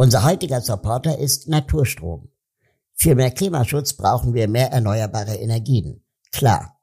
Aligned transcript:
Unser 0.00 0.22
heutiger 0.22 0.60
Supporter 0.60 1.18
ist 1.18 1.48
Naturstrom. 1.48 2.28
Für 2.94 3.16
mehr 3.16 3.32
Klimaschutz 3.32 3.94
brauchen 3.94 4.32
wir 4.32 4.46
mehr 4.46 4.70
erneuerbare 4.70 5.34
Energien. 5.34 6.04
Klar. 6.30 6.78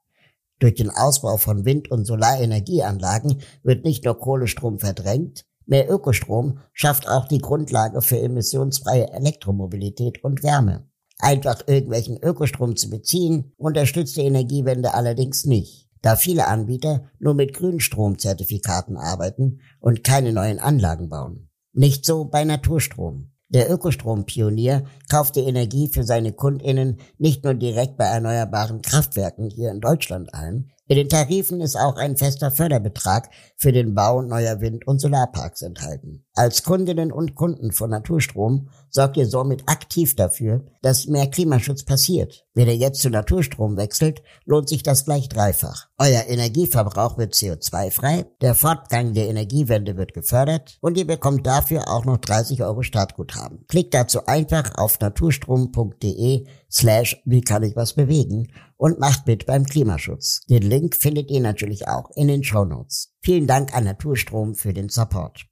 Durch 0.58 0.74
den 0.74 0.90
Ausbau 0.90 1.38
von 1.38 1.64
Wind- 1.64 1.90
und 1.90 2.04
Solarenergieanlagen 2.04 3.40
wird 3.62 3.86
nicht 3.86 4.04
nur 4.04 4.18
Kohlestrom 4.18 4.78
verdrängt, 4.78 5.46
mehr 5.64 5.90
Ökostrom 5.90 6.58
schafft 6.74 7.08
auch 7.08 7.26
die 7.26 7.38
Grundlage 7.38 8.02
für 8.02 8.20
emissionsfreie 8.20 9.10
Elektromobilität 9.10 10.22
und 10.22 10.42
Wärme. 10.42 10.86
Einfach 11.18 11.62
irgendwelchen 11.66 12.18
Ökostrom 12.22 12.76
zu 12.76 12.90
beziehen, 12.90 13.54
unterstützt 13.56 14.18
die 14.18 14.26
Energiewende 14.26 14.92
allerdings 14.92 15.46
nicht, 15.46 15.88
da 16.02 16.16
viele 16.16 16.48
Anbieter 16.48 17.10
nur 17.18 17.32
mit 17.32 17.54
Grünstromzertifikaten 17.54 18.98
arbeiten 18.98 19.60
und 19.80 20.04
keine 20.04 20.34
neuen 20.34 20.58
Anlagen 20.58 21.08
bauen. 21.08 21.48
Nicht 21.78 22.06
so 22.06 22.24
bei 22.24 22.42
Naturstrom. 22.42 23.32
Der 23.48 23.70
Ökostrompionier 23.70 24.86
kauft 25.10 25.36
die 25.36 25.40
Energie 25.40 25.88
für 25.88 26.04
seine 26.04 26.32
Kundinnen 26.32 26.96
nicht 27.18 27.44
nur 27.44 27.52
direkt 27.52 27.98
bei 27.98 28.06
erneuerbaren 28.06 28.80
Kraftwerken 28.80 29.50
hier 29.50 29.70
in 29.70 29.80
Deutschland 29.80 30.32
ein, 30.32 30.72
in 30.88 30.96
den 30.96 31.08
Tarifen 31.08 31.60
ist 31.60 31.74
auch 31.76 31.96
ein 31.96 32.16
fester 32.16 32.52
Förderbetrag 32.52 33.28
für 33.56 33.72
den 33.72 33.94
Bau 33.96 34.22
neuer 34.22 34.60
Wind- 34.60 34.86
und 34.86 35.00
Solarparks 35.00 35.62
enthalten. 35.62 36.24
Als 36.32 36.62
Kundinnen 36.62 37.10
und 37.10 37.34
Kunden 37.34 37.72
von 37.72 37.90
Naturstrom 37.90 38.68
sorgt 38.88 39.16
ihr 39.16 39.26
somit 39.26 39.64
aktiv 39.66 40.14
dafür, 40.14 40.64
dass 40.82 41.08
mehr 41.08 41.26
Klimaschutz 41.26 41.84
passiert. 41.84 42.45
Wenn 42.56 42.68
ihr 42.68 42.76
jetzt 42.76 43.02
zu 43.02 43.10
Naturstrom 43.10 43.76
wechselt, 43.76 44.22
lohnt 44.46 44.70
sich 44.70 44.82
das 44.82 45.04
gleich 45.04 45.28
dreifach. 45.28 45.88
Euer 45.98 46.24
Energieverbrauch 46.26 47.18
wird 47.18 47.34
CO2-frei, 47.34 48.24
der 48.40 48.54
Fortgang 48.54 49.12
der 49.12 49.28
Energiewende 49.28 49.98
wird 49.98 50.14
gefördert 50.14 50.78
und 50.80 50.96
ihr 50.96 51.06
bekommt 51.06 51.46
dafür 51.46 51.86
auch 51.86 52.06
noch 52.06 52.16
30 52.16 52.62
Euro 52.62 52.82
Startguthaben. 52.82 53.66
Klickt 53.68 53.92
dazu 53.92 54.24
einfach 54.24 54.74
auf 54.78 54.98
naturstrom.de 54.98 56.46
slash 56.70 57.20
wie 57.26 57.42
kann 57.42 57.62
ich 57.62 57.76
was 57.76 57.92
bewegen 57.92 58.48
und 58.78 59.00
macht 59.00 59.26
mit 59.26 59.44
beim 59.44 59.66
Klimaschutz. 59.66 60.40
Den 60.48 60.62
Link 60.62 60.96
findet 60.96 61.30
ihr 61.30 61.40
natürlich 61.42 61.88
auch 61.88 62.10
in 62.14 62.28
den 62.28 62.42
Show 62.42 62.64
Notes. 62.64 63.12
Vielen 63.20 63.46
Dank 63.46 63.76
an 63.76 63.84
Naturstrom 63.84 64.54
für 64.54 64.72
den 64.72 64.88
Support. 64.88 65.44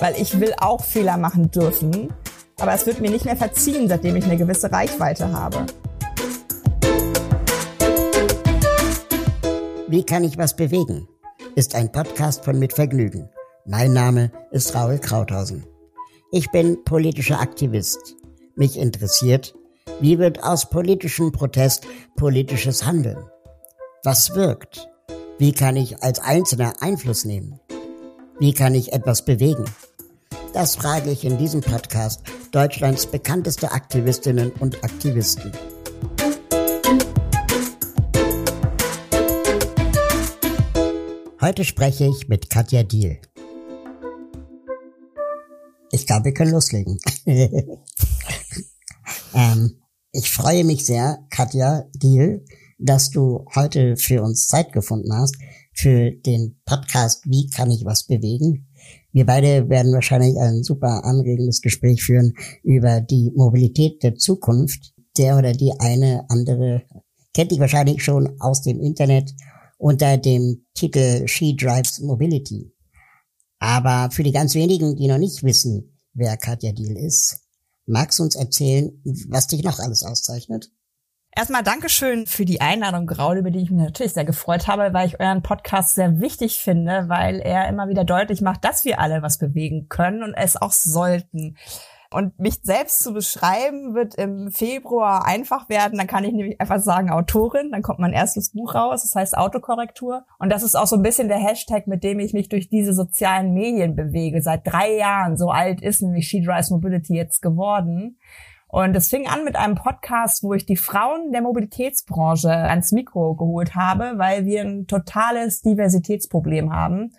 Weil 0.00 0.20
ich 0.20 0.38
will 0.38 0.54
auch 0.58 0.84
Fehler 0.84 1.16
machen 1.16 1.50
dürfen, 1.50 2.12
aber 2.60 2.72
es 2.72 2.86
wird 2.86 3.00
mir 3.00 3.10
nicht 3.10 3.24
mehr 3.24 3.36
verziehen, 3.36 3.88
seitdem 3.88 4.16
ich 4.16 4.24
eine 4.24 4.36
gewisse 4.36 4.70
Reichweite 4.70 5.32
habe. 5.32 5.66
Wie 9.88 10.04
kann 10.04 10.22
ich 10.22 10.38
was 10.38 10.54
bewegen? 10.54 11.08
Ist 11.56 11.74
ein 11.74 11.90
Podcast 11.90 12.44
von 12.44 12.58
Mit 12.58 12.74
Vergnügen. 12.74 13.28
Mein 13.66 13.92
Name 13.92 14.30
ist 14.52 14.74
Raul 14.74 14.98
Krauthausen. 14.98 15.66
Ich 16.30 16.50
bin 16.50 16.84
politischer 16.84 17.40
Aktivist. 17.40 18.16
Mich 18.54 18.78
interessiert, 18.78 19.54
wie 20.00 20.18
wird 20.18 20.44
aus 20.44 20.68
politischem 20.70 21.32
Protest 21.32 21.86
politisches 22.16 22.84
Handeln? 22.84 23.18
Was 24.04 24.34
wirkt? 24.34 24.88
Wie 25.38 25.52
kann 25.52 25.76
ich 25.76 26.02
als 26.02 26.20
Einzelner 26.20 26.74
Einfluss 26.80 27.24
nehmen? 27.24 27.58
Wie 28.38 28.52
kann 28.52 28.74
ich 28.74 28.92
etwas 28.92 29.24
bewegen? 29.24 29.64
Das 30.54 30.76
frage 30.76 31.10
ich 31.10 31.24
in 31.24 31.36
diesem 31.36 31.60
Podcast 31.60 32.22
Deutschlands 32.52 33.06
bekannteste 33.06 33.70
Aktivistinnen 33.70 34.50
und 34.52 34.82
Aktivisten. 34.82 35.52
Heute 41.40 41.64
spreche 41.64 42.06
ich 42.06 42.28
mit 42.28 42.50
Katja 42.50 42.82
Diel. 42.82 43.20
Ich 45.92 46.06
glaube, 46.06 46.26
wir 46.26 46.34
können 46.34 46.52
loslegen. 46.52 46.98
ähm, 49.34 49.82
ich 50.12 50.30
freue 50.30 50.64
mich 50.64 50.84
sehr, 50.86 51.18
Katja 51.30 51.84
Diel, 51.94 52.44
dass 52.78 53.10
du 53.10 53.44
heute 53.54 53.96
für 53.96 54.22
uns 54.22 54.48
Zeit 54.48 54.72
gefunden 54.72 55.12
hast 55.14 55.36
für 55.72 56.10
den 56.10 56.60
Podcast 56.64 57.24
Wie 57.26 57.48
kann 57.50 57.70
ich 57.70 57.84
was 57.84 58.04
bewegen? 58.04 58.67
Wir 59.12 59.24
beide 59.24 59.68
werden 59.68 59.92
wahrscheinlich 59.92 60.36
ein 60.38 60.62
super 60.62 61.04
anregendes 61.04 61.62
Gespräch 61.62 62.02
führen 62.02 62.34
über 62.62 63.00
die 63.00 63.32
Mobilität 63.34 64.02
der 64.02 64.14
Zukunft. 64.16 64.92
Der 65.16 65.36
oder 65.36 65.52
die 65.52 65.72
eine 65.78 66.24
andere 66.28 66.82
kennt 67.34 67.50
dich 67.50 67.58
wahrscheinlich 67.58 68.04
schon 68.04 68.40
aus 68.40 68.62
dem 68.62 68.80
Internet 68.80 69.32
unter 69.78 70.16
dem 70.16 70.66
Titel 70.74 71.26
She 71.26 71.56
Drives 71.56 72.00
Mobility. 72.00 72.72
Aber 73.58 74.10
für 74.12 74.22
die 74.22 74.32
ganz 74.32 74.54
wenigen, 74.54 74.96
die 74.96 75.08
noch 75.08 75.18
nicht 75.18 75.42
wissen, 75.42 75.98
wer 76.14 76.36
Katja 76.36 76.72
Deal 76.72 76.96
ist, 76.96 77.40
magst 77.86 78.18
du 78.18 78.24
uns 78.24 78.36
erzählen, 78.36 78.90
was 79.28 79.46
dich 79.46 79.64
noch 79.64 79.78
alles 79.78 80.02
auszeichnet? 80.02 80.70
Erstmal 81.38 81.62
Dankeschön 81.62 82.26
für 82.26 82.44
die 82.44 82.60
Einladung, 82.60 83.06
Graul, 83.06 83.36
über 83.36 83.52
die 83.52 83.60
ich 83.60 83.70
mich 83.70 83.80
natürlich 83.80 84.12
sehr 84.12 84.24
gefreut 84.24 84.66
habe, 84.66 84.92
weil 84.92 85.06
ich 85.06 85.20
euren 85.20 85.40
Podcast 85.40 85.94
sehr 85.94 86.18
wichtig 86.18 86.58
finde, 86.58 87.04
weil 87.06 87.38
er 87.38 87.68
immer 87.68 87.86
wieder 87.86 88.02
deutlich 88.02 88.40
macht, 88.40 88.64
dass 88.64 88.84
wir 88.84 88.98
alle 88.98 89.22
was 89.22 89.38
bewegen 89.38 89.88
können 89.88 90.24
und 90.24 90.34
es 90.34 90.60
auch 90.60 90.72
sollten. 90.72 91.56
Und 92.10 92.40
mich 92.40 92.54
selbst 92.62 93.04
zu 93.04 93.12
beschreiben, 93.12 93.94
wird 93.94 94.16
im 94.16 94.50
Februar 94.50 95.26
einfach 95.26 95.68
werden. 95.68 95.96
Dann 95.96 96.08
kann 96.08 96.24
ich 96.24 96.32
nämlich 96.32 96.60
einfach 96.60 96.80
sagen 96.80 97.08
Autorin. 97.08 97.70
Dann 97.70 97.82
kommt 97.82 98.00
mein 98.00 98.14
erstes 98.14 98.50
Buch 98.50 98.74
raus. 98.74 99.02
Das 99.02 99.14
heißt 99.14 99.38
Autokorrektur. 99.38 100.24
Und 100.40 100.50
das 100.50 100.64
ist 100.64 100.74
auch 100.74 100.88
so 100.88 100.96
ein 100.96 101.02
bisschen 101.02 101.28
der 101.28 101.38
Hashtag, 101.38 101.86
mit 101.86 102.02
dem 102.02 102.18
ich 102.18 102.32
mich 102.32 102.48
durch 102.48 102.68
diese 102.68 102.94
sozialen 102.94 103.54
Medien 103.54 103.94
bewege. 103.94 104.42
Seit 104.42 104.66
drei 104.66 104.96
Jahren. 104.96 105.36
So 105.36 105.50
alt 105.50 105.82
ist 105.82 106.02
nämlich 106.02 106.26
She 106.26 106.42
Drives 106.42 106.70
Mobility 106.70 107.14
jetzt 107.14 107.42
geworden. 107.42 108.18
Und 108.70 108.94
es 108.94 109.08
fing 109.08 109.26
an 109.26 109.44
mit 109.44 109.56
einem 109.56 109.76
Podcast, 109.76 110.42
wo 110.42 110.52
ich 110.52 110.66
die 110.66 110.76
Frauen 110.76 111.32
der 111.32 111.40
Mobilitätsbranche 111.40 112.50
ans 112.50 112.92
Mikro 112.92 113.34
geholt 113.34 113.74
habe, 113.74 114.14
weil 114.16 114.44
wir 114.44 114.60
ein 114.60 114.86
totales 114.86 115.62
Diversitätsproblem 115.62 116.70
haben. 116.70 117.12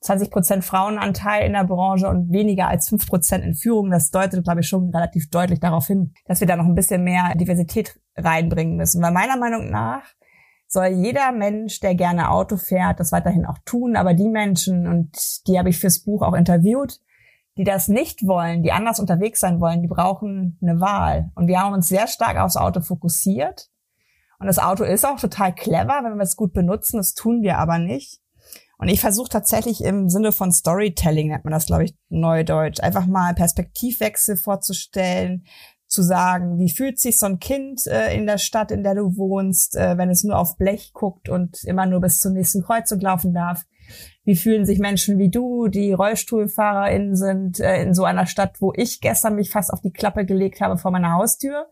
20 0.00 0.30
Prozent 0.30 0.64
Frauenanteil 0.64 1.46
in 1.46 1.52
der 1.52 1.64
Branche 1.64 2.08
und 2.08 2.32
weniger 2.32 2.68
als 2.68 2.88
5 2.88 3.06
Prozent 3.06 3.44
in 3.44 3.54
Führung. 3.54 3.90
Das 3.90 4.10
deutet, 4.10 4.42
glaube 4.44 4.60
ich, 4.60 4.68
schon 4.68 4.90
relativ 4.90 5.28
deutlich 5.28 5.60
darauf 5.60 5.86
hin, 5.86 6.14
dass 6.26 6.40
wir 6.40 6.46
da 6.46 6.56
noch 6.56 6.64
ein 6.64 6.74
bisschen 6.74 7.04
mehr 7.04 7.34
Diversität 7.34 7.98
reinbringen 8.16 8.76
müssen. 8.76 9.02
Weil 9.02 9.12
meiner 9.12 9.36
Meinung 9.36 9.70
nach 9.70 10.02
soll 10.66 10.86
jeder 10.86 11.30
Mensch, 11.32 11.80
der 11.80 11.94
gerne 11.94 12.30
Auto 12.30 12.56
fährt, 12.56 13.00
das 13.00 13.12
weiterhin 13.12 13.44
auch 13.44 13.58
tun. 13.64 13.96
Aber 13.96 14.14
die 14.14 14.28
Menschen, 14.28 14.86
und 14.86 15.16
die 15.46 15.58
habe 15.58 15.68
ich 15.68 15.78
fürs 15.78 16.02
Buch 16.02 16.22
auch 16.22 16.34
interviewt, 16.34 17.00
die 17.56 17.64
das 17.64 17.88
nicht 17.88 18.26
wollen, 18.26 18.62
die 18.62 18.72
anders 18.72 19.00
unterwegs 19.00 19.40
sein 19.40 19.60
wollen, 19.60 19.82
die 19.82 19.88
brauchen 19.88 20.58
eine 20.60 20.80
Wahl. 20.80 21.30
Und 21.34 21.48
wir 21.48 21.60
haben 21.60 21.74
uns 21.74 21.88
sehr 21.88 22.06
stark 22.06 22.38
aufs 22.38 22.56
Auto 22.56 22.80
fokussiert. 22.80 23.68
Und 24.38 24.46
das 24.46 24.58
Auto 24.58 24.84
ist 24.84 25.06
auch 25.06 25.18
total 25.18 25.54
clever, 25.54 26.00
wenn 26.02 26.16
wir 26.16 26.22
es 26.22 26.36
gut 26.36 26.52
benutzen. 26.52 26.98
Das 26.98 27.14
tun 27.14 27.42
wir 27.42 27.58
aber 27.58 27.78
nicht. 27.78 28.20
Und 28.78 28.88
ich 28.88 29.00
versuche 29.00 29.30
tatsächlich 29.30 29.82
im 29.82 30.10
Sinne 30.10 30.32
von 30.32 30.52
Storytelling, 30.52 31.28
nennt 31.28 31.44
man 31.44 31.52
das, 31.52 31.64
glaube 31.64 31.84
ich, 31.84 31.94
neudeutsch, 32.10 32.80
einfach 32.80 33.06
mal 33.06 33.34
Perspektivwechsel 33.34 34.36
vorzustellen, 34.36 35.44
zu 35.86 36.02
sagen, 36.02 36.58
wie 36.58 36.68
fühlt 36.68 36.98
sich 36.98 37.18
so 37.18 37.26
ein 37.26 37.38
Kind 37.38 37.86
äh, 37.86 38.14
in 38.14 38.26
der 38.26 38.38
Stadt, 38.38 38.70
in 38.70 38.82
der 38.82 38.96
du 38.96 39.16
wohnst, 39.16 39.76
äh, 39.76 39.96
wenn 39.96 40.10
es 40.10 40.24
nur 40.24 40.36
auf 40.36 40.56
Blech 40.56 40.92
guckt 40.92 41.28
und 41.28 41.62
immer 41.64 41.86
nur 41.86 42.00
bis 42.00 42.20
zur 42.20 42.32
nächsten 42.32 42.62
Kreuzung 42.62 43.00
laufen 43.00 43.32
darf? 43.32 43.64
Wie 44.26 44.36
fühlen 44.36 44.66
sich 44.66 44.78
Menschen 44.78 45.18
wie 45.18 45.30
du, 45.30 45.68
die 45.68 45.92
RollstuhlfahrerInnen 45.92 47.16
sind, 47.16 47.60
äh, 47.60 47.82
in 47.82 47.94
so 47.94 48.04
einer 48.04 48.26
Stadt, 48.26 48.60
wo 48.60 48.74
ich 48.76 49.00
gestern 49.00 49.36
mich 49.36 49.50
fast 49.50 49.72
auf 49.72 49.80
die 49.80 49.92
Klappe 49.92 50.26
gelegt 50.26 50.60
habe 50.60 50.76
vor 50.76 50.90
meiner 50.90 51.14
Haustür? 51.14 51.66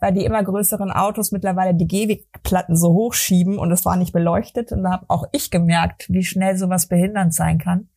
weil 0.00 0.12
die 0.12 0.24
immer 0.24 0.42
größeren 0.42 0.92
Autos 0.92 1.32
mittlerweile 1.32 1.74
die 1.74 1.88
Gehwegplatten 1.88 2.76
so 2.76 2.92
hochschieben 2.92 3.58
und 3.58 3.72
es 3.72 3.84
war 3.84 3.96
nicht 3.96 4.12
beleuchtet. 4.12 4.72
Und 4.72 4.84
da 4.84 4.92
habe 4.92 5.06
auch 5.08 5.24
ich 5.32 5.50
gemerkt, 5.50 6.06
wie 6.08 6.22
schnell 6.22 6.56
sowas 6.56 6.86
behindernd 6.86 7.34
sein 7.34 7.58
kann. 7.58 7.88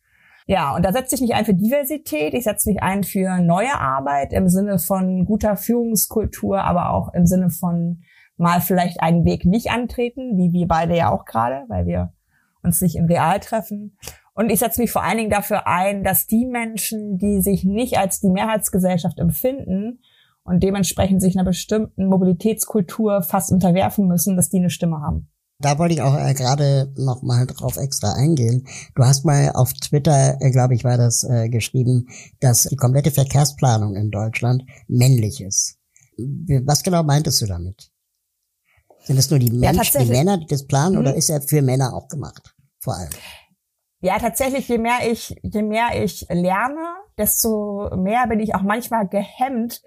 Ja, 0.46 0.74
und 0.74 0.84
da 0.84 0.92
setze 0.92 1.14
ich 1.14 1.20
mich 1.20 1.34
ein 1.34 1.44
für 1.44 1.54
Diversität, 1.54 2.34
ich 2.34 2.44
setze 2.44 2.68
mich 2.68 2.82
ein 2.82 3.04
für 3.04 3.38
neue 3.38 3.78
Arbeit 3.78 4.32
im 4.32 4.48
Sinne 4.48 4.80
von 4.80 5.24
guter 5.24 5.56
Führungskultur, 5.56 6.64
aber 6.64 6.90
auch 6.90 7.14
im 7.14 7.26
Sinne 7.26 7.50
von 7.50 8.02
mal 8.36 8.60
vielleicht 8.60 9.00
einen 9.00 9.24
Weg 9.24 9.44
nicht 9.44 9.70
antreten, 9.70 10.36
wie 10.36 10.52
wir 10.52 10.66
beide 10.66 10.96
ja 10.96 11.12
auch 11.12 11.24
gerade, 11.24 11.64
weil 11.68 11.86
wir 11.86 12.12
uns 12.62 12.80
nicht 12.80 12.96
im 12.96 13.06
Real 13.06 13.40
treffen. 13.40 13.96
Und 14.34 14.50
ich 14.50 14.60
setze 14.60 14.80
mich 14.80 14.90
vor 14.90 15.02
allen 15.02 15.18
Dingen 15.18 15.30
dafür 15.30 15.66
ein, 15.66 16.04
dass 16.04 16.26
die 16.26 16.46
Menschen, 16.46 17.18
die 17.18 17.42
sich 17.42 17.64
nicht 17.64 17.98
als 17.98 18.20
die 18.20 18.30
Mehrheitsgesellschaft 18.30 19.18
empfinden, 19.18 20.00
und 20.44 20.62
dementsprechend 20.62 21.22
sich 21.22 21.36
einer 21.36 21.44
bestimmten 21.48 22.06
Mobilitätskultur 22.06 23.22
fast 23.22 23.52
unterwerfen 23.52 24.06
müssen, 24.06 24.36
dass 24.36 24.48
die 24.48 24.58
eine 24.58 24.70
Stimme 24.70 25.00
haben. 25.00 25.28
Da 25.58 25.78
wollte 25.78 25.94
ich 25.94 26.02
auch 26.02 26.18
äh, 26.18 26.34
gerade 26.34 26.92
noch 26.96 27.22
mal 27.22 27.46
drauf 27.46 27.76
extra 27.76 28.14
eingehen. 28.14 28.66
Du 28.96 29.04
hast 29.04 29.24
mal 29.24 29.52
auf 29.54 29.72
Twitter, 29.74 30.38
äh, 30.40 30.50
glaube 30.50 30.74
ich, 30.74 30.82
war 30.82 30.96
das 30.96 31.22
äh, 31.22 31.48
geschrieben, 31.48 32.08
dass 32.40 32.64
die 32.64 32.76
komplette 32.76 33.12
Verkehrsplanung 33.12 33.94
in 33.94 34.10
Deutschland 34.10 34.64
männlich 34.88 35.40
ist. 35.40 35.78
Was 36.64 36.82
genau 36.82 37.04
meintest 37.04 37.40
du 37.42 37.46
damit? 37.46 37.91
Sind 39.04 39.18
es 39.18 39.30
nur 39.30 39.38
die 39.38 39.50
Menschen, 39.50 40.00
ja, 40.00 40.04
die 40.04 40.10
Männer, 40.10 40.38
die 40.38 40.46
das 40.46 40.66
planen, 40.66 40.94
mhm. 40.94 41.00
oder 41.00 41.14
ist 41.14 41.28
er 41.28 41.42
für 41.42 41.62
Männer 41.62 41.94
auch 41.94 42.08
gemacht? 42.08 42.54
vor 42.82 42.96
allem? 42.96 43.10
Ja, 44.00 44.18
tatsächlich, 44.18 44.68
je 44.68 44.78
mehr 44.78 44.98
ich, 45.10 45.36
je 45.42 45.62
mehr 45.62 46.02
ich 46.02 46.26
lerne, 46.28 46.96
desto 47.16 47.90
mehr 47.96 48.26
bin 48.26 48.40
ich 48.40 48.54
auch 48.54 48.62
manchmal 48.62 49.06
gehemmt, 49.06 49.82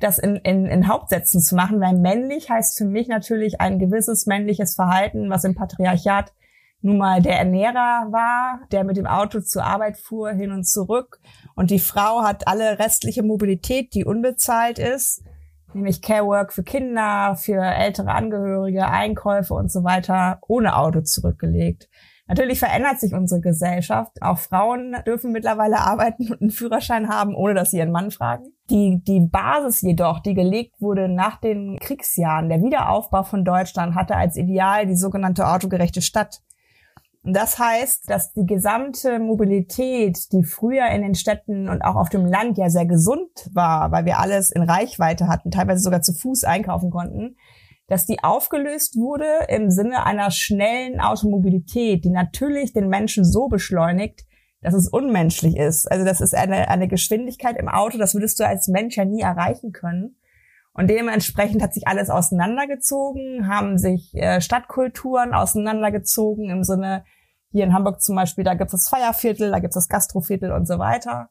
das 0.00 0.18
in, 0.18 0.36
in, 0.36 0.66
in 0.66 0.88
Hauptsätzen 0.88 1.40
zu 1.40 1.56
machen, 1.56 1.80
weil 1.80 1.94
männlich 1.94 2.48
heißt 2.48 2.78
für 2.78 2.84
mich 2.84 3.08
natürlich 3.08 3.60
ein 3.60 3.78
gewisses 3.78 4.26
männliches 4.26 4.76
Verhalten, 4.76 5.30
was 5.30 5.44
im 5.44 5.54
Patriarchat 5.54 6.32
nun 6.80 6.98
mal 6.98 7.22
der 7.22 7.38
Ernährer 7.38 8.08
war, 8.12 8.60
der 8.70 8.84
mit 8.84 8.98
dem 8.98 9.06
Auto 9.06 9.40
zur 9.40 9.64
Arbeit 9.64 9.96
fuhr, 9.96 10.30
hin 10.30 10.52
und 10.52 10.64
zurück. 10.64 11.18
Und 11.56 11.70
die 11.70 11.80
Frau 11.80 12.22
hat 12.22 12.46
alle 12.46 12.78
restliche 12.78 13.24
Mobilität, 13.24 13.94
die 13.94 14.04
unbezahlt 14.04 14.78
ist, 14.78 15.24
nämlich 15.76 16.02
Carework 16.02 16.52
für 16.52 16.64
Kinder, 16.64 17.36
für 17.36 17.62
ältere 17.62 18.10
Angehörige, 18.10 18.86
Einkäufe 18.86 19.54
und 19.54 19.70
so 19.70 19.84
weiter, 19.84 20.40
ohne 20.48 20.76
Auto 20.76 21.02
zurückgelegt. 21.02 21.88
Natürlich 22.28 22.58
verändert 22.58 22.98
sich 22.98 23.14
unsere 23.14 23.40
Gesellschaft. 23.40 24.20
Auch 24.20 24.38
Frauen 24.38 24.96
dürfen 25.06 25.30
mittlerweile 25.30 25.78
arbeiten 25.78 26.32
und 26.32 26.40
einen 26.40 26.50
Führerschein 26.50 27.08
haben, 27.08 27.36
ohne 27.36 27.54
dass 27.54 27.70
sie 27.70 27.78
ihren 27.78 27.92
Mann 27.92 28.10
fragen. 28.10 28.46
Die, 28.68 29.00
die 29.06 29.20
Basis 29.20 29.80
jedoch, 29.82 30.18
die 30.18 30.34
gelegt 30.34 30.80
wurde 30.80 31.08
nach 31.08 31.40
den 31.40 31.78
Kriegsjahren, 31.78 32.48
der 32.48 32.62
Wiederaufbau 32.62 33.22
von 33.22 33.44
Deutschland 33.44 33.94
hatte 33.94 34.16
als 34.16 34.36
Ideal 34.36 34.86
die 34.86 34.96
sogenannte 34.96 35.46
autogerechte 35.46 36.02
Stadt. 36.02 36.40
Das 37.28 37.58
heißt, 37.58 38.08
dass 38.08 38.32
die 38.34 38.46
gesamte 38.46 39.18
Mobilität, 39.18 40.30
die 40.30 40.44
früher 40.44 40.86
in 40.90 41.02
den 41.02 41.16
Städten 41.16 41.68
und 41.68 41.82
auch 41.82 41.96
auf 41.96 42.08
dem 42.08 42.24
Land 42.24 42.56
ja 42.56 42.70
sehr 42.70 42.86
gesund 42.86 43.50
war, 43.52 43.90
weil 43.90 44.04
wir 44.04 44.20
alles 44.20 44.52
in 44.52 44.62
Reichweite 44.62 45.26
hatten, 45.26 45.50
teilweise 45.50 45.82
sogar 45.82 46.02
zu 46.02 46.12
Fuß 46.12 46.44
einkaufen 46.44 46.90
konnten, 46.90 47.36
dass 47.88 48.06
die 48.06 48.22
aufgelöst 48.22 48.94
wurde 48.94 49.26
im 49.48 49.70
Sinne 49.70 50.06
einer 50.06 50.30
schnellen 50.30 51.00
Automobilität, 51.00 52.04
die 52.04 52.10
natürlich 52.10 52.72
den 52.72 52.88
Menschen 52.88 53.24
so 53.24 53.48
beschleunigt, 53.48 54.24
dass 54.60 54.74
es 54.74 54.88
unmenschlich 54.88 55.56
ist. 55.56 55.90
Also 55.90 56.04
das 56.04 56.20
ist 56.20 56.34
eine, 56.34 56.68
eine 56.68 56.86
Geschwindigkeit 56.86 57.56
im 57.56 57.68
Auto, 57.68 57.98
das 57.98 58.14
würdest 58.14 58.38
du 58.38 58.46
als 58.46 58.68
Mensch 58.68 58.96
ja 58.96 59.04
nie 59.04 59.22
erreichen 59.22 59.72
können. 59.72 60.16
Und 60.74 60.90
dementsprechend 60.90 61.60
hat 61.60 61.74
sich 61.74 61.88
alles 61.88 62.08
auseinandergezogen, 62.08 63.48
haben 63.48 63.78
sich 63.78 64.14
äh, 64.14 64.40
Stadtkulturen 64.40 65.32
auseinandergezogen 65.32 66.50
im 66.50 66.62
Sinne, 66.62 67.04
hier 67.50 67.64
in 67.64 67.72
Hamburg 67.72 68.02
zum 68.02 68.16
Beispiel, 68.16 68.44
da 68.44 68.54
gibt 68.54 68.72
es 68.72 68.82
das 68.82 68.88
Feierviertel, 68.88 69.50
da 69.50 69.58
gibt 69.58 69.72
es 69.72 69.82
das 69.82 69.88
Gastroviertel 69.88 70.52
und 70.52 70.66
so 70.66 70.78
weiter. 70.78 71.30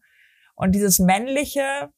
Und 0.56 0.73
dieses 0.73 1.00
männliche 1.00 1.89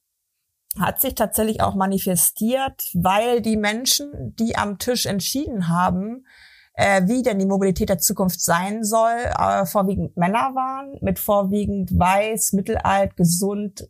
hat 0.80 1.00
sich 1.02 1.16
tatsächlich 1.16 1.62
auch 1.62 1.76
manifestiert, 1.76 2.90
weil 2.94 3.42
die 3.42 3.58
Menschen, 3.58 4.36
die 4.38 4.56
am 4.58 4.78
Tisch 4.78 5.06
entschieden 5.06 5.70
haben, 5.70 6.26
äh, 6.74 7.02
wie 7.08 7.24
denn 7.24 7.40
die 7.40 7.46
Mobilität 7.46 7.90
der 7.90 7.98
Zukunft 7.98 8.42
sein 8.42 8.84
soll, 8.84 9.12
äh, 9.12 9.66
vorwiegend 9.66 10.16
Männer 10.16 10.54
waren, 10.54 10.98
mit 11.02 11.18
vorwiegend 11.18 11.98
weiß, 11.98 12.54
mittelalt, 12.54 13.18
gesund, 13.18 13.90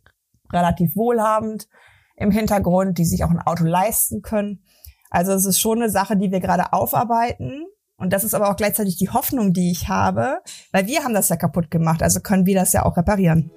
relativ 0.50 0.96
wohlhabend 0.96 1.68
im 2.16 2.30
Hintergrund, 2.30 2.96
die 2.98 3.04
sich 3.04 3.24
auch 3.24 3.30
ein 3.30 3.40
Auto 3.40 3.64
leisten 3.64 4.22
können. 4.22 4.64
Also 5.10 5.32
es 5.32 5.44
ist 5.44 5.60
schon 5.60 5.82
eine 5.82 5.90
Sache, 5.90 6.16
die 6.16 6.30
wir 6.30 6.40
gerade 6.40 6.72
aufarbeiten. 6.72 7.66
Und 7.98 8.12
das 8.12 8.22
ist 8.22 8.34
aber 8.34 8.48
auch 8.48 8.56
gleichzeitig 8.56 8.96
die 8.96 9.10
Hoffnung, 9.10 9.52
die 9.52 9.72
ich 9.72 9.88
habe, 9.88 10.38
weil 10.72 10.86
wir 10.86 11.02
haben 11.02 11.14
das 11.14 11.28
ja 11.28 11.36
kaputt 11.36 11.70
gemacht, 11.70 12.02
also 12.02 12.20
können 12.20 12.46
wir 12.46 12.54
das 12.54 12.72
ja 12.72 12.84
auch 12.84 12.96
reparieren. 12.96 13.50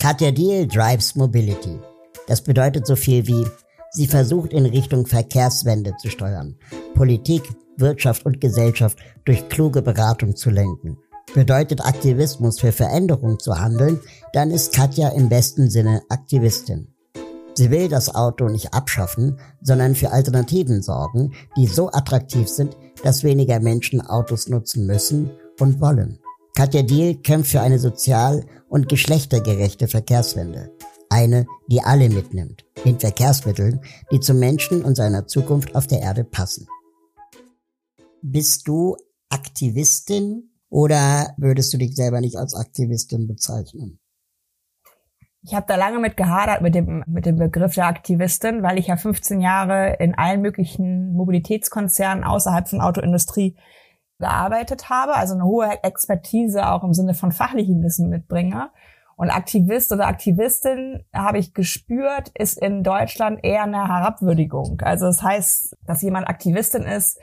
Katja 0.00 0.30
Deal 0.30 0.66
drives 0.66 1.14
Mobility. 1.14 1.78
Das 2.26 2.40
bedeutet 2.40 2.86
so 2.86 2.96
viel 2.96 3.26
wie, 3.26 3.46
sie 3.90 4.06
versucht 4.06 4.52
in 4.52 4.64
Richtung 4.64 5.06
Verkehrswende 5.06 5.94
zu 5.98 6.08
steuern, 6.08 6.56
Politik, 6.94 7.42
Wirtschaft 7.76 8.24
und 8.24 8.40
Gesellschaft 8.40 8.98
durch 9.24 9.48
kluge 9.48 9.82
Beratung 9.82 10.34
zu 10.34 10.50
lenken. 10.50 10.98
Bedeutet 11.34 11.84
Aktivismus 11.84 12.60
für 12.60 12.72
Veränderung 12.72 13.38
zu 13.38 13.60
handeln, 13.60 14.00
dann 14.32 14.50
ist 14.50 14.72
Katja 14.72 15.10
im 15.10 15.28
besten 15.28 15.68
Sinne 15.68 16.02
Aktivistin. 16.08 16.94
Sie 17.58 17.72
will 17.72 17.88
das 17.88 18.14
Auto 18.14 18.48
nicht 18.48 18.72
abschaffen, 18.72 19.40
sondern 19.60 19.96
für 19.96 20.12
Alternativen 20.12 20.80
sorgen, 20.80 21.32
die 21.56 21.66
so 21.66 21.90
attraktiv 21.90 22.46
sind, 22.46 22.76
dass 23.02 23.24
weniger 23.24 23.58
Menschen 23.58 24.00
Autos 24.00 24.48
nutzen 24.48 24.86
müssen 24.86 25.32
und 25.58 25.80
wollen. 25.80 26.20
Katja 26.54 26.82
Diel 26.82 27.16
kämpft 27.16 27.50
für 27.50 27.60
eine 27.60 27.80
sozial- 27.80 28.46
und 28.68 28.88
geschlechtergerechte 28.88 29.88
Verkehrswende. 29.88 30.70
Eine, 31.10 31.48
die 31.66 31.82
alle 31.82 32.08
mitnimmt, 32.08 32.64
in 32.84 33.00
Verkehrsmitteln, 33.00 33.80
die 34.12 34.20
zum 34.20 34.38
Menschen 34.38 34.84
und 34.84 34.94
seiner 34.94 35.26
Zukunft 35.26 35.74
auf 35.74 35.88
der 35.88 36.00
Erde 36.00 36.22
passen. 36.22 36.68
Bist 38.22 38.68
du 38.68 38.96
Aktivistin 39.30 40.52
oder 40.70 41.34
würdest 41.38 41.72
du 41.72 41.78
dich 41.78 41.96
selber 41.96 42.20
nicht 42.20 42.36
als 42.36 42.54
Aktivistin 42.54 43.26
bezeichnen? 43.26 43.98
Ich 45.42 45.54
habe 45.54 45.66
da 45.68 45.76
lange 45.76 45.98
mit 45.98 46.16
gehadert 46.16 46.62
mit 46.62 46.74
dem, 46.74 47.04
mit 47.06 47.24
dem 47.24 47.36
Begriff 47.36 47.74
der 47.74 47.86
Aktivistin, 47.86 48.62
weil 48.62 48.78
ich 48.78 48.88
ja 48.88 48.96
15 48.96 49.40
Jahre 49.40 49.94
in 50.00 50.16
allen 50.16 50.40
möglichen 50.40 51.12
Mobilitätskonzernen 51.12 52.24
außerhalb 52.24 52.68
von 52.68 52.80
Autoindustrie 52.80 53.56
gearbeitet 54.18 54.90
habe, 54.90 55.14
also 55.14 55.34
eine 55.34 55.44
hohe 55.44 55.82
Expertise 55.84 56.68
auch 56.68 56.82
im 56.82 56.92
Sinne 56.92 57.14
von 57.14 57.30
fachlichen 57.30 57.82
Wissen 57.82 58.08
mitbringe. 58.08 58.70
Und 59.16 59.30
Aktivist 59.30 59.92
oder 59.92 60.06
Aktivistin, 60.06 61.04
habe 61.12 61.38
ich 61.38 61.54
gespürt, 61.54 62.30
ist 62.34 62.56
in 62.60 62.84
Deutschland 62.84 63.40
eher 63.42 63.64
eine 63.64 63.88
Herabwürdigung. 63.88 64.80
Also 64.82 65.06
das 65.06 65.22
heißt, 65.22 65.76
dass 65.86 66.02
jemand 66.02 66.28
Aktivistin 66.28 66.82
ist, 66.82 67.18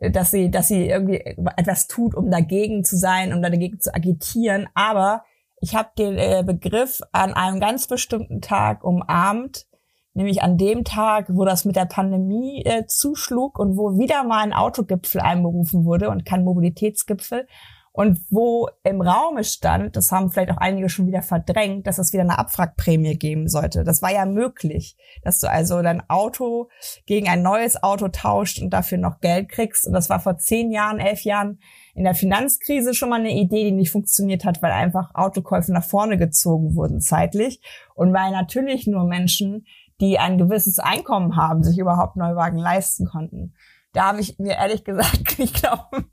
dass 0.00 0.30
sie, 0.30 0.50
dass 0.50 0.68
sie 0.68 0.86
irgendwie 0.88 1.20
etwas 1.56 1.86
tut, 1.86 2.14
um 2.14 2.30
dagegen 2.30 2.84
zu 2.84 2.96
sein, 2.96 3.32
um 3.32 3.42
dagegen 3.42 3.80
zu 3.80 3.94
agitieren. 3.94 4.68
Aber 4.74 5.24
ich 5.60 5.74
habe 5.74 5.90
den 5.96 6.16
äh, 6.16 6.42
Begriff 6.44 7.00
an 7.12 7.34
einem 7.34 7.60
ganz 7.60 7.86
bestimmten 7.86 8.40
Tag 8.40 8.82
umarmt, 8.82 9.66
nämlich 10.14 10.42
an 10.42 10.56
dem 10.56 10.84
Tag, 10.84 11.26
wo 11.30 11.44
das 11.44 11.64
mit 11.64 11.76
der 11.76 11.84
Pandemie 11.84 12.64
äh, 12.64 12.86
zuschlug 12.86 13.58
und 13.58 13.76
wo 13.76 13.98
wieder 13.98 14.24
mal 14.24 14.40
ein 14.42 14.52
Autogipfel 14.52 15.20
einberufen 15.20 15.84
wurde 15.84 16.10
und 16.10 16.24
kein 16.24 16.44
Mobilitätsgipfel 16.44 17.46
und 17.92 18.20
wo 18.30 18.68
im 18.84 19.00
Raume 19.00 19.42
stand, 19.42 19.96
das 19.96 20.12
haben 20.12 20.30
vielleicht 20.30 20.52
auch 20.52 20.58
einige 20.58 20.88
schon 20.88 21.08
wieder 21.08 21.22
verdrängt, 21.22 21.88
dass 21.88 21.98
es 21.98 22.12
wieder 22.12 22.22
eine 22.22 22.38
Abwrackprämie 22.38 23.18
geben 23.18 23.48
sollte. 23.48 23.82
Das 23.82 24.00
war 24.00 24.12
ja 24.12 24.26
möglich, 24.26 24.96
dass 25.22 25.40
du 25.40 25.50
also 25.50 25.82
dein 25.82 26.08
Auto 26.08 26.68
gegen 27.06 27.28
ein 27.28 27.42
neues 27.42 27.82
Auto 27.82 28.06
tauscht 28.08 28.62
und 28.62 28.70
dafür 28.70 28.98
noch 28.98 29.20
Geld 29.20 29.48
kriegst. 29.48 29.86
Und 29.86 29.92
das 29.92 30.08
war 30.08 30.20
vor 30.20 30.38
zehn 30.38 30.70
Jahren, 30.70 31.00
elf 31.00 31.22
Jahren 31.22 31.58
in 31.94 32.04
der 32.04 32.14
Finanzkrise 32.14 32.94
schon 32.94 33.08
mal 33.08 33.20
eine 33.20 33.32
Idee, 33.32 33.64
die 33.64 33.72
nicht 33.72 33.90
funktioniert 33.90 34.44
hat, 34.44 34.62
weil 34.62 34.70
einfach 34.70 35.12
Autokäufe 35.14 35.72
nach 35.72 35.84
vorne 35.84 36.16
gezogen 36.16 36.76
wurden 36.76 37.00
zeitlich 37.00 37.60
und 37.96 38.12
weil 38.12 38.30
natürlich 38.30 38.86
nur 38.86 39.04
Menschen, 39.04 39.66
die 40.00 40.18
ein 40.18 40.38
gewisses 40.38 40.78
Einkommen 40.78 41.34
haben, 41.34 41.64
sich 41.64 41.78
überhaupt 41.78 42.16
Neuwagen 42.16 42.56
leisten 42.56 43.06
konnten. 43.06 43.52
Da 43.92 44.06
habe 44.06 44.20
ich 44.20 44.38
mir 44.38 44.54
ehrlich 44.54 44.84
gesagt, 44.84 45.38
ich 45.38 45.52
glaube, 45.52 46.04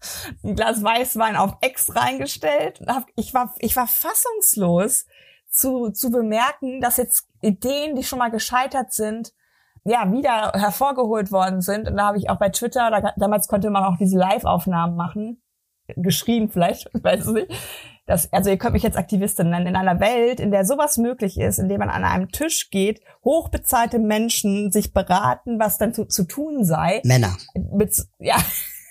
ein 0.44 0.56
Glas 0.56 0.84
Weißwein 0.84 1.36
auf 1.36 1.58
Ex 1.62 1.96
reingestellt. 1.96 2.82
Ich 3.16 3.34
war, 3.34 3.54
ich 3.60 3.76
war 3.76 3.88
fassungslos 3.88 5.06
zu, 5.50 5.90
zu 5.92 6.12
bemerken, 6.12 6.82
dass 6.82 6.98
jetzt 6.98 7.28
Ideen, 7.42 7.96
die 7.96 8.04
schon 8.04 8.20
mal 8.20 8.32
gescheitert 8.32 8.94
sind, 8.94 9.34
ja, 9.84 10.12
wieder 10.12 10.52
hervorgeholt 10.54 11.32
worden 11.32 11.62
sind. 11.62 11.88
Und 11.88 11.98
da 11.98 12.08
habe 12.08 12.18
ich 12.18 12.30
auch 12.30 12.38
bei 12.38 12.50
Twitter, 12.50 12.92
da, 12.92 13.14
damals 13.16 13.48
konnte 13.48 13.70
man 13.70 13.84
auch 13.84 13.98
diese 13.98 14.18
Live-Aufnahmen 14.18 14.96
machen, 14.96 15.42
geschrien 15.96 16.50
vielleicht, 16.50 16.90
weiß 17.04 17.28
ich 17.28 17.34
nicht. 17.34 17.52
Das, 18.08 18.32
also 18.32 18.50
ihr 18.50 18.58
könnt 18.58 18.74
mich 18.74 18.84
jetzt 18.84 18.98
Aktivistin 18.98 19.50
nennen. 19.50 19.68
In 19.68 19.76
einer 19.76 20.00
Welt, 20.00 20.40
in 20.40 20.50
der 20.50 20.66
sowas 20.66 20.98
möglich 20.98 21.38
ist, 21.38 21.60
in 21.60 21.68
der 21.68 21.78
man 21.78 21.90
an 21.90 22.06
einem 22.06 22.32
Tisch 22.32 22.70
geht, 22.70 23.02
hochbezahlte 23.24 24.00
Menschen 24.00 24.72
sich 24.72 24.94
beraten, 24.94 25.60
was 25.60 25.78
dann 25.78 25.94
zu, 25.94 26.06
zu 26.06 26.24
tun 26.24 26.64
sei. 26.64 27.02
Männer. 27.04 27.36
Mit, 27.54 27.94
ja. 28.20 28.38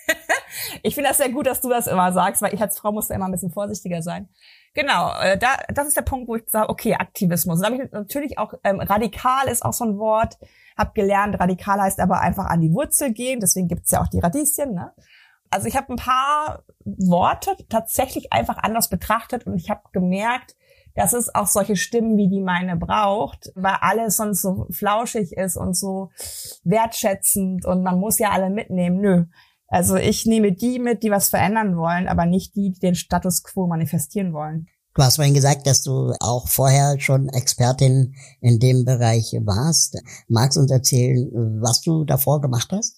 ich 0.83 0.93
finde 0.93 1.09
das 1.09 1.17
sehr 1.17 1.29
gut, 1.29 1.47
dass 1.47 1.61
du 1.61 1.69
das 1.69 1.87
immer 1.87 2.13
sagst, 2.13 2.43
weil 2.43 2.53
ich 2.53 2.61
als 2.61 2.77
Frau 2.77 2.91
muss 2.91 3.07
da 3.07 3.15
immer 3.15 3.25
ein 3.25 3.31
bisschen 3.31 3.51
vorsichtiger 3.51 4.03
sein. 4.03 4.29
Genau, 4.75 5.11
äh, 5.19 5.39
da, 5.39 5.57
das 5.73 5.87
ist 5.87 5.97
der 5.97 6.03
Punkt, 6.03 6.27
wo 6.27 6.35
ich 6.35 6.43
sage, 6.47 6.69
okay, 6.69 6.93
Aktivismus. 6.93 7.59
Da 7.61 7.71
habe 7.71 7.83
ich 7.83 7.91
natürlich 7.91 8.37
auch, 8.37 8.53
ähm, 8.63 8.79
radikal 8.79 9.47
ist 9.47 9.65
auch 9.65 9.73
so 9.73 9.83
ein 9.85 9.97
Wort, 9.97 10.37
hab 10.77 10.93
gelernt, 10.93 11.39
radikal 11.39 11.81
heißt 11.81 11.99
aber 11.99 12.21
einfach 12.21 12.45
an 12.45 12.61
die 12.61 12.71
Wurzel 12.71 13.11
gehen, 13.11 13.39
deswegen 13.39 13.67
gibt's 13.67 13.89
ja 13.89 13.99
auch 13.99 14.07
die 14.07 14.19
Radieschen, 14.19 14.75
ne? 14.75 14.93
Also 15.49 15.67
ich 15.67 15.75
habe 15.75 15.93
ein 15.93 15.97
paar 15.97 16.63
Worte 16.85 17.55
tatsächlich 17.69 18.31
einfach 18.33 18.57
anders 18.57 18.89
betrachtet 18.89 19.45
und 19.45 19.57
ich 19.57 19.69
habe 19.69 19.81
gemerkt, 19.91 20.55
dass 20.95 21.13
es 21.13 21.33
auch 21.33 21.47
solche 21.47 21.75
Stimmen 21.75 22.17
wie 22.17 22.27
die 22.27 22.41
meine 22.41 22.75
braucht, 22.75 23.51
weil 23.55 23.75
alles 23.81 24.17
sonst 24.17 24.41
so 24.41 24.67
flauschig 24.71 25.33
ist 25.33 25.55
und 25.55 25.75
so 25.75 26.09
wertschätzend 26.63 27.65
und 27.65 27.83
man 27.83 27.99
muss 27.99 28.17
ja 28.17 28.31
alle 28.31 28.49
mitnehmen. 28.49 28.99
Nö. 28.99 29.25
Also 29.67 29.95
ich 29.95 30.25
nehme 30.25 30.53
die 30.53 30.79
mit, 30.79 31.03
die 31.03 31.11
was 31.11 31.29
verändern 31.29 31.77
wollen, 31.77 32.07
aber 32.07 32.25
nicht 32.25 32.55
die, 32.55 32.71
die 32.71 32.79
den 32.79 32.95
Status 32.95 33.43
quo 33.43 33.67
manifestieren 33.67 34.33
wollen. 34.33 34.67
Du 34.95 35.03
hast 35.03 35.17
vorhin 35.17 35.35
gesagt, 35.35 35.67
dass 35.67 35.83
du 35.83 36.13
auch 36.19 36.47
vorher 36.47 36.99
schon 36.99 37.29
Expertin 37.29 38.15
in 38.41 38.57
dem 38.57 38.83
Bereich 38.83 39.33
warst. 39.43 40.01
Magst 40.27 40.57
du 40.57 40.61
uns 40.61 40.71
erzählen, 40.71 41.29
was 41.61 41.81
du 41.81 42.03
davor 42.03 42.41
gemacht 42.41 42.69
hast? 42.71 42.96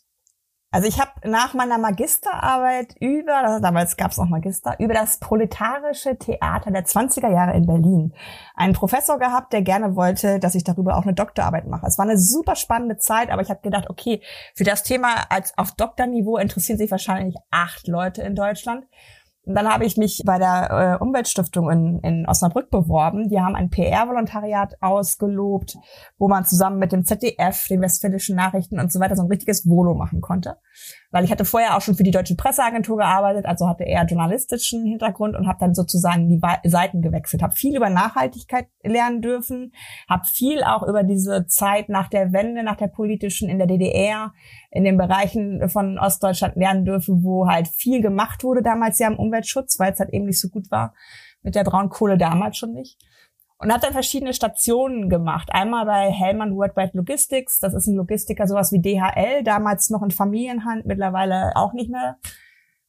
Also 0.71 0.87
ich 0.87 0.99
habe 0.99 1.11
nach 1.23 1.55
meiner 1.55 1.79
Magisterarbeit 1.79 2.95
über, 2.99 3.59
damals 3.59 3.97
gab 3.97 4.11
es 4.11 4.17
noch 4.17 4.29
Magister, 4.29 4.75
über 4.77 4.93
das 4.93 5.17
proletarische 5.17 6.15
Theater 6.15 6.69
der 6.69 6.85
20er 6.85 7.31
Jahre 7.31 7.57
in 7.57 7.65
Berlin 7.65 8.13
einen 8.55 8.73
Professor 8.73 9.17
gehabt, 9.17 9.51
der 9.51 9.63
gerne 9.63 9.95
wollte, 9.95 10.37
dass 10.39 10.53
ich 10.53 10.63
darüber 10.63 10.97
auch 10.97 11.03
eine 11.03 11.15
Doktorarbeit 11.15 11.65
mache. 11.65 11.87
Es 11.87 11.97
war 11.97 12.05
eine 12.05 12.19
super 12.19 12.55
spannende 12.55 12.97
Zeit, 12.97 13.31
aber 13.31 13.41
ich 13.41 13.49
habe 13.49 13.61
gedacht, 13.61 13.89
okay, 13.89 14.21
für 14.53 14.63
das 14.63 14.83
Thema 14.83 15.25
als 15.29 15.57
auf 15.57 15.71
Doktorniveau 15.71 16.37
interessieren 16.37 16.77
sich 16.77 16.91
wahrscheinlich 16.91 17.35
acht 17.49 17.87
Leute 17.87 18.21
in 18.21 18.35
Deutschland. 18.35 18.85
Und 19.49 19.55
dann 19.55 19.67
habe 19.67 19.83
ich 19.83 19.97
mich 19.97 20.21
bei 20.23 20.37
der 20.37 20.99
äh, 20.99 21.03
Umweltstiftung 21.03 21.71
in, 21.71 21.99
in 22.01 22.27
Osnabrück 22.27 22.69
beworben. 22.69 23.29
Die 23.29 23.41
haben 23.41 23.55
ein 23.55 23.71
PR-Volontariat 23.71 24.75
ausgelobt, 24.79 25.75
wo 26.19 26.27
man 26.27 26.45
zusammen 26.45 26.77
mit 26.77 26.91
dem 26.91 27.03
ZDF, 27.03 27.65
den 27.67 27.81
Westfälischen 27.81 28.35
Nachrichten 28.35 28.79
und 28.79 28.91
so 28.91 28.99
weiter 28.99 29.15
so 29.15 29.23
ein 29.23 29.27
richtiges 29.27 29.67
Volo 29.67 29.95
machen 29.95 30.21
konnte 30.21 30.57
weil 31.11 31.23
ich 31.23 31.31
hatte 31.31 31.45
vorher 31.45 31.75
auch 31.75 31.81
schon 31.81 31.95
für 31.95 32.03
die 32.03 32.11
Deutsche 32.11 32.35
Presseagentur 32.35 32.97
gearbeitet, 32.97 33.45
also 33.45 33.67
hatte 33.67 33.83
eher 33.83 34.05
journalistischen 34.05 34.85
Hintergrund 34.85 35.35
und 35.35 35.47
habe 35.47 35.59
dann 35.59 35.73
sozusagen 35.73 36.27
die 36.27 36.39
Seiten 36.69 37.01
gewechselt, 37.01 37.41
habe 37.41 37.53
viel 37.53 37.75
über 37.75 37.89
Nachhaltigkeit 37.89 38.67
lernen 38.83 39.21
dürfen, 39.21 39.73
habe 40.07 40.25
viel 40.25 40.63
auch 40.63 40.83
über 40.83 41.03
diese 41.03 41.47
Zeit 41.47 41.89
nach 41.89 42.09
der 42.09 42.31
Wende, 42.31 42.63
nach 42.63 42.77
der 42.77 42.87
politischen 42.87 43.49
in 43.49 43.57
der 43.57 43.67
DDR, 43.67 44.33
in 44.71 44.83
den 44.83 44.97
Bereichen 44.97 45.67
von 45.69 45.97
Ostdeutschland 45.97 46.55
lernen 46.55 46.85
dürfen, 46.85 47.23
wo 47.23 47.47
halt 47.47 47.67
viel 47.67 48.01
gemacht 48.01 48.43
wurde 48.43 48.61
damals 48.61 48.99
ja 48.99 49.07
im 49.07 49.17
Umweltschutz, 49.17 49.79
weil 49.79 49.93
es 49.93 49.99
halt 49.99 50.11
eben 50.11 50.25
nicht 50.25 50.39
so 50.39 50.49
gut 50.49 50.69
war 50.69 50.93
mit 51.41 51.55
der 51.55 51.63
Braunkohle 51.63 52.17
damals 52.17 52.57
schon 52.57 52.73
nicht 52.73 52.97
und 53.59 53.73
hat 53.73 53.83
dann 53.83 53.93
verschiedene 53.93 54.33
Stationen 54.33 55.09
gemacht. 55.09 55.49
Einmal 55.51 55.85
bei 55.85 56.11
Hellmann 56.11 56.55
Worldwide 56.55 56.91
Logistics, 56.93 57.59
das 57.59 57.73
ist 57.73 57.87
ein 57.87 57.95
Logistiker, 57.95 58.47
sowas 58.47 58.71
wie 58.71 58.79
DHL, 58.79 59.43
damals 59.43 59.89
noch 59.89 60.01
in 60.01 60.11
Familienhand, 60.11 60.85
mittlerweile 60.85 61.51
auch 61.55 61.73
nicht 61.73 61.91
mehr. 61.91 62.17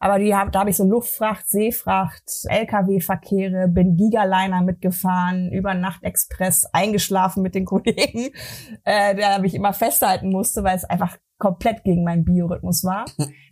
Aber 0.02 0.18
die 0.18 0.34
hab, 0.34 0.50
da 0.50 0.60
habe 0.60 0.70
ich 0.70 0.78
so 0.78 0.84
Luftfracht, 0.84 1.46
Seefracht, 1.46 2.24
Lkw-Verkehre, 2.44 3.68
bin 3.68 3.96
Gigaliner 3.96 4.62
mitgefahren, 4.62 5.52
über 5.52 5.74
Nacht 5.74 6.02
Express 6.02 6.64
eingeschlafen 6.72 7.42
mit 7.42 7.54
den 7.54 7.64
Kollegen, 7.66 8.30
äh, 8.84 9.14
da 9.14 9.42
ich 9.42 9.54
immer 9.54 9.74
festhalten 9.74 10.30
musste, 10.30 10.64
weil 10.64 10.74
es 10.74 10.84
einfach 10.84 11.18
komplett 11.38 11.84
gegen 11.84 12.02
meinen 12.02 12.24
Biorhythmus 12.24 12.82
war. 12.82 13.04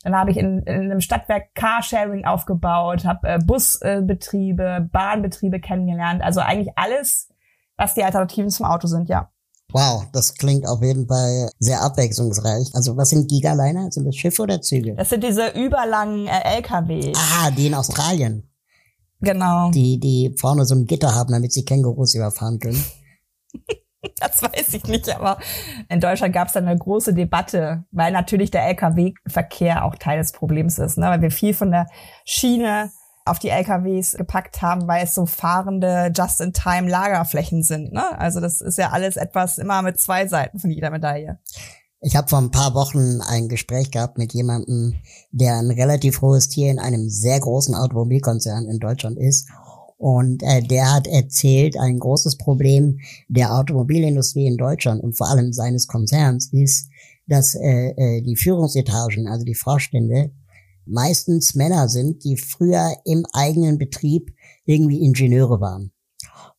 Dann 0.03 0.17
habe 0.17 0.31
ich 0.31 0.39
in, 0.39 0.61
in 0.61 0.91
einem 0.91 1.01
Stadtwerk 1.01 1.55
Carsharing 1.55 2.25
aufgebaut, 2.25 3.05
habe 3.05 3.29
äh, 3.29 3.39
Busbetriebe, 3.39 4.89
Bahnbetriebe 4.91 5.61
kennengelernt. 5.61 6.23
Also 6.23 6.41
eigentlich 6.41 6.77
alles, 6.77 7.31
was 7.77 7.95
die 7.95 8.05
Alternativen 8.05 8.51
zum 8.51 8.65
Auto 8.65 8.87
sind, 8.87 9.09
ja. 9.09 9.31
Wow, 9.73 10.07
das 10.13 10.35
klingt 10.35 10.67
auf 10.67 10.83
jeden 10.83 11.07
Fall 11.07 11.51
sehr 11.59 11.83
abwechslungsreich. 11.83 12.75
Also 12.75 12.97
was 12.97 13.11
sind 13.11 13.29
Gigaliner? 13.29 13.91
Sind 13.93 14.07
das 14.07 14.17
Schiffe 14.17 14.43
oder 14.43 14.63
Züge? 14.63 14.95
Das 14.95 15.11
sind 15.11 15.23
diese 15.23 15.49
überlangen 15.49 16.27
äh, 16.27 16.57
LKW. 16.57 17.13
Ah, 17.15 17.51
die 17.51 17.67
in 17.67 17.75
Australien. 17.75 18.49
Genau. 19.21 19.71
Die, 19.71 19.99
die 20.01 20.35
vorne 20.39 20.65
so 20.65 20.75
ein 20.75 20.87
Gitter 20.87 21.15
haben, 21.15 21.33
damit 21.33 21.53
sie 21.53 21.65
Kängurus 21.65 22.15
überfahren 22.15 22.59
können. 22.59 22.83
Das 24.21 24.41
weiß 24.41 24.75
ich 24.75 24.85
nicht, 24.85 25.09
aber 25.11 25.39
in 25.89 25.99
Deutschland 25.99 26.33
gab 26.33 26.47
es 26.47 26.55
dann 26.55 26.69
eine 26.69 26.79
große 26.79 27.15
Debatte, 27.15 27.85
weil 27.91 28.13
natürlich 28.13 28.53
der 28.53 28.65
Lkw-Verkehr 28.69 29.85
auch 29.85 29.97
Teil 29.97 30.19
des 30.19 30.31
Problems 30.31 30.79
ist, 30.79 30.99
ne? 30.99 31.07
weil 31.07 31.21
wir 31.21 31.33
viel 31.33 31.53
von 31.53 31.73
der 31.73 31.89
Schiene 32.25 32.93
auf 33.31 33.39
die 33.39 33.49
LKWs 33.51 34.13
gepackt 34.13 34.63
haben, 34.63 34.87
weil 34.87 35.05
es 35.05 35.15
so 35.15 35.27
fahrende 35.27 36.13
Just-in-Time-Lagerflächen 36.15 37.63
sind. 37.63 37.93
Ne? 37.93 38.19
Also 38.19 38.41
das 38.41 38.61
ist 38.61 38.79
ja 38.79 38.91
alles 38.91 39.17
etwas 39.17 39.59
immer 39.59 39.83
mit 39.83 39.99
zwei 39.99 40.27
Seiten 40.27 40.59
von 40.59 40.71
jeder 40.71 40.91
Medaille. 40.91 41.39
Ich 42.01 42.15
habe 42.15 42.29
vor 42.29 42.39
ein 42.39 42.53
paar 42.53 42.75
Wochen 42.75 43.21
ein 43.21 43.49
Gespräch 43.49 43.91
gehabt 43.91 44.19
mit 44.19 44.33
jemandem, 44.33 44.95
der 45.31 45.57
ein 45.57 45.71
relativ 45.71 46.21
hohes 46.21 46.49
Tier 46.49 46.71
in 46.71 46.79
einem 46.79 47.09
sehr 47.09 47.41
großen 47.41 47.75
Automobilkonzern 47.75 48.67
in 48.67 48.79
Deutschland 48.79 49.19
ist 49.19 49.49
und 49.99 50.45
äh, 50.45 50.63
der 50.63 50.95
hat 50.95 51.09
erzählt, 51.09 51.77
ein 51.77 51.99
großes 51.99 52.39
Problem 52.39 53.01
der 53.27 53.53
Automobilindustrie 53.53 54.47
in 54.47 54.57
Deutschland 54.57 55.03
und 55.03 55.17
vor 55.17 55.29
allem 55.29 55.53
seines 55.53 55.89
Konzerns 55.89 56.53
ist, 56.53 56.89
dass 57.27 57.57
äh, 57.57 57.91
äh, 57.97 58.23
die 58.23 58.37
Führungsetagen, 58.37 59.27
also 59.27 59.45
die 59.45 59.57
Vorstände, 59.57 60.31
meistens 60.89 61.55
Männer 61.55 61.89
sind, 61.89 62.25
die 62.25 62.37
früher 62.37 62.97
im 63.05 63.25
eigenen 63.33 63.79
Betrieb 63.79 64.31
irgendwie 64.65 65.05
Ingenieure 65.05 65.61
waren. 65.61 65.93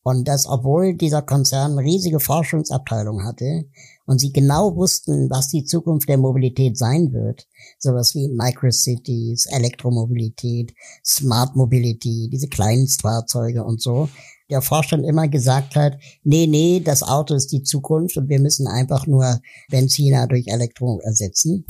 Und 0.02 0.28
das, 0.28 0.46
obwohl 0.46 0.94
dieser 0.94 1.20
Konzern 1.20 1.78
riesige 1.78 2.20
Forschungsabteilung 2.20 3.22
hatte 3.24 3.66
und 4.06 4.18
sie 4.18 4.32
genau 4.32 4.74
wussten, 4.74 5.28
was 5.28 5.48
die 5.48 5.64
Zukunft 5.64 6.08
der 6.08 6.16
Mobilität 6.16 6.78
sein 6.78 7.12
wird, 7.12 7.46
sowas 7.78 8.14
wie 8.14 8.28
Microcities, 8.28 9.46
Elektromobilität, 9.46 10.72
Smart 11.04 11.54
Mobility, 11.54 12.30
diese 12.32 12.48
kleinen 12.48 12.88
Fahrzeuge 12.88 13.62
und 13.62 13.82
so, 13.82 14.08
der 14.48 14.62
Vorstand 14.62 15.04
immer 15.04 15.28
gesagt 15.28 15.76
hat, 15.76 15.98
nee, 16.24 16.46
nee, 16.46 16.80
das 16.80 17.02
Auto 17.02 17.34
ist 17.34 17.52
die 17.52 17.62
Zukunft 17.62 18.16
und 18.16 18.28
wir 18.28 18.40
müssen 18.40 18.66
einfach 18.66 19.06
nur 19.06 19.40
Benziner 19.68 20.26
durch 20.26 20.48
Elektro 20.48 20.98
ersetzen. 21.04 21.66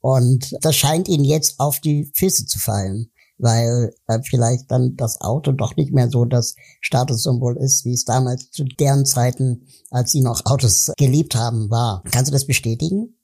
Und 0.00 0.56
das 0.62 0.76
scheint 0.76 1.08
ihnen 1.08 1.24
jetzt 1.24 1.60
auf 1.60 1.80
die 1.80 2.10
Füße 2.14 2.46
zu 2.46 2.58
fallen 2.58 3.10
weil 3.40 3.92
äh, 4.06 4.18
vielleicht 4.22 4.70
dann 4.70 4.96
das 4.96 5.20
Auto 5.20 5.52
doch 5.52 5.76
nicht 5.76 5.92
mehr 5.92 6.10
so 6.10 6.24
das 6.24 6.54
Statussymbol 6.80 7.56
ist, 7.56 7.84
wie 7.84 7.92
es 7.92 8.04
damals 8.04 8.50
zu 8.50 8.64
deren 8.64 9.06
Zeiten, 9.06 9.66
als 9.90 10.12
sie 10.12 10.20
noch 10.20 10.44
Autos 10.44 10.92
geliebt 10.98 11.34
haben, 11.34 11.70
war. 11.70 12.02
Kannst 12.12 12.30
du 12.30 12.32
das 12.32 12.46
bestätigen? 12.46 13.16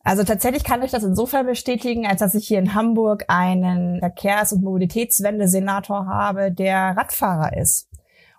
Also 0.00 0.22
tatsächlich 0.22 0.64
kann 0.64 0.82
ich 0.82 0.90
das 0.90 1.02
insofern 1.02 1.46
bestätigen, 1.46 2.06
als 2.06 2.20
dass 2.20 2.34
ich 2.34 2.46
hier 2.46 2.58
in 2.58 2.74
Hamburg 2.74 3.24
einen 3.28 4.00
Verkehrs- 4.00 4.52
und 4.52 4.62
Mobilitätswende-Senator 4.62 6.06
habe, 6.06 6.52
der 6.52 6.94
Radfahrer 6.94 7.56
ist 7.56 7.88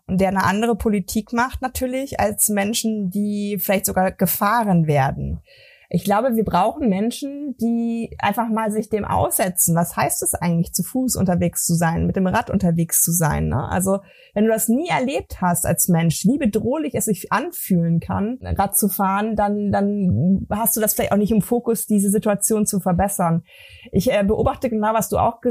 und 0.06 0.22
der 0.22 0.28
eine 0.30 0.44
andere 0.44 0.76
Politik 0.76 1.34
macht 1.34 1.64
natürlich 1.64 2.20
als 2.20 2.50
Menschen, 2.50 3.10
die 3.10 3.58
vielleicht 3.60 3.88
sogar 3.88 4.12
gefahren 4.12 4.86
werden. 4.86 5.42
Ich 5.90 6.04
glaube, 6.04 6.36
wir 6.36 6.44
brauchen 6.44 6.90
Menschen, 6.90 7.56
die 7.58 8.16
einfach 8.20 8.50
mal 8.50 8.72
sich 8.72 8.90
dem 8.90 9.06
aussetzen. 9.06 9.76
Was 9.76 9.96
heißt 9.96 10.24
es 10.24 10.34
eigentlich, 10.34 10.74
zu 10.74 10.84
Fuß 10.84 11.16
unterwegs 11.16 11.66
zu 11.66 11.76
sein, 11.76 12.06
mit 12.06 12.16
dem 12.16 12.28
Rad 12.28 12.50
unterwegs 12.50 13.04
zu 13.04 13.12
sein? 13.12 13.50
Ne? 13.50 13.68
Also 13.70 14.00
wenn 14.34 14.46
du 14.46 14.52
das 14.52 14.68
nie 14.68 14.90
erlebt 14.90 15.42
hast 15.42 15.66
als 15.66 15.88
Mensch, 15.88 16.26
wie 16.26 16.38
bedrohlich 16.38 16.96
es 16.96 17.06
sich 17.06 17.32
anfühlen 17.32 18.00
kann, 18.00 18.40
Rad 18.42 18.76
zu 18.76 18.90
fahren, 18.90 19.36
dann, 19.36 19.72
dann 19.72 20.48
hast 20.50 20.76
du 20.76 20.82
das 20.82 20.94
vielleicht 20.94 21.12
auch 21.12 21.18
nicht 21.18 21.32
im 21.32 21.42
Fokus, 21.42 21.86
diese 21.86 22.10
Situation 22.10 22.66
zu 22.66 22.80
verbessern. 22.80 23.44
Ich 23.92 24.12
äh, 24.12 24.24
beobachte 24.24 24.70
genau, 24.70 24.94
was 24.94 25.10
du 25.10 25.18
auch 25.18 25.42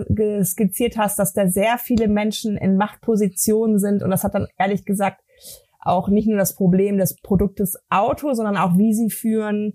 skizziert 0.43 0.97
hast, 0.97 1.19
dass 1.19 1.33
da 1.33 1.49
sehr 1.49 1.79
viele 1.79 2.09
Menschen 2.09 2.57
in 2.57 2.77
Machtpositionen 2.77 3.79
sind 3.79 4.03
und 4.03 4.11
das 4.11 4.25
hat 4.25 4.35
dann 4.35 4.49
ehrlich 4.59 4.85
gesagt 4.85 5.21
auch 5.85 6.09
nicht 6.09 6.27
nur 6.27 6.39
das 6.39 6.55
Problem 6.55 6.99
des 6.99 7.21
Produktes 7.21 7.79
Auto, 7.91 8.33
sondern 8.33 8.57
auch 8.57 8.77
wie 8.77 8.95
sie 8.95 9.11
führen, 9.11 9.75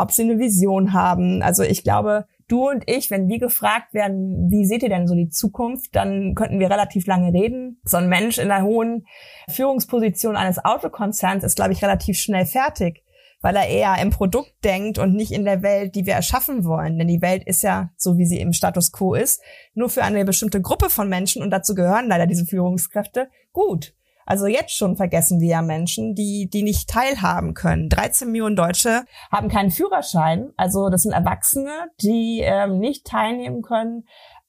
ob 0.00 0.12
sie 0.12 0.22
eine 0.22 0.38
Vision 0.38 0.92
haben. 0.92 1.42
Also 1.42 1.62
ich 1.62 1.82
glaube, 1.82 2.26
du 2.48 2.68
und 2.68 2.84
ich, 2.86 3.10
wenn 3.10 3.28
wir 3.28 3.38
gefragt 3.38 3.94
werden, 3.94 4.50
wie 4.50 4.64
seht 4.64 4.82
ihr 4.82 4.88
denn 4.88 5.06
so 5.06 5.14
die 5.14 5.28
Zukunft, 5.28 5.94
dann 5.94 6.34
könnten 6.34 6.58
wir 6.58 6.70
relativ 6.70 7.06
lange 7.06 7.32
reden. 7.32 7.80
So 7.84 7.96
ein 7.96 8.08
Mensch 8.08 8.38
in 8.38 8.48
der 8.48 8.62
hohen 8.62 9.06
Führungsposition 9.48 10.36
eines 10.36 10.64
Autokonzerns 10.64 11.44
ist, 11.44 11.56
glaube 11.56 11.72
ich, 11.72 11.82
relativ 11.82 12.18
schnell 12.18 12.46
fertig, 12.46 13.04
weil 13.40 13.56
er 13.56 13.68
eher 13.68 13.96
im 14.02 14.10
Produkt 14.10 14.52
denkt 14.64 14.98
und 14.98 15.14
nicht 15.14 15.32
in 15.32 15.44
der 15.44 15.62
Welt, 15.62 15.94
die 15.94 16.06
wir 16.06 16.14
erschaffen 16.14 16.64
wollen. 16.64 16.98
Denn 16.98 17.08
die 17.08 17.22
Welt 17.22 17.44
ist 17.44 17.62
ja, 17.62 17.90
so 17.96 18.18
wie 18.18 18.26
sie 18.26 18.40
im 18.40 18.52
Status 18.52 18.92
quo 18.92 19.14
ist, 19.14 19.42
nur 19.74 19.88
für 19.88 20.02
eine 20.02 20.24
bestimmte 20.24 20.60
Gruppe 20.60 20.90
von 20.90 21.08
Menschen 21.08 21.42
und 21.42 21.50
dazu 21.50 21.74
gehören 21.74 22.08
leider 22.08 22.26
diese 22.26 22.46
Führungskräfte 22.46 23.28
gut. 23.52 23.94
Also 24.26 24.46
jetzt 24.46 24.76
schon 24.76 24.96
vergessen 24.96 25.40
wir 25.40 25.48
ja 25.48 25.62
Menschen, 25.62 26.14
die, 26.14 26.48
die 26.52 26.62
nicht 26.62 26.88
teilhaben 26.88 27.54
können. 27.54 27.88
13 27.88 28.30
Millionen 28.30 28.56
Deutsche 28.56 29.04
haben 29.30 29.48
keinen 29.48 29.70
Führerschein. 29.70 30.50
Also 30.56 30.88
das 30.88 31.02
sind 31.02 31.12
Erwachsene, 31.12 31.88
die 32.00 32.40
ähm, 32.42 32.78
nicht 32.78 33.06
teilnehmen 33.06 33.62
können 33.62 34.04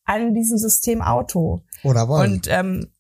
an 0.06 0.34
diesem 0.34 0.58
System 0.58 1.02
Auto. 1.02 1.62
Oder 1.84 2.08
wollen. 2.08 2.34
Und 2.34 2.48
ähm, 2.50 2.92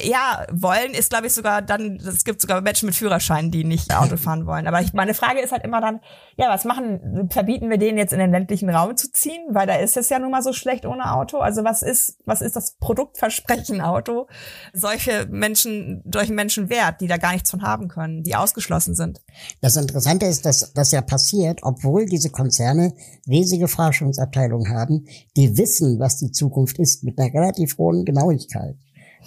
ja, 0.00 0.46
wollen 0.50 0.94
ist, 0.94 1.10
glaube 1.10 1.26
ich, 1.26 1.34
sogar 1.34 1.60
dann, 1.60 1.96
es 1.96 2.24
gibt 2.24 2.40
sogar 2.40 2.62
Menschen 2.62 2.86
mit 2.86 2.94
Führerschein, 2.94 3.50
die 3.50 3.62
nicht 3.62 3.94
Auto 3.94 4.16
fahren 4.16 4.46
wollen. 4.46 4.66
Aber 4.66 4.80
ich, 4.80 4.94
meine 4.94 5.12
Frage 5.12 5.40
ist 5.40 5.52
halt 5.52 5.64
immer 5.64 5.82
dann, 5.82 6.00
ja, 6.36 6.48
was 6.48 6.64
machen, 6.64 7.28
verbieten 7.30 7.68
wir 7.68 7.76
denen 7.76 7.98
jetzt 7.98 8.14
in 8.14 8.18
den 8.18 8.30
ländlichen 8.30 8.70
Raum 8.70 8.96
zu 8.96 9.12
ziehen? 9.12 9.42
Weil 9.50 9.66
da 9.66 9.74
ist 9.74 9.98
es 9.98 10.08
ja 10.08 10.18
nun 10.18 10.30
mal 10.30 10.42
so 10.42 10.54
schlecht 10.54 10.86
ohne 10.86 11.12
Auto. 11.12 11.38
Also 11.38 11.62
was 11.62 11.82
ist, 11.82 12.18
was 12.24 12.40
ist 12.40 12.56
das 12.56 12.76
Produktversprechen 12.78 13.82
Auto? 13.82 14.28
Solche 14.72 15.26
Menschen, 15.30 16.02
solchen 16.10 16.34
Menschen 16.34 16.70
wert, 16.70 17.02
die 17.02 17.06
da 17.06 17.18
gar 17.18 17.32
nichts 17.32 17.50
von 17.50 17.62
haben 17.62 17.88
können, 17.88 18.22
die 18.22 18.34
ausgeschlossen 18.34 18.94
sind. 18.94 19.20
Das 19.60 19.76
Interessante 19.76 20.24
ist, 20.24 20.46
dass 20.46 20.72
das 20.72 20.90
ja 20.90 21.02
passiert, 21.02 21.60
obwohl 21.62 22.06
diese 22.06 22.30
Konzerne 22.30 22.94
riesige 23.28 23.68
Forschungsabteilungen 23.68 24.74
haben, 24.74 25.06
die 25.36 25.58
wissen, 25.58 25.98
was 25.98 26.16
die 26.16 26.32
Zukunft 26.32 26.78
ist, 26.78 27.04
mit 27.04 27.18
einer 27.18 27.32
relativ 27.34 27.76
hohen 27.76 28.06
Genauigkeit. 28.06 28.76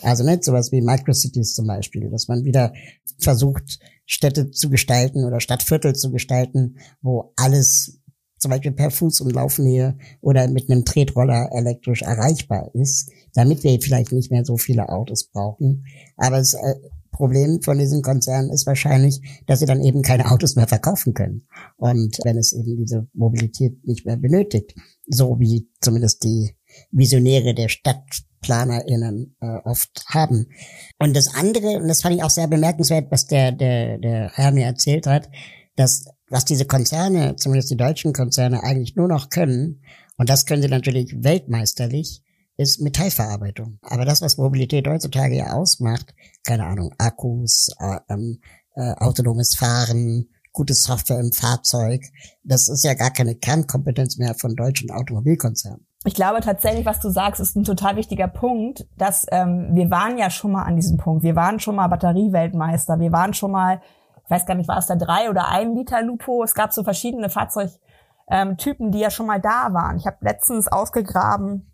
Also 0.02 0.24
nicht 0.24 0.44
sowas 0.44 0.72
wie 0.72 0.82
Microcities 0.82 1.54
zum 1.54 1.68
Beispiel, 1.68 2.10
dass 2.10 2.28
man 2.28 2.44
wieder 2.46 2.74
versucht, 3.20 3.80
Städte 4.06 4.52
zu 4.52 4.70
gestalten 4.70 5.26
oder 5.26 5.40
Stadtviertel 5.40 5.96
zu 5.96 6.12
gestalten, 6.12 6.78
wo 7.02 7.34
alles 7.36 8.00
zum 8.40 8.52
Beispiel 8.52 8.72
per 8.72 8.90
Fuß- 8.90 9.22
und 9.22 9.34
Laufnähe 9.34 9.98
oder 10.22 10.48
mit 10.48 10.70
einem 10.70 10.86
Tretroller 10.86 11.50
elektrisch 11.52 12.02
erreichbar 12.02 12.72
ist, 12.74 13.12
damit 13.34 13.64
wir 13.64 13.80
vielleicht 13.82 14.12
nicht 14.12 14.32
mehr 14.32 14.46
so 14.46 14.58
viele 14.58 14.90
Autos 14.90 15.26
brauchen. 15.26 15.86
Aber 16.16 16.38
das 16.38 16.54
äh, 16.54 16.76
Problem 17.12 17.62
von 17.62 17.78
diesen 17.78 18.02
Konzernen 18.02 18.50
ist 18.50 18.66
wahrscheinlich, 18.66 19.22
dass 19.46 19.60
sie 19.60 19.66
dann 19.66 19.84
eben 19.84 20.02
keine 20.02 20.32
Autos 20.32 20.56
mehr 20.56 20.68
verkaufen 20.68 21.14
können. 21.14 21.48
Und 21.76 22.18
wenn 22.24 22.38
es 22.38 22.54
eben 22.54 22.78
diese 22.78 23.08
Mobilität 23.14 23.86
nicht 23.86 24.06
mehr 24.06 24.16
benötigt, 24.16 24.74
so 25.06 25.38
wie 25.38 25.70
zumindest 25.82 26.24
die 26.24 26.56
Visionäre 26.92 27.54
der 27.54 27.68
StadtplanerInnen 28.40 29.36
äh, 29.42 29.58
oft 29.64 30.06
haben. 30.08 30.48
Und 30.98 31.16
das 31.16 31.34
andere, 31.34 31.80
und 31.80 31.88
das 31.88 32.02
fand 32.02 32.16
ich 32.16 32.24
auch 32.24 32.30
sehr 32.30 32.48
bemerkenswert, 32.48 33.12
was 33.12 33.28
der, 33.28 33.52
der, 33.52 33.98
der 33.98 34.32
Herr 34.34 34.52
mir 34.52 34.66
erzählt 34.66 35.08
hat, 35.08 35.30
dass 35.76 36.06
was 36.30 36.46
diese 36.46 36.66
Konzerne, 36.66 37.36
zumindest 37.38 37.72
die 37.72 37.78
deutschen 37.78 38.14
Konzerne, 38.14 38.64
eigentlich 38.64 38.96
nur 38.96 39.08
noch 39.08 39.30
können, 39.30 39.82
und 40.18 40.30
das 40.30 40.46
können 40.46 40.62
sie 40.62 40.68
natürlich 40.68 41.24
weltmeisterlich, 41.24 42.24
ist 42.58 42.82
Metallverarbeitung. 42.82 43.80
Aber 43.82 44.06
das, 44.06 44.22
was 44.22 44.38
Mobilität 44.38 44.88
heutzutage 44.88 45.38
ja 45.38 45.54
ausmacht, 45.54 46.14
keine 46.44 46.66
Ahnung, 46.66 46.94
Akkus, 46.98 47.70
äh, 47.80 48.00
äh, 48.76 48.94
autonomes 48.98 49.56
Fahren, 49.56 50.28
gute 50.52 50.74
Software 50.74 51.22
im 51.22 51.32
Fahrzeug, 51.32 52.04
das 52.44 52.68
ist 52.68 52.84
ja 52.84 52.96
gar 52.96 53.12
keine 53.12 53.36
Kernkompetenz 53.36 54.18
mehr 54.18 54.36
von 54.36 54.56
deutschen 54.56 54.92
Automobilkonzernen. 54.92 55.89
Ich 56.06 56.14
glaube 56.14 56.40
tatsächlich, 56.40 56.86
was 56.86 57.02
du 57.02 57.10
sagst, 57.10 57.42
ist 57.42 57.56
ein 57.56 57.66
total 57.66 57.98
wichtiger 57.98 58.28
Punkt, 58.28 58.88
dass 58.98 59.26
ähm, 59.32 59.70
wir 59.74 59.92
waren 59.92 60.18
ja 60.18 60.30
schon 60.30 60.52
mal 60.52 60.64
an 60.64 60.78
diesem 60.78 60.98
Punkt. 60.98 61.24
Wir 61.24 61.36
waren 61.36 61.60
schon 61.60 61.76
mal 61.76 61.88
Batterieweltmeister. 61.88 63.00
Wir 63.00 63.12
waren 63.12 63.34
schon 63.34 63.52
mal 63.52 63.82
ich 64.30 64.36
weiß 64.36 64.46
gar 64.46 64.54
nicht, 64.54 64.68
war 64.68 64.78
es 64.78 64.86
der 64.86 64.96
drei 64.96 65.28
oder 65.32 65.48
ein 65.48 65.74
Liter 65.74 66.04
Lupo? 66.04 66.44
Es 66.44 66.54
gab 66.54 66.72
so 66.72 66.84
verschiedene 66.84 67.32
Fahrzeugtypen, 67.32 67.80
ähm, 68.30 68.92
die 68.92 69.00
ja 69.00 69.10
schon 69.10 69.26
mal 69.26 69.42
da 69.42 69.74
waren. 69.74 69.98
Ich 69.98 70.06
habe 70.06 70.18
letztens 70.20 70.68
ausgegraben, 70.68 71.72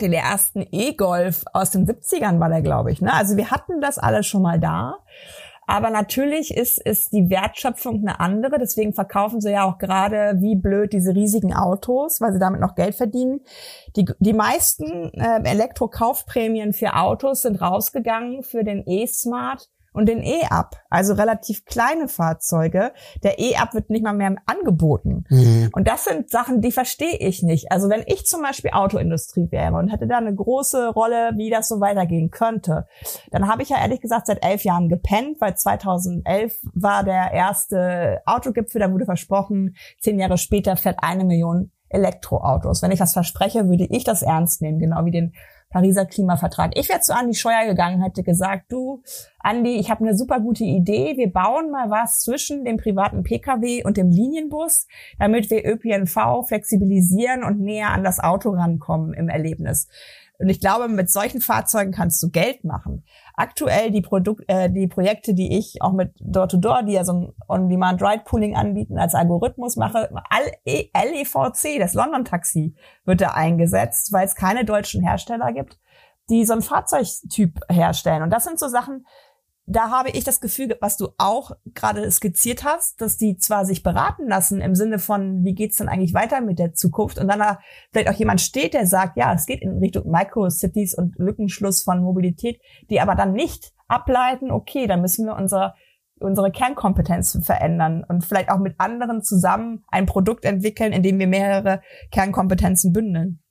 den 0.00 0.12
ersten 0.12 0.64
E-Golf 0.70 1.44
aus 1.52 1.70
den 1.70 1.88
70ern 1.88 2.38
war 2.38 2.50
der, 2.50 2.62
glaube 2.62 2.92
ich. 2.92 3.00
Ne? 3.00 3.12
Also 3.12 3.36
wir 3.36 3.50
hatten 3.50 3.80
das 3.80 3.98
alles 3.98 4.28
schon 4.28 4.42
mal 4.42 4.60
da. 4.60 4.98
Aber 5.68 5.90
natürlich 5.90 6.56
ist, 6.56 6.78
ist 6.78 7.12
die 7.12 7.28
Wertschöpfung 7.28 7.96
eine 8.00 8.20
andere. 8.20 8.58
Deswegen 8.58 8.94
verkaufen 8.94 9.42
sie 9.42 9.52
ja 9.52 9.64
auch 9.64 9.76
gerade 9.76 10.36
wie 10.40 10.56
blöd 10.56 10.94
diese 10.94 11.14
riesigen 11.14 11.54
Autos, 11.54 12.22
weil 12.22 12.32
sie 12.32 12.38
damit 12.38 12.62
noch 12.62 12.74
Geld 12.74 12.94
verdienen. 12.94 13.42
Die, 13.94 14.06
die 14.18 14.32
meisten 14.32 15.12
äh, 15.12 15.42
Elektrokaufprämien 15.44 16.72
für 16.72 16.94
Autos 16.96 17.42
sind 17.42 17.60
rausgegangen 17.60 18.44
für 18.44 18.64
den 18.64 18.82
E-Smart 18.86 19.68
und 19.98 20.06
den 20.06 20.22
E-Up, 20.22 20.76
also 20.90 21.14
relativ 21.14 21.64
kleine 21.64 22.06
Fahrzeuge. 22.06 22.92
Der 23.24 23.40
E-Up 23.40 23.74
wird 23.74 23.90
nicht 23.90 24.04
mal 24.04 24.12
mehr 24.12 24.36
angeboten. 24.46 25.24
Mhm. 25.28 25.70
Und 25.72 25.88
das 25.88 26.04
sind 26.04 26.30
Sachen, 26.30 26.60
die 26.60 26.70
verstehe 26.70 27.16
ich 27.18 27.42
nicht. 27.42 27.72
Also 27.72 27.90
wenn 27.90 28.04
ich 28.06 28.24
zum 28.24 28.42
Beispiel 28.42 28.70
Autoindustrie 28.72 29.48
wäre 29.50 29.74
und 29.74 29.88
hätte 29.88 30.06
da 30.06 30.18
eine 30.18 30.32
große 30.32 30.90
Rolle, 30.90 31.32
wie 31.34 31.50
das 31.50 31.66
so 31.66 31.80
weitergehen 31.80 32.30
könnte, 32.30 32.86
dann 33.32 33.48
habe 33.48 33.62
ich 33.62 33.70
ja 33.70 33.78
ehrlich 33.78 34.00
gesagt 34.00 34.28
seit 34.28 34.44
elf 34.44 34.62
Jahren 34.62 34.88
gepennt, 34.88 35.40
weil 35.40 35.56
2011 35.56 36.60
war 36.74 37.02
der 37.02 37.32
erste 37.32 38.20
Autogipfel, 38.24 38.80
da 38.80 38.92
wurde 38.92 39.04
versprochen, 39.04 39.74
zehn 40.00 40.20
Jahre 40.20 40.38
später 40.38 40.76
fährt 40.76 40.98
eine 41.02 41.24
Million 41.24 41.72
Elektroautos. 41.88 42.82
Wenn 42.82 42.92
ich 42.92 42.98
das 42.98 43.14
verspreche, 43.14 43.68
würde 43.68 43.86
ich 43.90 44.04
das 44.04 44.22
ernst 44.22 44.62
nehmen, 44.62 44.78
genau 44.78 45.04
wie 45.06 45.10
den 45.10 45.32
Pariser 45.70 46.06
Klimavertrag. 46.06 46.72
Ich 46.76 46.88
wäre 46.88 47.00
zu 47.00 47.14
Andi 47.14 47.34
Scheuer 47.34 47.66
gegangen, 47.66 48.02
hätte 48.02 48.22
gesagt, 48.22 48.72
du, 48.72 49.02
Andi, 49.38 49.76
ich 49.76 49.90
habe 49.90 50.04
eine 50.04 50.16
super 50.16 50.40
gute 50.40 50.64
Idee. 50.64 51.16
Wir 51.16 51.30
bauen 51.30 51.70
mal 51.70 51.90
was 51.90 52.20
zwischen 52.20 52.64
dem 52.64 52.76
privaten 52.76 53.22
Pkw 53.22 53.84
und 53.84 53.96
dem 53.96 54.10
Linienbus, 54.10 54.86
damit 55.18 55.50
wir 55.50 55.64
ÖPNV 55.64 56.46
flexibilisieren 56.46 57.44
und 57.44 57.60
näher 57.60 57.90
an 57.90 58.02
das 58.02 58.18
Auto 58.18 58.50
rankommen 58.50 59.12
im 59.12 59.28
Erlebnis. 59.28 59.88
Und 60.38 60.48
ich 60.48 60.60
glaube, 60.60 60.88
mit 60.88 61.10
solchen 61.10 61.40
Fahrzeugen 61.40 61.90
kannst 61.90 62.22
du 62.22 62.30
Geld 62.30 62.62
machen. 62.62 63.04
Aktuell 63.34 63.90
die, 63.90 64.02
Produk 64.02 64.42
äh, 64.46 64.70
die 64.70 64.86
Projekte, 64.86 65.34
die 65.34 65.58
ich 65.58 65.82
auch 65.82 65.92
mit 65.92 66.12
Door-to-Door, 66.20 66.78
-Door, 66.78 66.82
die 66.84 66.92
ja 66.92 67.04
so 67.04 67.12
ein 67.12 67.32
On-Demand-Ride-Pooling 67.48 68.54
anbieten, 68.54 68.98
als 68.98 69.14
Algorithmus 69.14 69.76
mache, 69.76 70.08
LEVC, 70.64 71.80
das 71.80 71.94
London-Taxi, 71.94 72.76
wird 73.04 73.20
da 73.20 73.30
eingesetzt, 73.30 74.12
weil 74.12 74.26
es 74.26 74.36
keine 74.36 74.64
deutschen 74.64 75.02
Hersteller 75.02 75.52
gibt, 75.52 75.78
die 76.30 76.44
so 76.44 76.52
einen 76.52 76.62
Fahrzeugtyp 76.62 77.60
herstellen. 77.68 78.22
Und 78.22 78.30
das 78.30 78.44
sind 78.44 78.60
so 78.60 78.68
Sachen, 78.68 79.06
da 79.70 79.90
habe 79.90 80.10
ich 80.10 80.24
das 80.24 80.40
Gefühl, 80.40 80.74
was 80.80 80.96
du 80.96 81.08
auch 81.18 81.52
gerade 81.74 82.10
skizziert 82.10 82.64
hast, 82.64 83.00
dass 83.02 83.18
die 83.18 83.36
zwar 83.36 83.66
sich 83.66 83.82
beraten 83.82 84.26
lassen 84.26 84.62
im 84.62 84.74
Sinne 84.74 84.98
von, 84.98 85.44
wie 85.44 85.54
geht's 85.54 85.76
denn 85.76 85.88
eigentlich 85.88 86.14
weiter 86.14 86.40
mit 86.40 86.58
der 86.58 86.72
Zukunft 86.72 87.18
und 87.18 87.28
dann 87.28 87.38
da 87.38 87.60
vielleicht 87.92 88.08
auch 88.08 88.18
jemand 88.18 88.40
steht, 88.40 88.72
der 88.72 88.86
sagt, 88.86 89.18
ja, 89.18 89.32
es 89.34 89.44
geht 89.44 89.60
in 89.60 89.78
Richtung 89.78 90.10
Microcities 90.10 90.94
und 90.94 91.16
Lückenschluss 91.18 91.82
von 91.82 92.02
Mobilität, 92.02 92.60
die 92.88 93.00
aber 93.00 93.14
dann 93.14 93.34
nicht 93.34 93.72
ableiten, 93.88 94.50
okay, 94.50 94.86
dann 94.86 95.02
müssen 95.02 95.26
wir 95.26 95.36
unser, 95.36 95.74
unsere 96.18 96.50
Kernkompetenzen 96.50 97.42
verändern 97.42 98.04
und 98.08 98.24
vielleicht 98.24 98.50
auch 98.50 98.58
mit 98.58 98.80
anderen 98.80 99.22
zusammen 99.22 99.84
ein 99.88 100.06
Produkt 100.06 100.46
entwickeln, 100.46 100.92
in 100.92 101.02
dem 101.02 101.18
wir 101.18 101.26
mehrere 101.26 101.82
Kernkompetenzen 102.10 102.94
bündeln. 102.94 103.42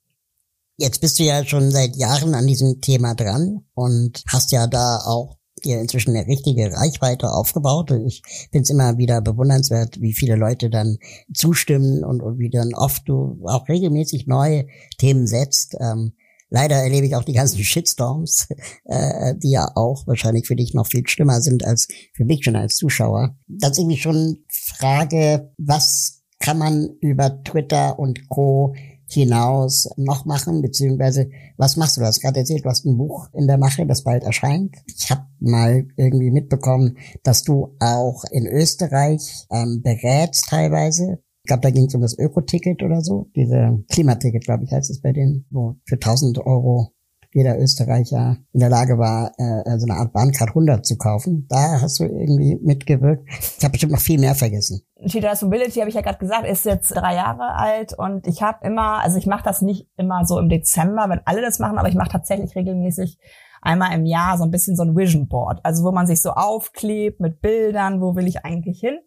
Jetzt 0.76 1.00
bist 1.00 1.18
du 1.18 1.24
ja 1.24 1.44
schon 1.44 1.70
seit 1.70 1.96
Jahren 1.96 2.34
an 2.34 2.46
diesem 2.46 2.80
Thema 2.80 3.14
dran 3.14 3.66
und 3.74 4.22
hast 4.28 4.52
ja 4.52 4.66
da 4.66 4.98
auch 4.98 5.38
dir 5.60 5.80
inzwischen 5.80 6.16
eine 6.16 6.26
richtige 6.26 6.72
Reichweite 6.72 7.30
aufgebaut. 7.32 7.90
Ich 8.06 8.22
finde 8.50 8.62
es 8.62 8.70
immer 8.70 8.98
wieder 8.98 9.20
bewundernswert, 9.20 10.00
wie 10.00 10.12
viele 10.12 10.36
Leute 10.36 10.70
dann 10.70 10.98
zustimmen 11.32 12.04
und, 12.04 12.22
und 12.22 12.38
wie 12.38 12.50
dann 12.50 12.74
oft 12.74 13.08
du 13.08 13.40
auch 13.44 13.68
regelmäßig 13.68 14.26
neue 14.26 14.66
Themen 14.98 15.26
setzt. 15.26 15.76
Ähm, 15.80 16.12
leider 16.50 16.76
erlebe 16.76 17.06
ich 17.06 17.16
auch 17.16 17.24
die 17.24 17.32
ganzen 17.32 17.58
Shitstorms, 17.64 18.48
äh, 18.84 19.34
die 19.36 19.50
ja 19.50 19.70
auch 19.74 20.06
wahrscheinlich 20.06 20.46
für 20.46 20.56
dich 20.56 20.74
noch 20.74 20.86
viel 20.86 21.06
schlimmer 21.06 21.40
sind 21.40 21.64
als 21.64 21.88
für 22.12 22.24
mich 22.24 22.44
schon 22.44 22.56
als 22.56 22.76
Zuschauer. 22.76 23.36
Das 23.46 23.72
ist 23.72 23.78
irgendwie 23.78 23.98
schon 23.98 24.44
Frage, 24.48 25.52
was 25.58 26.22
kann 26.40 26.58
man 26.58 26.90
über 27.00 27.42
Twitter 27.42 27.98
und 27.98 28.28
Co 28.28 28.74
hinaus 29.08 29.88
noch 29.96 30.24
machen, 30.24 30.62
beziehungsweise 30.62 31.30
was 31.56 31.76
machst 31.76 31.96
du? 31.96 32.00
Du 32.00 32.06
hast 32.06 32.20
gerade 32.20 32.40
erzählt, 32.40 32.64
du 32.64 32.68
hast 32.68 32.84
ein 32.84 32.96
Buch 32.96 33.28
in 33.32 33.46
der 33.46 33.58
Mache, 33.58 33.86
das 33.86 34.04
bald 34.04 34.22
erscheint. 34.22 34.76
Ich 34.86 35.10
habe 35.10 35.26
mal 35.40 35.86
irgendwie 35.96 36.30
mitbekommen, 36.30 36.98
dass 37.22 37.42
du 37.42 37.74
auch 37.80 38.24
in 38.30 38.46
Österreich 38.46 39.46
ähm, 39.50 39.80
berätst 39.82 40.48
teilweise. 40.48 41.18
Ich 41.42 41.48
glaube, 41.48 41.62
da 41.62 41.70
ging 41.70 41.86
es 41.86 41.94
um 41.94 42.02
das 42.02 42.18
Öko-Ticket 42.18 42.82
oder 42.82 43.00
so. 43.00 43.30
Diese 43.34 43.82
Klimaticket, 43.90 44.44
glaube 44.44 44.64
ich, 44.64 44.72
heißt 44.72 44.90
es 44.90 45.00
bei 45.00 45.12
denen, 45.12 45.46
wo 45.50 45.76
für 45.86 45.94
1000 45.94 46.38
Euro 46.38 46.92
jeder 47.32 47.58
Österreicher 47.58 48.38
in 48.52 48.60
der 48.60 48.70
Lage 48.70 48.98
war, 48.98 49.32
äh, 49.38 49.78
so 49.78 49.86
eine 49.86 49.98
Art 49.98 50.12
Bahncard 50.12 50.50
100 50.50 50.84
zu 50.84 50.96
kaufen. 50.96 51.46
Da 51.48 51.80
hast 51.80 52.00
du 52.00 52.04
irgendwie 52.04 52.58
mitgewirkt. 52.62 53.28
Ich 53.58 53.64
habe 53.64 53.72
bestimmt 53.72 53.92
noch 53.92 54.00
viel 54.00 54.18
mehr 54.18 54.34
vergessen. 54.34 54.82
Cheetahs 55.06 55.42
Mobility, 55.42 55.78
habe 55.80 55.88
ich 55.88 55.94
ja 55.94 56.00
gerade 56.00 56.18
gesagt, 56.18 56.46
ist 56.46 56.64
jetzt 56.64 56.90
drei 56.90 57.14
Jahre 57.14 57.54
alt 57.54 57.96
und 57.96 58.26
ich 58.26 58.42
habe 58.42 58.66
immer, 58.66 59.02
also 59.02 59.18
ich 59.18 59.26
mache 59.26 59.44
das 59.44 59.62
nicht 59.62 59.88
immer 59.96 60.24
so 60.24 60.38
im 60.38 60.48
Dezember, 60.48 61.06
wenn 61.08 61.20
alle 61.24 61.42
das 61.42 61.58
machen, 61.58 61.78
aber 61.78 61.88
ich 61.88 61.94
mache 61.94 62.10
tatsächlich 62.10 62.56
regelmäßig 62.56 63.18
einmal 63.62 63.94
im 63.94 64.06
Jahr 64.06 64.38
so 64.38 64.44
ein 64.44 64.50
bisschen 64.50 64.76
so 64.76 64.82
ein 64.82 64.96
Vision 64.96 65.28
Board, 65.28 65.60
also 65.64 65.84
wo 65.84 65.92
man 65.92 66.06
sich 66.06 66.22
so 66.22 66.30
aufklebt 66.30 67.20
mit 67.20 67.40
Bildern, 67.40 68.00
wo 68.00 68.16
will 68.16 68.26
ich 68.26 68.44
eigentlich 68.44 68.80
hin. 68.80 68.98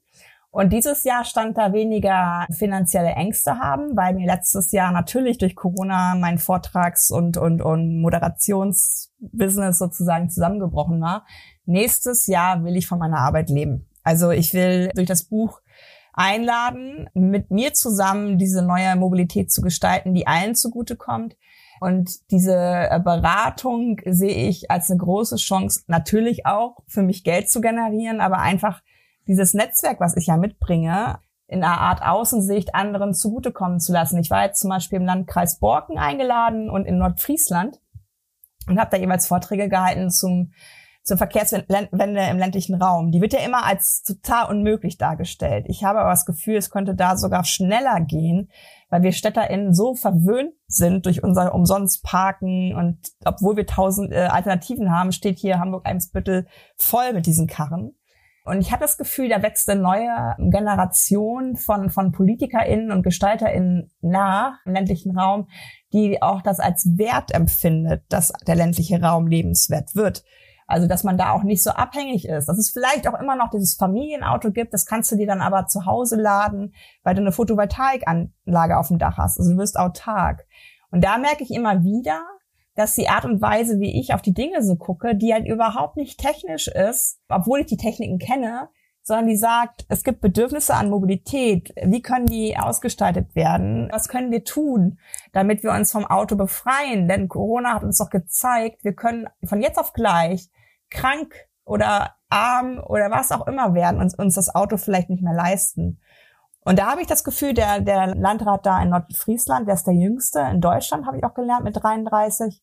Und 0.51 0.73
dieses 0.73 1.05
Jahr 1.05 1.23
stand 1.23 1.57
da 1.57 1.71
weniger 1.71 2.45
finanzielle 2.51 3.11
Ängste 3.11 3.57
haben, 3.59 3.95
weil 3.95 4.13
mir 4.13 4.27
letztes 4.27 4.73
Jahr 4.73 4.91
natürlich 4.91 5.37
durch 5.37 5.55
Corona 5.55 6.15
mein 6.15 6.39
Vortrags- 6.39 7.09
und, 7.09 7.37
und, 7.37 7.61
und 7.61 8.01
Moderationsbusiness 8.01 9.77
sozusagen 9.77 10.29
zusammengebrochen 10.29 10.99
war. 10.99 11.25
Nächstes 11.65 12.27
Jahr 12.27 12.65
will 12.65 12.75
ich 12.75 12.85
von 12.85 12.99
meiner 12.99 13.19
Arbeit 13.19 13.49
leben. 13.49 13.87
Also 14.03 14.31
ich 14.31 14.53
will 14.53 14.89
durch 14.93 15.07
das 15.07 15.23
Buch 15.23 15.61
einladen, 16.13 17.09
mit 17.13 17.49
mir 17.49 17.73
zusammen 17.73 18.37
diese 18.37 18.61
neue 18.61 18.97
Mobilität 18.97 19.51
zu 19.51 19.61
gestalten, 19.61 20.13
die 20.13 20.27
allen 20.27 20.55
zugutekommt. 20.55 21.37
Und 21.79 22.29
diese 22.29 22.55
äh, 22.55 22.99
Beratung 22.99 24.01
sehe 24.05 24.49
ich 24.49 24.69
als 24.69 24.91
eine 24.91 24.99
große 24.99 25.37
Chance, 25.37 25.83
natürlich 25.87 26.45
auch 26.45 26.77
für 26.87 27.01
mich 27.01 27.23
Geld 27.23 27.49
zu 27.49 27.61
generieren, 27.61 28.19
aber 28.19 28.39
einfach 28.39 28.81
dieses 29.27 29.53
Netzwerk, 29.53 29.99
was 29.99 30.17
ich 30.17 30.27
ja 30.27 30.38
mitbringe, 30.38 31.19
in 31.47 31.63
einer 31.63 31.81
Art 31.81 32.01
Außensicht 32.01 32.75
anderen 32.75 33.13
zugutekommen 33.13 33.79
zu 33.79 33.91
lassen. 33.91 34.17
Ich 34.17 34.29
war 34.29 34.45
jetzt 34.45 34.62
zum 34.62 34.69
Beispiel 34.69 34.99
im 34.99 35.05
Landkreis 35.05 35.60
Borken 35.60 35.97
eingeladen 35.97 36.69
und 36.69 36.86
in 36.86 36.97
Nordfriesland 36.97 37.79
und 38.67 38.79
habe 38.79 38.91
da 38.91 38.97
jeweils 38.97 39.27
Vorträge 39.27 39.67
gehalten 39.67 40.10
zum 40.10 40.53
zur 41.03 41.17
Verkehrswende 41.17 42.21
im 42.29 42.38
ländlichen 42.38 42.75
Raum. 42.75 43.12
Die 43.12 43.21
wird 43.21 43.34
ja 43.34 43.39
immer 43.39 43.65
als 43.65 44.03
total 44.03 44.49
unmöglich 44.51 44.97
dargestellt. 44.97 45.65
Ich 45.67 45.84
habe 45.84 45.99
aber 45.99 46.12
das 46.12 46.25
Gefühl, 46.25 46.57
es 46.57 46.69
könnte 46.69 46.93
da 46.93 47.17
sogar 47.17 47.43
schneller 47.43 48.01
gehen, 48.01 48.51
weil 48.89 49.01
wir 49.01 49.12
StädterInnen 49.12 49.73
so 49.73 49.95
verwöhnt 49.95 50.53
sind 50.67 51.05
durch 51.07 51.23
unser 51.23 51.55
umsonst 51.55 52.03
Parken 52.03 52.75
und 52.75 52.99
obwohl 53.25 53.57
wir 53.57 53.65
tausend 53.65 54.12
äh, 54.12 54.27
Alternativen 54.27 54.91
haben, 54.91 55.12
steht 55.12 55.39
hier 55.39 55.60
Hamburg-Eimsbüttel 55.60 56.45
voll 56.77 57.13
mit 57.13 57.25
diesen 57.25 57.47
Karren. 57.47 57.95
Und 58.43 58.60
ich 58.60 58.71
habe 58.71 58.82
das 58.82 58.97
Gefühl, 58.97 59.30
da 59.30 59.43
wächst 59.43 59.69
eine 59.69 59.82
neue 59.82 60.36
Generation 60.39 61.56
von, 61.56 61.91
von 61.91 62.12
PolitikerInnen 62.12 62.91
und 62.91 63.04
GestalterInnen 63.04 63.91
nach 64.01 64.58
im 64.65 64.73
ländlichen 64.73 65.17
Raum, 65.17 65.47
die 65.93 66.21
auch 66.21 66.41
das 66.41 66.60
als 66.60 66.97
Wert 66.97 67.34
empfindet, 67.34 68.04
dass 68.10 68.34
der 68.47 68.56
ländliche 68.56 69.01
Raum 69.01 69.27
lebenswert 69.27 69.95
wird. 69.95 70.23
Also, 70.65 70.88
dass 70.88 71.04
man 71.04 71.17
da 71.17 71.32
auch 71.32 71.43
nicht 71.43 71.63
so 71.63 71.71
abhängig 71.71 72.27
ist. 72.27 72.47
Dass 72.47 72.58
es 72.58 72.71
vielleicht 72.71 73.08
auch 73.08 73.19
immer 73.19 73.36
noch 73.36 73.49
dieses 73.49 73.75
Familienauto 73.75 74.51
gibt, 74.51 74.73
das 74.73 74.86
kannst 74.86 75.12
du 75.12 75.17
dir 75.17 75.27
dann 75.27 75.41
aber 75.41 75.67
zu 75.67 75.86
Hause 75.86 76.15
laden, 76.15 76.73
weil 77.04 77.13
du 77.13 77.21
eine 77.21 77.34
Photovoltaikanlage 77.34 78.77
auf 78.77 78.88
dem 78.88 78.97
Dach 78.97 79.17
hast. 79.17 79.38
Also 79.38 79.51
du 79.51 79.58
wirst 79.58 79.77
autark. 79.77 80.47
Und 80.89 81.04
da 81.04 81.17
merke 81.17 81.43
ich 81.43 81.51
immer 81.51 81.84
wieder, 81.84 82.21
dass 82.81 82.95
die 82.95 83.09
Art 83.09 83.25
und 83.25 83.41
Weise, 83.41 83.79
wie 83.79 83.99
ich 83.99 84.13
auf 84.13 84.21
die 84.21 84.33
Dinge 84.33 84.63
so 84.63 84.75
gucke, 84.75 85.15
die 85.15 85.33
halt 85.33 85.47
überhaupt 85.47 85.97
nicht 85.97 86.19
technisch 86.19 86.67
ist, 86.67 87.19
obwohl 87.29 87.61
ich 87.61 87.67
die 87.67 87.77
Techniken 87.77 88.17
kenne, 88.17 88.69
sondern 89.03 89.27
die 89.27 89.37
sagt, 89.37 89.85
es 89.87 90.03
gibt 90.03 90.21
Bedürfnisse 90.21 90.73
an 90.73 90.89
Mobilität. 90.89 91.73
Wie 91.83 92.01
können 92.01 92.25
die 92.27 92.57
ausgestaltet 92.57 93.35
werden? 93.35 93.89
Was 93.91 94.07
können 94.07 94.31
wir 94.31 94.43
tun, 94.43 94.99
damit 95.31 95.63
wir 95.63 95.71
uns 95.71 95.91
vom 95.91 96.05
Auto 96.05 96.35
befreien? 96.35 97.07
Denn 97.07 97.27
Corona 97.27 97.73
hat 97.73 97.83
uns 97.83 97.97
doch 97.97 98.09
gezeigt, 98.09 98.83
wir 98.83 98.93
können 98.93 99.27
von 99.43 99.61
jetzt 99.61 99.79
auf 99.79 99.93
gleich 99.93 100.49
krank 100.89 101.33
oder 101.63 102.15
arm 102.29 102.79
oder 102.83 103.11
was 103.11 103.31
auch 103.31 103.47
immer 103.47 103.73
werden 103.73 103.99
und 103.99 104.17
uns 104.17 104.35
das 104.35 104.53
Auto 104.53 104.77
vielleicht 104.77 105.09
nicht 105.09 105.23
mehr 105.23 105.33
leisten. 105.33 105.99
Und 106.63 106.77
da 106.77 106.91
habe 106.91 107.01
ich 107.01 107.07
das 107.07 107.23
Gefühl, 107.23 107.53
der, 107.53 107.81
der 107.81 108.15
Landrat 108.15 108.65
da 108.65 108.81
in 108.81 108.89
Nordfriesland, 108.89 109.67
der 109.67 109.75
ist 109.75 109.87
der 109.87 109.95
jüngste 109.95 110.41
in 110.41 110.61
Deutschland, 110.61 111.07
habe 111.07 111.17
ich 111.17 111.23
auch 111.23 111.33
gelernt, 111.33 111.63
mit 111.63 111.81
33. 111.81 112.61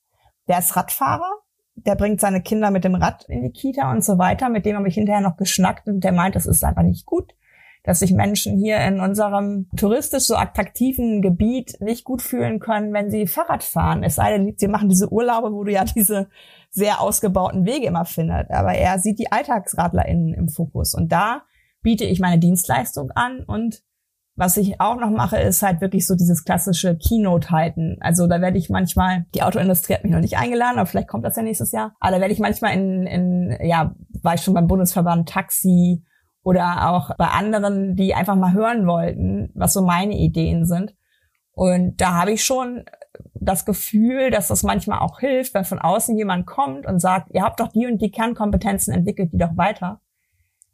Der 0.49 0.59
ist 0.59 0.77
Radfahrer, 0.77 1.31
der 1.75 1.95
bringt 1.95 2.21
seine 2.21 2.43
Kinder 2.43 2.71
mit 2.71 2.85
dem 2.85 2.95
Rad 2.95 3.25
in 3.29 3.43
die 3.43 3.53
Kita 3.53 3.91
und 3.93 4.05
so 4.05 4.19
weiter. 4.19 4.49
Mit 4.49 4.67
dem 4.67 4.77
habe 4.77 4.89
ich 4.89 4.95
hinterher 4.95 5.21
noch 5.21 5.37
geschnackt 5.37 5.87
und 5.87 6.03
der 6.03 6.13
meint, 6.13 6.35
das 6.35 6.47
ist 6.47 6.65
einfach 6.65 6.83
nicht 6.83 7.07
gut, 7.07 7.35
dass 7.85 8.01
sich 8.01 8.13
Menschen 8.13 8.59
hier 8.59 8.81
in 8.81 9.01
unserem 9.01 9.69
touristisch 9.77 10.25
so 10.25 10.37
attraktiven 10.37 11.23
Gebiet 11.23 11.81
nicht 11.81 12.05
gut 12.05 12.23
fühlen 12.23 12.59
können, 12.59 12.93
wenn 12.93 13.11
sie 13.11 13.27
Fahrrad 13.27 13.63
fahren. 13.63 14.03
Es 14.03 14.17
sei 14.17 14.37
denn, 14.37 14.55
sie 14.57 14.69
machen 14.69 14.89
diese 14.89 15.13
Urlaube, 15.13 15.53
wo 15.53 15.65
du 15.65 15.73
ja 15.73 15.85
diese 15.85 16.29
sehr 16.71 17.01
ausgebauten 17.01 17.65
Wege 17.65 17.87
immer 17.87 18.05
findest. 18.05 18.51
Aber 18.51 18.73
er 18.73 18.99
sieht 18.99 19.19
die 19.19 19.31
AlltagsradlerInnen 19.31 20.35
im 20.35 20.49
Fokus. 20.49 20.95
Und 20.95 21.13
da 21.13 21.43
biete 21.83 22.05
ich 22.05 22.21
meine 22.21 22.39
Dienstleistung 22.39 23.11
an 23.13 23.45
und 23.47 23.83
was 24.39 24.57
ich 24.57 24.81
auch 24.81 24.97
noch 24.97 25.11
mache, 25.11 25.37
ist 25.37 25.63
halt 25.63 25.81
wirklich 25.81 26.07
so 26.07 26.15
dieses 26.15 26.45
klassische 26.45 26.97
Keynote 26.97 27.51
halten. 27.51 27.97
Also 28.01 28.29
da 28.29 28.41
werde 28.41 28.57
ich 28.57 28.71
manchmal, 28.71 29.27
die 29.35 29.43
Autoindustrie 29.43 29.95
hat 29.95 30.05
mich 30.05 30.13
noch 30.13 30.21
nicht 30.21 30.39
eingeladen, 30.39 30.79
aber 30.79 30.87
vielleicht 30.87 31.09
kommt 31.09 31.25
das 31.25 31.35
ja 31.35 31.43
nächstes 31.43 31.73
Jahr. 31.73 31.97
Aber 31.99 32.13
da 32.13 32.21
werde 32.21 32.33
ich 32.33 32.39
manchmal 32.39 32.75
in, 32.75 33.07
in 33.07 33.59
ja, 33.67 33.97
war 34.23 34.35
ich 34.35 34.43
schon 34.43 34.55
beim 34.55 34.69
Bundesverband 34.69 35.29
Taxi 35.29 36.05
oder 36.45 36.89
auch 36.89 37.17
bei 37.17 37.27
anderen, 37.27 37.97
die 37.97 38.15
einfach 38.15 38.37
mal 38.37 38.53
hören 38.53 38.87
wollten, 38.87 39.51
was 39.55 39.73
so 39.73 39.83
meine 39.83 40.17
Ideen 40.17 40.67
sind. 40.67 40.95
Und 41.51 42.01
da 42.01 42.15
habe 42.15 42.31
ich 42.31 42.45
schon 42.45 42.85
das 43.35 43.65
Gefühl, 43.65 44.31
dass 44.31 44.47
das 44.47 44.63
manchmal 44.63 45.01
auch 45.01 45.19
hilft, 45.19 45.53
wenn 45.55 45.65
von 45.65 45.81
außen 45.81 46.17
jemand 46.17 46.47
kommt 46.47 46.87
und 46.87 47.01
sagt, 47.01 47.35
ihr 47.35 47.43
habt 47.43 47.59
doch 47.59 47.69
die 47.73 47.87
und 47.87 48.01
die 48.01 48.13
Kernkompetenzen 48.13 48.95
entwickelt, 48.95 49.33
die 49.33 49.39
doch 49.39 49.57
weiter. 49.57 50.01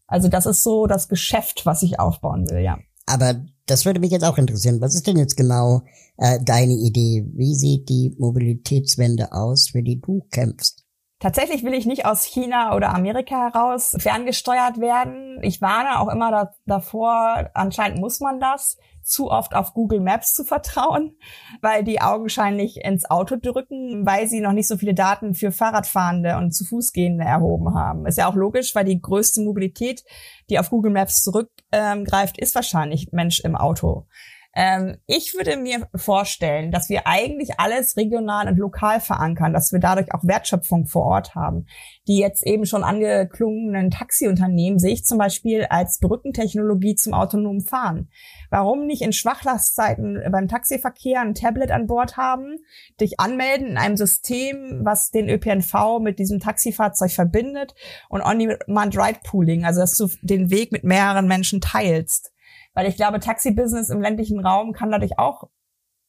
Also 0.06 0.28
das 0.28 0.44
ist 0.44 0.62
so 0.62 0.86
das 0.86 1.08
Geschäft, 1.08 1.64
was 1.64 1.82
ich 1.82 1.98
aufbauen 1.98 2.50
will, 2.50 2.60
ja. 2.60 2.78
Aber 3.06 3.34
das 3.66 3.84
würde 3.84 4.00
mich 4.00 4.10
jetzt 4.10 4.24
auch 4.24 4.38
interessieren. 4.38 4.80
Was 4.80 4.94
ist 4.94 5.06
denn 5.06 5.16
jetzt 5.16 5.36
genau 5.36 5.82
äh, 6.18 6.38
deine 6.42 6.74
Idee? 6.74 7.24
Wie 7.34 7.54
sieht 7.54 7.88
die 7.88 8.14
Mobilitätswende 8.18 9.32
aus, 9.32 9.68
für 9.70 9.82
die 9.82 10.00
du 10.00 10.26
kämpfst? 10.30 10.84
Tatsächlich 11.20 11.64
will 11.64 11.72
ich 11.72 11.86
nicht 11.86 12.04
aus 12.04 12.24
China 12.24 12.76
oder 12.76 12.92
Amerika 12.94 13.50
heraus 13.50 13.96
ferngesteuert 13.98 14.78
werden. 14.78 15.38
Ich 15.42 15.62
warne 15.62 16.00
auch 16.00 16.08
immer 16.12 16.30
da, 16.30 16.54
davor, 16.66 17.50
anscheinend 17.54 17.98
muss 17.98 18.20
man 18.20 18.40
das 18.40 18.76
zu 19.04 19.30
oft 19.30 19.54
auf 19.54 19.74
Google 19.74 20.00
Maps 20.00 20.34
zu 20.34 20.44
vertrauen, 20.44 21.16
weil 21.60 21.84
die 21.84 22.00
augenscheinlich 22.00 22.78
ins 22.84 23.08
Auto 23.08 23.36
drücken, 23.36 24.04
weil 24.06 24.26
sie 24.26 24.40
noch 24.40 24.52
nicht 24.52 24.68
so 24.68 24.76
viele 24.76 24.94
Daten 24.94 25.34
für 25.34 25.52
Fahrradfahrende 25.52 26.36
und 26.36 26.52
zu 26.52 26.64
Fußgehende 26.64 27.24
erhoben 27.24 27.74
haben. 27.74 28.06
Ist 28.06 28.18
ja 28.18 28.28
auch 28.28 28.34
logisch, 28.34 28.74
weil 28.74 28.84
die 28.84 29.00
größte 29.00 29.42
Mobilität, 29.42 30.04
die 30.50 30.58
auf 30.58 30.70
Google 30.70 30.92
Maps 30.92 31.22
zurückgreift, 31.22 32.38
ist 32.38 32.54
wahrscheinlich 32.54 33.12
Mensch 33.12 33.40
im 33.40 33.56
Auto. 33.56 34.06
Ähm, 34.54 34.98
ich 35.06 35.34
würde 35.34 35.56
mir 35.56 35.88
vorstellen, 35.94 36.70
dass 36.70 36.88
wir 36.88 37.06
eigentlich 37.06 37.58
alles 37.58 37.96
regional 37.96 38.46
und 38.48 38.56
lokal 38.56 39.00
verankern, 39.00 39.52
dass 39.52 39.72
wir 39.72 39.80
dadurch 39.80 40.14
auch 40.14 40.22
Wertschöpfung 40.22 40.86
vor 40.86 41.02
Ort 41.02 41.34
haben. 41.34 41.66
Die 42.06 42.18
jetzt 42.18 42.46
eben 42.46 42.64
schon 42.64 42.84
angeklungenen 42.84 43.90
Taxiunternehmen 43.90 44.78
sehe 44.78 44.92
ich 44.92 45.04
zum 45.04 45.18
Beispiel 45.18 45.64
als 45.64 45.98
Brückentechnologie 45.98 46.94
zum 46.94 47.14
autonomen 47.14 47.62
Fahren. 47.62 48.10
Warum 48.50 48.86
nicht 48.86 49.02
in 49.02 49.12
Schwachlastzeiten 49.12 50.22
beim 50.30 50.46
Taxiverkehr 50.46 51.20
ein 51.20 51.34
Tablet 51.34 51.72
an 51.72 51.88
Bord 51.88 52.16
haben, 52.16 52.58
dich 53.00 53.18
anmelden 53.18 53.66
in 53.66 53.78
einem 53.78 53.96
System, 53.96 54.80
was 54.84 55.10
den 55.10 55.28
ÖPNV 55.28 55.98
mit 56.00 56.20
diesem 56.20 56.38
Taxifahrzeug 56.38 57.10
verbindet 57.10 57.74
und 58.08 58.22
On-Demand-Ride-Pooling, 58.22 59.64
also 59.64 59.80
dass 59.80 59.96
du 59.96 60.08
den 60.22 60.50
Weg 60.50 60.70
mit 60.70 60.84
mehreren 60.84 61.26
Menschen 61.26 61.60
teilst. 61.60 62.33
Weil 62.74 62.88
ich 62.88 62.96
glaube, 62.96 63.20
Taxi-Business 63.20 63.90
im 63.90 64.00
ländlichen 64.00 64.44
Raum 64.44 64.72
kann 64.72 64.90
dadurch 64.90 65.18
auch 65.18 65.44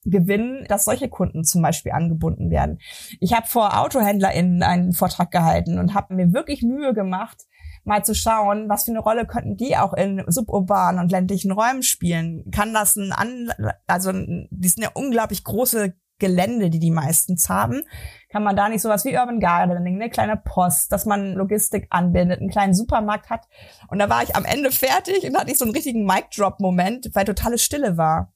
gewinnen, 0.06 0.66
dass 0.68 0.86
solche 0.86 1.10
Kunden 1.10 1.44
zum 1.44 1.62
Beispiel 1.62 1.92
angebunden 1.92 2.50
werden. 2.50 2.80
Ich 3.20 3.34
habe 3.34 3.48
vor 3.48 3.78
AutohändlerInnen 3.78 4.64
einen 4.64 4.94
Vortrag 4.94 5.32
gehalten 5.32 5.80
und 5.80 5.94
habe 5.94 6.14
mir 6.14 6.32
wirklich 6.32 6.62
Mühe 6.62 6.94
gemacht, 6.94 7.44
mal 7.84 8.04
zu 8.04 8.16
schauen, 8.16 8.70
was 8.70 8.86
für 8.86 8.92
eine 8.92 9.00
Rolle 9.00 9.26
könnten 9.26 9.58
die 9.58 9.78
auch 9.78 9.94
in 9.94 10.24
suburbanen 10.28 11.02
und 11.02 11.12
ländlichen 11.12 11.52
Räumen 11.52 11.84
spielen. 11.84 12.50
Kann 12.52 12.74
das 12.74 12.96
ein, 12.96 13.12
An 13.12 13.52
also 13.88 14.12
die 14.12 14.68
sind 14.68 14.84
ja 14.84 14.90
unglaublich 14.94 15.44
große 15.44 15.96
Gelände, 16.20 16.70
die 16.70 16.80
die 16.80 16.92
meistens 16.92 17.50
haben, 17.50 17.84
kann 18.30 18.44
man 18.44 18.56
da 18.56 18.70
nicht 18.70 18.82
sowas 18.82 19.06
wie 19.06 19.18
Urban 19.18 19.40
Gardening, 19.40 19.96
eine 19.96 20.10
kleine 20.10 20.38
Post, 20.38 20.92
dass 20.92 21.06
man 21.06 21.34
Logistik 21.34 21.88
anbindet, 21.90 22.40
einen 22.40 22.50
kleinen 22.50 22.74
Supermarkt 22.74 23.30
hat. 23.30 23.48
Und 23.90 24.00
da 24.00 24.10
war 24.10 24.24
ich 24.24 24.36
am 24.36 24.46
Ende 24.46 24.72
fertig 24.72 25.24
und 25.24 25.38
hatte 25.38 25.52
ich 25.52 25.58
so 25.58 25.66
einen 25.66 25.74
richtigen 25.74 26.06
Mic-Drop-Moment, 26.06 27.10
weil 27.14 27.26
totale 27.26 27.58
Stille 27.58 27.98
war. 27.98 28.34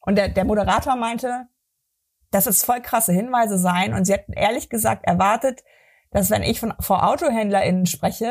Und 0.00 0.16
der, 0.16 0.28
der 0.28 0.44
Moderator 0.44 0.96
meinte, 0.96 1.48
dass 2.30 2.46
es 2.46 2.64
voll 2.64 2.80
krasse 2.80 3.12
Hinweise 3.12 3.58
seien. 3.58 3.94
Und 3.94 4.04
sie 4.04 4.14
hat 4.14 4.24
ehrlich 4.28 4.68
gesagt 4.68 5.04
erwartet, 5.04 5.64
dass 6.10 6.30
wenn 6.30 6.42
ich 6.42 6.60
von, 6.60 6.74
vor 6.80 7.08
AutohändlerInnen 7.08 7.86
spreche, 7.86 8.30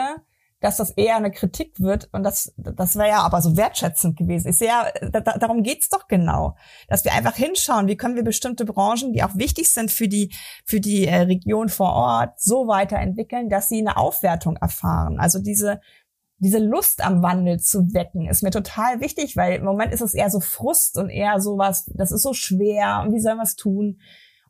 dass 0.66 0.78
das 0.78 0.90
eher 0.90 1.16
eine 1.16 1.30
Kritik 1.30 1.80
wird 1.80 2.10
und 2.12 2.24
das, 2.24 2.52
das 2.58 2.96
wäre 2.96 3.10
ja 3.10 3.20
aber 3.20 3.40
so 3.40 3.56
wertschätzend 3.56 4.18
gewesen. 4.18 4.52
Sehe 4.52 4.70
ja, 4.70 4.88
da, 5.12 5.20
darum 5.22 5.62
geht's 5.62 5.90
doch 5.90 6.08
genau, 6.08 6.56
dass 6.88 7.06
wir 7.06 7.14
einfach 7.14 7.36
hinschauen, 7.36 7.88
wie 7.88 7.96
können 7.96 8.16
wir 8.16 8.24
bestimmte 8.24 8.66
Branchen, 8.66 9.14
die 9.14 9.22
auch 9.22 9.36
wichtig 9.36 9.70
sind 9.70 9.92
für 9.92 10.08
die, 10.08 10.34
für 10.66 10.80
die 10.80 11.06
äh, 11.06 11.18
Region 11.18 11.70
vor 11.70 11.94
Ort, 11.94 12.42
so 12.42 12.68
weiterentwickeln, 12.68 13.48
dass 13.48 13.70
sie 13.70 13.78
eine 13.78 13.96
Aufwertung 13.96 14.56
erfahren. 14.58 15.20
Also 15.20 15.38
diese, 15.38 15.82
diese 16.40 16.58
Lust 16.58 17.06
am 17.06 17.22
Wandel 17.22 17.60
zu 17.60 17.94
wecken, 17.94 18.28
ist 18.28 18.42
mir 18.42 18.50
total 18.50 19.02
wichtig, 19.02 19.38
weil 19.38 19.60
im 19.60 19.66
Moment 19.66 19.94
ist 19.94 20.02
es 20.02 20.16
eher 20.16 20.32
so 20.32 20.40
Frust 20.40 20.98
und 20.98 21.10
eher 21.10 21.40
sowas, 21.42 21.86
das 21.94 22.12
ist 22.12 22.24
so 22.24 22.34
schwer 22.34 23.04
und 23.06 23.14
wie 23.14 23.20
sollen 23.20 23.38
wir 23.38 23.44
es 23.44 23.56
tun? 23.56 24.00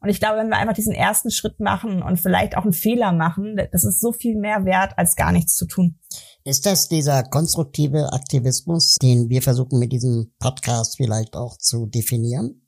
Und 0.06 0.12
ich 0.12 0.20
glaube, 0.20 0.38
wenn 0.38 0.50
wir 0.50 0.58
einfach 0.58 0.76
diesen 0.76 0.94
ersten 0.94 1.32
Schritt 1.32 1.60
machen 1.60 2.04
und 2.04 2.20
vielleicht 2.20 2.56
auch 2.56 2.62
einen 2.62 2.74
Fehler 2.74 3.12
machen, 3.12 3.60
das 3.72 3.84
ist 3.84 4.00
so 4.00 4.12
viel 4.12 4.38
mehr 4.38 4.64
wert, 4.64 4.94
als 5.00 5.16
gar 5.16 5.32
nichts 5.32 5.56
zu 5.56 5.66
tun. 5.66 5.98
Ist 6.44 6.68
das 6.68 6.90
dieser 6.90 7.24
konstruktive 7.24 8.14
Aktivismus, 8.14 8.98
den 9.02 9.30
wir 9.30 9.42
versuchen 9.42 9.80
mit 9.80 9.92
diesem 9.92 10.32
Podcast 10.38 10.98
vielleicht 10.98 11.36
auch 11.36 11.58
zu 11.58 11.88
definieren? 11.88 12.68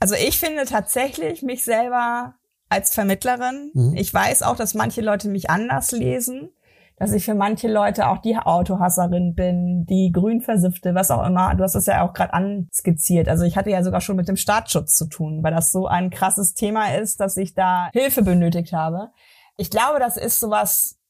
Also 0.00 0.14
ich 0.14 0.38
finde 0.38 0.64
tatsächlich 0.64 1.42
mich 1.42 1.62
selber 1.62 2.36
als 2.70 2.94
Vermittlerin. 2.94 3.70
Mhm. 3.74 3.94
Ich 3.94 4.14
weiß 4.14 4.44
auch, 4.44 4.56
dass 4.56 4.72
manche 4.72 5.02
Leute 5.02 5.28
mich 5.28 5.50
anders 5.50 5.92
lesen 5.92 6.54
dass 7.02 7.12
ich 7.12 7.24
für 7.24 7.34
manche 7.34 7.66
Leute 7.66 8.06
auch 8.06 8.18
die 8.18 8.36
Autohasserin 8.36 9.34
bin, 9.34 9.84
die 9.86 10.12
Grünversiffte, 10.12 10.94
was 10.94 11.10
auch 11.10 11.26
immer. 11.26 11.52
Du 11.56 11.64
hast 11.64 11.74
es 11.74 11.86
ja 11.86 12.06
auch 12.06 12.12
gerade 12.12 12.32
anskizziert. 12.32 13.28
Also 13.28 13.42
ich 13.44 13.56
hatte 13.56 13.70
ja 13.70 13.82
sogar 13.82 14.00
schon 14.00 14.14
mit 14.14 14.28
dem 14.28 14.36
Staatsschutz 14.36 14.94
zu 14.94 15.08
tun, 15.08 15.42
weil 15.42 15.52
das 15.52 15.72
so 15.72 15.88
ein 15.88 16.10
krasses 16.10 16.54
Thema 16.54 16.94
ist, 16.94 17.18
dass 17.18 17.36
ich 17.36 17.54
da 17.54 17.90
Hilfe 17.92 18.22
benötigt 18.22 18.72
habe. 18.72 19.10
Ich 19.56 19.68
glaube, 19.68 19.98
das 19.98 20.16
ist 20.16 20.38
sowas, 20.38 21.00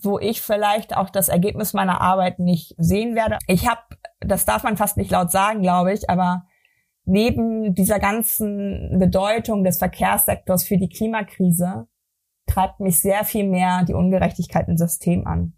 wo 0.00 0.20
ich 0.20 0.40
vielleicht 0.40 0.96
auch 0.96 1.10
das 1.10 1.28
Ergebnis 1.28 1.72
meiner 1.72 2.00
Arbeit 2.00 2.38
nicht 2.38 2.76
sehen 2.78 3.16
werde. 3.16 3.38
Ich 3.48 3.68
habe, 3.68 3.80
das 4.20 4.44
darf 4.44 4.62
man 4.62 4.76
fast 4.76 4.96
nicht 4.96 5.10
laut 5.10 5.32
sagen, 5.32 5.60
glaube 5.60 5.92
ich, 5.92 6.08
aber 6.08 6.44
neben 7.04 7.74
dieser 7.74 7.98
ganzen 7.98 8.96
Bedeutung 9.00 9.64
des 9.64 9.78
Verkehrssektors 9.78 10.62
für 10.62 10.76
die 10.76 10.88
Klimakrise 10.88 11.88
treibt 12.52 12.80
mich 12.80 13.00
sehr 13.00 13.24
viel 13.24 13.48
mehr 13.48 13.84
die 13.84 13.94
Ungerechtigkeit 13.94 14.68
im 14.68 14.76
System 14.76 15.26
an. 15.26 15.54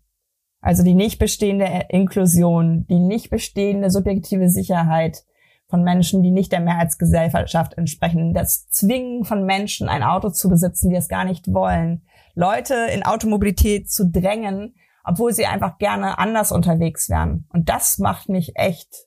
Also 0.61 0.83
die 0.83 0.95
nicht 0.95 1.19
bestehende 1.19 1.87
Inklusion, 1.91 2.87
die 2.87 2.99
nicht 2.99 3.31
bestehende 3.31 3.91
subjektive 3.91 4.49
Sicherheit 4.49 5.25
von 5.69 5.83
Menschen, 5.83 6.23
die 6.23 6.31
nicht 6.31 6.53
der 6.53 6.61
Mehrheitsgesellschaft 6.61 7.77
entsprechen, 7.77 8.33
das 8.33 8.69
Zwingen 8.69 9.25
von 9.25 9.45
Menschen, 9.45 9.89
ein 9.89 10.03
Auto 10.03 10.31
zu 10.31 10.49
besitzen, 10.49 10.91
die 10.91 10.97
es 10.97 11.09
gar 11.09 11.25
nicht 11.25 11.53
wollen, 11.53 12.03
Leute 12.35 12.75
in 12.95 13.03
Automobilität 13.03 13.91
zu 13.91 14.09
drängen, 14.11 14.75
obwohl 15.05 15.33
sie 15.33 15.47
einfach 15.47 15.79
gerne 15.79 16.19
anders 16.19 16.53
unterwegs 16.53 17.11
wären. 17.11 17.47
Und 17.53 17.69
das 17.69 17.99
macht 17.99 18.29
mich 18.29 18.53
echt 18.57 19.07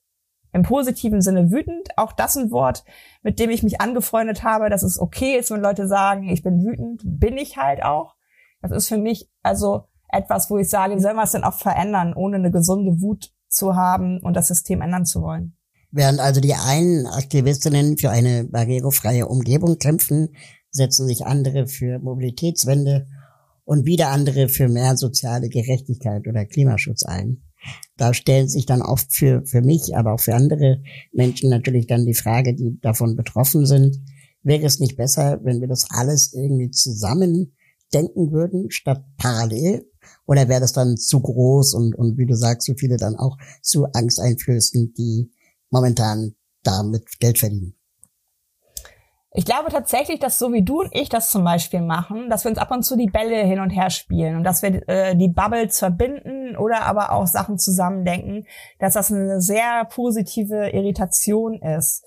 im 0.53 0.63
positiven 0.63 1.21
Sinne 1.21 1.51
wütend. 1.51 1.89
Auch 1.97 2.13
das 2.13 2.37
ein 2.37 2.51
Wort, 2.51 2.83
mit 3.23 3.39
dem 3.39 3.49
ich 3.49 3.63
mich 3.63 3.81
angefreundet 3.81 4.43
habe, 4.43 4.69
dass 4.69 4.83
es 4.83 4.99
okay 4.99 5.37
ist, 5.37 5.51
wenn 5.51 5.61
Leute 5.61 5.87
sagen, 5.87 6.29
ich 6.29 6.43
bin 6.43 6.63
wütend, 6.63 7.01
bin 7.03 7.37
ich 7.37 7.57
halt 7.57 7.83
auch. 7.83 8.15
Das 8.61 8.71
ist 8.71 8.87
für 8.87 8.97
mich 8.97 9.29
also 9.43 9.85
etwas, 10.09 10.49
wo 10.49 10.57
ich 10.57 10.69
sage, 10.69 10.95
wie 10.95 11.01
soll 11.01 11.13
man 11.13 11.25
es 11.25 11.31
denn 11.31 11.43
auch 11.43 11.53
verändern, 11.53 12.13
ohne 12.13 12.37
eine 12.37 12.51
gesunde 12.51 13.01
Wut 13.01 13.31
zu 13.47 13.75
haben 13.75 14.19
und 14.21 14.35
das 14.35 14.47
System 14.47 14.81
ändern 14.81 15.05
zu 15.05 15.21
wollen. 15.21 15.55
Während 15.91 16.19
also 16.19 16.41
die 16.41 16.53
einen 16.53 17.07
Aktivistinnen 17.07 17.97
für 17.97 18.09
eine 18.09 18.43
barrierefreie 18.43 19.27
Umgebung 19.27 19.77
kämpfen, 19.77 20.35
setzen 20.69 21.07
sich 21.07 21.25
andere 21.25 21.67
für 21.67 21.99
Mobilitätswende 21.99 23.07
und 23.63 23.85
wieder 23.85 24.09
andere 24.09 24.49
für 24.49 24.67
mehr 24.67 24.97
soziale 24.97 25.49
Gerechtigkeit 25.49 26.27
oder 26.27 26.45
Klimaschutz 26.45 27.03
ein. 27.03 27.41
Da 27.97 28.13
stellt 28.13 28.49
sich 28.49 28.65
dann 28.65 28.81
oft 28.81 29.13
für, 29.13 29.43
für 29.45 29.61
mich, 29.61 29.95
aber 29.95 30.13
auch 30.13 30.19
für 30.19 30.35
andere 30.35 30.81
Menschen 31.11 31.49
natürlich 31.49 31.87
dann 31.87 32.05
die 32.05 32.13
Frage, 32.13 32.53
die 32.53 32.79
davon 32.79 33.15
betroffen 33.15 33.65
sind, 33.65 33.99
wäre 34.43 34.65
es 34.65 34.79
nicht 34.79 34.95
besser, 34.95 35.39
wenn 35.43 35.61
wir 35.61 35.67
das 35.67 35.85
alles 35.89 36.33
irgendwie 36.33 36.71
zusammen 36.71 37.55
denken 37.93 38.31
würden, 38.31 38.71
statt 38.71 39.03
parallel? 39.17 39.89
Oder 40.25 40.47
wäre 40.47 40.61
das 40.61 40.73
dann 40.73 40.97
zu 40.97 41.19
groß 41.21 41.73
und, 41.73 41.95
und 41.95 42.17
wie 42.17 42.25
du 42.25 42.35
sagst, 42.35 42.67
so 42.67 42.73
viele 42.77 42.97
dann 42.97 43.15
auch 43.15 43.37
zu 43.61 43.85
angsteinflößend, 43.85 44.97
die 44.97 45.31
momentan 45.69 46.35
damit 46.63 47.19
Geld 47.19 47.39
verdienen? 47.39 47.76
Ich 49.37 49.45
glaube 49.45 49.69
tatsächlich, 49.69 50.19
dass 50.19 50.39
so 50.39 50.51
wie 50.51 50.63
du 50.63 50.81
und 50.81 50.89
ich 50.95 51.09
das 51.09 51.29
zum 51.29 51.43
Beispiel 51.43 51.81
machen, 51.81 52.27
dass 52.27 52.43
wir 52.43 52.49
uns 52.49 52.57
ab 52.57 52.71
und 52.71 52.81
zu 52.81 52.97
die 52.97 53.05
Bälle 53.05 53.43
hin 53.43 53.59
und 53.59 53.69
her 53.69 53.91
spielen 53.91 54.35
und 54.35 54.43
dass 54.43 54.63
wir 54.63 54.89
äh, 54.89 55.15
die 55.15 55.27
Bubbles 55.27 55.77
verbinden 55.77 56.57
oder 56.57 56.87
aber 56.87 57.11
auch 57.11 57.27
Sachen 57.27 57.59
zusammendenken, 57.59 58.47
dass 58.79 58.95
das 58.95 59.11
eine 59.11 59.39
sehr 59.39 59.85
positive 59.85 60.71
Irritation 60.71 61.61
ist. 61.61 62.03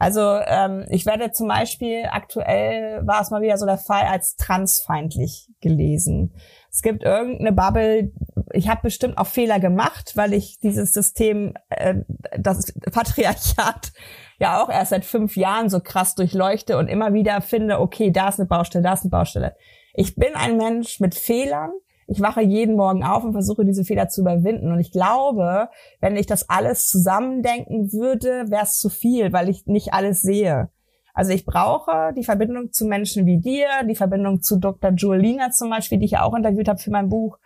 Also 0.00 0.40
ähm, 0.46 0.86
ich 0.88 1.04
werde 1.04 1.30
zum 1.30 1.46
Beispiel 1.46 2.06
aktuell 2.10 3.06
war 3.06 3.20
es 3.20 3.30
mal 3.30 3.42
wieder 3.42 3.58
so 3.58 3.66
der 3.66 3.76
Fall 3.76 4.04
als 4.04 4.34
transfeindlich 4.36 5.50
gelesen. 5.60 6.32
Es 6.72 6.80
gibt 6.80 7.04
irgendeine 7.04 7.52
Bubble, 7.52 8.10
ich 8.54 8.70
habe 8.70 8.80
bestimmt 8.80 9.18
auch 9.18 9.26
Fehler 9.26 9.60
gemacht, 9.60 10.12
weil 10.16 10.32
ich 10.32 10.58
dieses 10.58 10.94
System, 10.94 11.52
äh, 11.68 11.96
das 12.38 12.72
Patriarchat 12.90 13.92
ja 14.38 14.62
auch 14.62 14.70
erst 14.70 14.88
seit 14.88 15.04
fünf 15.04 15.36
Jahren 15.36 15.68
so 15.68 15.80
krass 15.80 16.14
durchleuchte 16.14 16.78
und 16.78 16.88
immer 16.88 17.12
wieder 17.12 17.42
finde, 17.42 17.78
okay, 17.78 18.10
da 18.10 18.30
ist 18.30 18.40
eine 18.40 18.48
Baustelle, 18.48 18.82
da 18.82 18.94
ist 18.94 19.02
eine 19.02 19.10
Baustelle. 19.10 19.54
Ich 19.92 20.14
bin 20.14 20.34
ein 20.34 20.56
Mensch 20.56 21.00
mit 21.00 21.14
Fehlern 21.14 21.72
ich 22.10 22.20
wache 22.20 22.42
jeden 22.42 22.74
Morgen 22.74 23.04
auf 23.04 23.22
und 23.22 23.32
versuche 23.32 23.64
diese 23.64 23.84
Fehler 23.84 24.08
zu 24.08 24.22
überwinden. 24.22 24.72
Und 24.72 24.80
ich 24.80 24.90
glaube, 24.90 25.68
wenn 26.00 26.16
ich 26.16 26.26
das 26.26 26.50
alles 26.50 26.88
zusammendenken 26.88 27.92
würde, 27.92 28.46
wäre 28.48 28.64
es 28.64 28.80
zu 28.80 28.88
viel, 28.88 29.32
weil 29.32 29.48
ich 29.48 29.66
nicht 29.66 29.94
alles 29.94 30.20
sehe. 30.20 30.70
Also 31.14 31.32
ich 31.32 31.46
brauche 31.46 32.12
die 32.16 32.24
Verbindung 32.24 32.72
zu 32.72 32.86
Menschen 32.86 33.26
wie 33.26 33.38
dir, 33.38 33.68
die 33.88 33.94
Verbindung 33.94 34.42
zu 34.42 34.58
Dr. 34.58 34.90
Julina 34.90 35.50
zum 35.50 35.70
Beispiel, 35.70 35.98
die 35.98 36.06
ich 36.06 36.12
ja 36.12 36.22
auch 36.22 36.34
interviewt 36.34 36.68
habe 36.68 36.80
für 36.80 36.90
mein 36.90 37.08
Buch, 37.08 37.38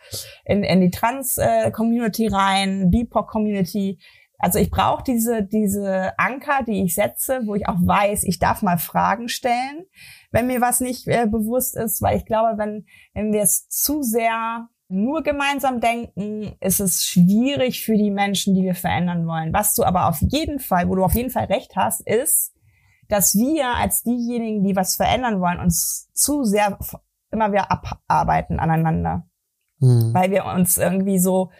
in, 0.47 0.65
in 0.65 0.81
die 0.81 0.91
Trans-Community 0.91 2.29
rein, 2.29 2.91
BIPOC-Community. 2.91 3.99
Also 4.39 4.59
ich 4.59 4.71
brauche 4.71 5.05
diese, 5.05 5.43
diese 5.43 6.19
Anker, 6.19 6.65
die 6.67 6.85
ich 6.85 6.95
setze, 6.95 7.43
wo 7.45 7.55
ich 7.55 7.69
auch 7.69 7.79
weiß, 7.81 8.25
ich 8.25 8.39
darf 8.39 8.63
mal 8.63 8.79
Fragen 8.79 9.29
stellen 9.29 9.85
wenn 10.35 10.49
mir 10.49 10.61
was 10.61 10.81
nicht 10.81 11.07
äh, 11.07 11.27
bewusst 11.27 11.77
ist, 11.77 12.03
weil 12.03 12.17
ich 12.17 12.27
glaube, 12.27 12.59
wenn, 12.59 12.87
wenn 13.15 13.33
wir 13.33 13.43
es 13.43 13.69
zu 13.69 14.03
sehr 14.03 14.69
nur 14.89 15.23
gemeinsam 15.23 15.81
denken, 15.81 16.57
ist 16.61 16.81
es 16.81 17.05
schwierig 17.05 17.85
für 17.85 17.97
die 17.97 18.11
Menschen, 18.11 18.55
die 18.55 18.65
wir 18.65 18.75
verändern 18.75 19.29
wollen. 19.29 19.53
Was 19.53 19.75
du 19.75 19.85
aber 19.85 20.09
auf 20.09 20.21
jeden 20.21 20.59
Fall, 20.59 20.89
wo 20.89 20.97
du 20.97 21.05
auf 21.05 21.15
jeden 21.15 21.31
Fall 21.31 21.45
recht 21.45 21.77
hast, 21.77 22.01
ist, 22.01 22.53
dass 23.09 23.35
wir 23.35 23.77
als 23.77 24.03
diejenigen, 24.03 24.65
die 24.65 24.75
was 24.75 24.97
verändern 24.97 25.41
wollen, 25.41 25.61
uns 25.61 26.11
zu 26.15 26.43
sehr 26.43 26.79
immer 27.31 27.53
wieder 27.53 27.71
abarbeiten 27.71 28.59
aneinander. 28.59 29.29
Mhm. 29.79 30.13
Weil 30.15 30.33
wir 30.33 30.47
uns 30.47 30.79
irgendwie 30.79 31.21
so, 31.21 31.53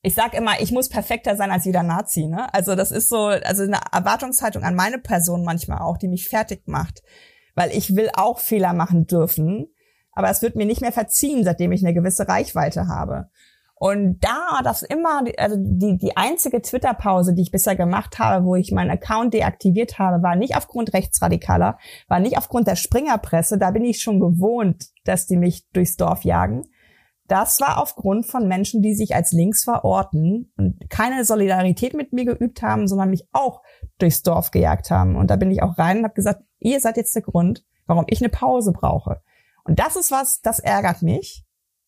ich 0.00 0.14
sag 0.14 0.32
immer, 0.32 0.60
ich 0.62 0.72
muss 0.72 0.88
perfekter 0.88 1.36
sein 1.36 1.50
als 1.50 1.66
jeder 1.66 1.82
Nazi, 1.82 2.26
ne? 2.26 2.52
Also 2.54 2.74
das 2.74 2.90
ist 2.90 3.10
so, 3.10 3.26
also 3.26 3.64
eine 3.64 3.80
Erwartungshaltung 3.92 4.62
an 4.64 4.74
meine 4.74 4.98
Person 4.98 5.44
manchmal 5.44 5.82
auch, 5.82 5.98
die 5.98 6.08
mich 6.08 6.26
fertig 6.26 6.66
macht 6.66 7.02
weil 7.54 7.70
ich 7.70 7.96
will 7.96 8.08
auch 8.14 8.38
Fehler 8.38 8.72
machen 8.72 9.06
dürfen, 9.06 9.68
aber 10.12 10.30
es 10.30 10.42
wird 10.42 10.56
mir 10.56 10.66
nicht 10.66 10.80
mehr 10.80 10.92
verziehen, 10.92 11.44
seitdem 11.44 11.72
ich 11.72 11.82
eine 11.82 11.94
gewisse 11.94 12.28
Reichweite 12.28 12.86
habe. 12.88 13.28
Und 13.82 14.20
da 14.20 14.60
das 14.62 14.82
immer, 14.82 15.24
also 15.38 15.56
die, 15.58 15.98
die 15.98 16.16
einzige 16.16 16.62
Twitter-Pause, 16.62 17.34
die 17.34 17.42
ich 17.42 17.50
bisher 17.50 17.74
gemacht 17.74 18.20
habe, 18.20 18.44
wo 18.44 18.54
ich 18.54 18.70
meinen 18.70 18.92
Account 18.92 19.34
deaktiviert 19.34 19.98
habe, 19.98 20.22
war 20.22 20.36
nicht 20.36 20.56
aufgrund 20.56 20.94
Rechtsradikaler, 20.94 21.78
war 22.06 22.20
nicht 22.20 22.38
aufgrund 22.38 22.68
der 22.68 22.76
Springerpresse, 22.76 23.58
da 23.58 23.72
bin 23.72 23.84
ich 23.84 24.00
schon 24.00 24.20
gewohnt, 24.20 24.90
dass 25.02 25.26
die 25.26 25.36
mich 25.36 25.68
durchs 25.72 25.96
Dorf 25.96 26.22
jagen. 26.22 26.62
Das 27.26 27.60
war 27.60 27.82
aufgrund 27.82 28.26
von 28.26 28.46
Menschen, 28.46 28.82
die 28.82 28.94
sich 28.94 29.16
als 29.16 29.32
links 29.32 29.64
verorten 29.64 30.52
und 30.56 30.88
keine 30.88 31.24
Solidarität 31.24 31.94
mit 31.94 32.12
mir 32.12 32.24
geübt 32.24 32.62
haben, 32.62 32.86
sondern 32.86 33.10
mich 33.10 33.26
auch 33.32 33.62
durchs 34.02 34.22
Dorf 34.22 34.50
gejagt 34.50 34.90
haben. 34.90 35.16
Und 35.16 35.30
da 35.30 35.36
bin 35.36 35.50
ich 35.50 35.62
auch 35.62 35.78
rein 35.78 35.98
und 35.98 36.04
habe 36.04 36.14
gesagt, 36.14 36.42
ihr 36.58 36.80
seid 36.80 36.96
jetzt 36.96 37.14
der 37.14 37.22
Grund, 37.22 37.64
warum 37.86 38.04
ich 38.08 38.20
eine 38.20 38.28
Pause 38.28 38.72
brauche. 38.72 39.22
Und 39.64 39.78
das 39.78 39.96
ist 39.96 40.10
was, 40.10 40.40
das 40.40 40.58
ärgert 40.58 41.02
mich, 41.02 41.44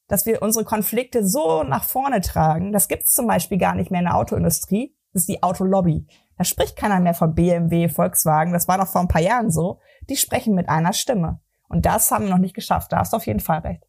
dass 0.06 0.26
wir 0.26 0.42
unsere 0.42 0.64
Konflikte 0.64 1.26
so 1.26 1.62
nach 1.62 1.84
vorne 1.84 2.20
tragen. 2.20 2.72
Das 2.72 2.88
gibt 2.88 3.04
es 3.04 3.12
zum 3.12 3.26
Beispiel 3.26 3.58
gar 3.58 3.74
nicht 3.74 3.90
mehr 3.90 4.00
in 4.00 4.06
der 4.06 4.16
Autoindustrie. 4.16 4.94
Das 5.12 5.22
ist 5.22 5.28
die 5.28 5.42
Autolobby. 5.42 6.06
Da 6.36 6.44
spricht 6.44 6.76
keiner 6.76 7.00
mehr 7.00 7.14
von 7.14 7.34
BMW, 7.34 7.88
Volkswagen. 7.88 8.52
Das 8.52 8.68
war 8.68 8.78
noch 8.78 8.88
vor 8.88 9.00
ein 9.00 9.08
paar 9.08 9.22
Jahren 9.22 9.50
so. 9.50 9.80
Die 10.08 10.16
sprechen 10.16 10.54
mit 10.54 10.68
einer 10.68 10.92
Stimme. 10.92 11.40
Und 11.68 11.86
das 11.86 12.10
haben 12.10 12.24
wir 12.24 12.30
noch 12.30 12.38
nicht 12.38 12.54
geschafft. 12.54 12.92
Da 12.92 12.98
hast 12.98 13.12
du 13.12 13.16
auf 13.16 13.26
jeden 13.26 13.40
Fall 13.40 13.60
recht. 13.60 13.84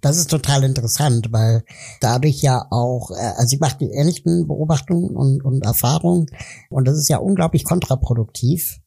Das 0.00 0.16
ist 0.16 0.30
total 0.30 0.64
interessant, 0.64 1.28
weil 1.32 1.64
dadurch 2.00 2.42
ja 2.42 2.66
auch, 2.70 3.10
äh, 3.10 3.32
also 3.36 3.54
ich 3.54 3.60
mache 3.60 3.78
die 3.78 3.90
ähnlichen 3.90 4.46
Beobachtungen 4.46 5.10
und, 5.10 5.44
und 5.44 5.64
Erfahrungen 5.64 6.26
und 6.70 6.86
das 6.86 6.96
ist 6.98 7.08
ja 7.08 7.18
unglaublich 7.18 7.64
kontraproduktiv, 7.64 8.78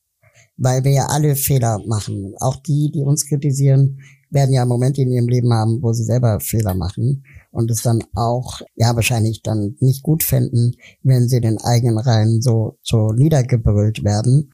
weil 0.58 0.84
wir 0.84 0.92
ja 0.92 1.06
alle 1.08 1.36
Fehler 1.36 1.80
machen. 1.86 2.34
Auch 2.40 2.56
die, 2.58 2.92
die 2.94 3.02
uns 3.02 3.26
kritisieren, 3.26 4.00
werden 4.30 4.54
ja 4.54 4.66
Momente 4.66 5.02
in 5.02 5.12
ihrem 5.12 5.28
Leben 5.28 5.52
haben, 5.54 5.82
wo 5.82 5.92
sie 5.92 6.04
selber 6.04 6.40
Fehler 6.40 6.76
machen 6.76 7.26
und 7.52 7.72
es 7.72 7.82
dann 7.82 8.04
auch, 8.14 8.62
ja, 8.76 8.96
wahrscheinlich 8.96 9.42
dann 9.42 9.76
nicht 9.80 10.04
gut 10.04 10.24
fänden, 10.24 10.76
wenn 11.02 11.28
sie 11.28 11.42
den 11.42 11.58
eigenen 11.58 11.98
Reihen 11.98 12.42
so, 12.42 12.78
so 12.84 13.12
niedergebrüllt 13.12 14.04
werden, 14.04 14.52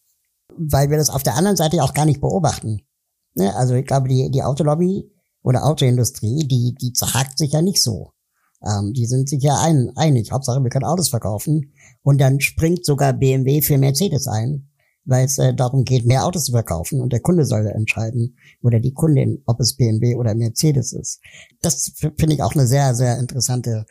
weil 0.57 0.89
wir 0.89 0.97
das 0.97 1.09
auf 1.09 1.23
der 1.23 1.35
anderen 1.35 1.57
Seite 1.57 1.83
auch 1.83 1.93
gar 1.93 2.05
nicht 2.05 2.21
beobachten. 2.21 2.81
Ne? 3.35 3.53
Also 3.55 3.73
ich 3.75 3.85
glaube, 3.85 4.07
die, 4.07 4.31
die 4.31 4.43
Autolobby 4.43 5.11
oder 5.45 5.63
Autoindustrie, 5.63 6.47
die, 6.47 6.73
die 6.73 6.91
zerhackt 6.91 7.37
sich 7.37 7.51
ja 7.51 7.61
nicht 7.61 7.81
so. 7.81 8.13
Ähm, 8.65 8.93
die 8.93 9.05
sind 9.05 9.29
sich 9.29 9.43
ja 9.43 9.61
ein, 9.61 9.91
einig. 9.95 10.31
Hauptsache, 10.31 10.61
wir 10.61 10.71
können 10.71 10.85
Autos 10.85 11.09
verkaufen. 11.09 11.71
Und 12.01 12.19
dann 12.19 12.41
springt 12.41 12.83
sogar 12.83 13.13
BMW 13.13 13.61
für 13.61 13.77
Mercedes 13.77 14.27
ein, 14.27 14.71
weil 15.03 15.25
es 15.25 15.37
äh, 15.37 15.53
darum 15.53 15.83
geht, 15.83 16.03
mehr 16.03 16.25
Autos 16.25 16.45
zu 16.45 16.51
verkaufen. 16.51 16.99
Und 16.99 17.13
der 17.13 17.19
Kunde 17.19 17.45
soll 17.45 17.67
entscheiden, 17.67 18.37
oder 18.63 18.79
die 18.79 18.93
Kundin, 18.93 19.43
ob 19.45 19.59
es 19.59 19.75
BMW 19.75 20.15
oder 20.15 20.33
Mercedes 20.33 20.93
ist. 20.93 21.21
Das 21.61 21.93
finde 21.99 22.33
ich 22.33 22.41
auch 22.41 22.55
eine 22.55 22.65
sehr, 22.65 22.95
sehr 22.95 23.19
interessante 23.19 23.85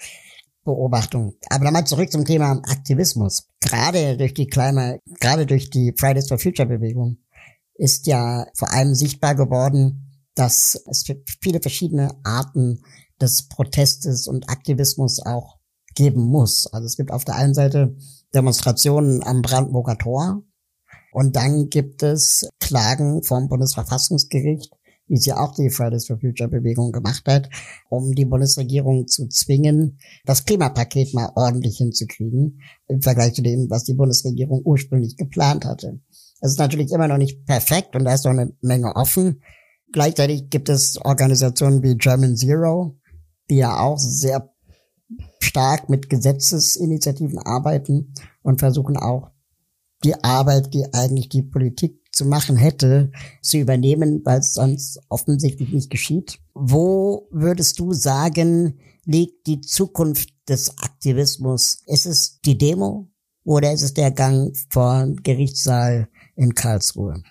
Beobachtung. 0.65 1.35
Aber 1.51 1.67
nochmal 1.67 1.87
zurück 1.87 2.11
zum 2.11 2.25
Thema 2.25 2.61
Aktivismus. 2.65 3.47
Gerade 3.61 4.17
durch 4.17 4.35
die 4.35 4.49
kleine, 4.49 4.99
gerade 5.21 5.47
durch 5.47 5.71
die 5.71 5.95
Fridays 5.97 6.27
for 6.27 6.39
Future 6.41 6.67
Bewegung 6.67 7.19
ist 7.77 8.09
ja 8.09 8.47
vor 8.57 8.73
allem 8.73 8.97
sichtbar 8.97 9.37
geworden, 9.37 10.05
dass 10.35 10.81
es 10.87 11.05
viele 11.43 11.61
verschiedene 11.61 12.15
Arten 12.25 12.83
des 13.21 13.49
Protestes 13.49 14.27
und 14.27 14.49
Aktivismus 14.49 15.21
auch 15.21 15.59
geben 15.95 16.23
muss. 16.23 16.67
Also 16.73 16.87
es 16.87 16.97
gibt 16.97 17.13
auf 17.13 17.25
der 17.25 17.37
einen 17.37 17.55
Seite 17.55 17.97
Demonstrationen 18.35 19.23
am 19.23 19.43
Brandenburger 19.43 19.97
Tor 19.97 20.43
und 21.13 21.37
dann 21.37 21.69
gibt 21.71 22.03
es 22.03 22.49
Klagen 22.59 23.23
vom 23.23 23.49
Bundesverfassungsgericht, 23.49 24.73
wie 25.07 25.19
sie 25.19 25.33
auch 25.33 25.55
die 25.55 25.71
Fridays 25.71 26.07
for 26.07 26.19
Future 26.19 26.49
Bewegung 26.49 26.91
gemacht 26.91 27.23
hat, 27.29 27.49
um 27.89 28.13
die 28.15 28.25
Bundesregierung 28.25 29.07
zu 29.07 29.29
zwingen, 29.29 29.99
das 30.25 30.45
Klimapaket 30.45 31.15
mal 31.15 31.31
ordentlich 31.37 31.77
hinzukriegen, 31.77 32.61
im 32.89 33.03
Vergleich 33.03 33.35
zu 33.35 33.43
dem, 33.43 33.71
was 33.71 33.85
die 33.85 33.95
Bundesregierung 33.95 34.63
ursprünglich 34.65 35.17
geplant 35.17 35.65
hatte. 35.65 36.01
Es 36.41 36.53
ist 36.53 36.59
natürlich 36.59 36.91
immer 36.91 37.07
noch 37.07 37.19
nicht 37.19 37.47
perfekt 37.47 37.95
und 37.95 38.05
da 38.05 38.15
ist 38.15 38.25
noch 38.25 38.33
eine 38.33 38.53
Menge 38.61 38.97
offen. 38.97 39.41
Gleichzeitig 39.95 40.51
gibt 40.51 40.69
es 40.71 40.99
Organisationen 41.05 41.85
wie 41.85 41.95
German 41.95 42.37
Zero, 42.37 42.99
die 43.49 43.59
ja 43.59 43.79
auch 43.79 43.97
sehr 43.97 44.53
stark 45.39 45.89
mit 45.89 46.11
Gesetzesinitiativen 46.11 47.39
arbeiten 47.39 48.13
und 48.43 48.59
versuchen 48.59 48.97
auch 48.97 49.31
die 50.03 50.17
Arbeit, 50.25 50.75
die 50.75 50.93
eigentlich 50.93 51.29
die 51.29 51.45
Politik 51.45 52.01
zu 52.11 52.25
machen 52.25 52.57
hätte, 52.57 53.13
zu 53.41 53.57
übernehmen, 53.59 54.21
weil 54.25 54.41
es 54.41 54.55
sonst 54.55 54.99
offensichtlich 55.11 55.73
nicht 55.73 55.91
geschieht. 55.91 56.41
Wo 56.55 57.29
würdest 57.31 57.79
du 57.79 57.93
sagen, 57.93 58.81
liegt 59.05 59.47
die 59.47 59.61
Zukunft 59.61 60.31
des 60.49 60.77
Aktivismus? 60.79 61.85
Ist 61.87 62.07
es 62.07 62.41
die 62.41 62.59
Demo 62.59 63.13
oder 63.45 63.73
ist 63.73 63.83
es 63.83 63.95
der 63.95 64.11
Gang 64.11 64.57
vor 64.71 65.07
Gerichtssaal 65.23 66.09
in 66.35 66.53
Karlsruhe? 66.57 67.23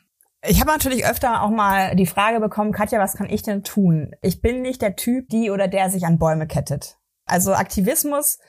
Ich 0.46 0.60
habe 0.60 0.72
natürlich 0.72 1.06
öfter 1.06 1.42
auch 1.42 1.50
mal 1.50 1.96
die 1.96 2.06
Frage 2.06 2.42
bekommen, 2.42 2.74
Katja, 2.74 3.00
was 3.00 3.16
kann 3.16 3.30
ich 3.30 3.44
denn 3.44 3.64
tun? 3.64 4.14
Ich 4.22 4.42
bin 4.42 4.62
nicht 4.62 4.82
der 4.82 4.98
Typ, 4.98 5.30
die 5.30 5.50
oder 5.50 5.70
der 5.70 5.90
sich 5.90 6.06
an 6.06 6.20
Bäume 6.20 6.48
kettet. 6.48 6.98
Also 7.26 7.54
Aktivismus 7.54 8.40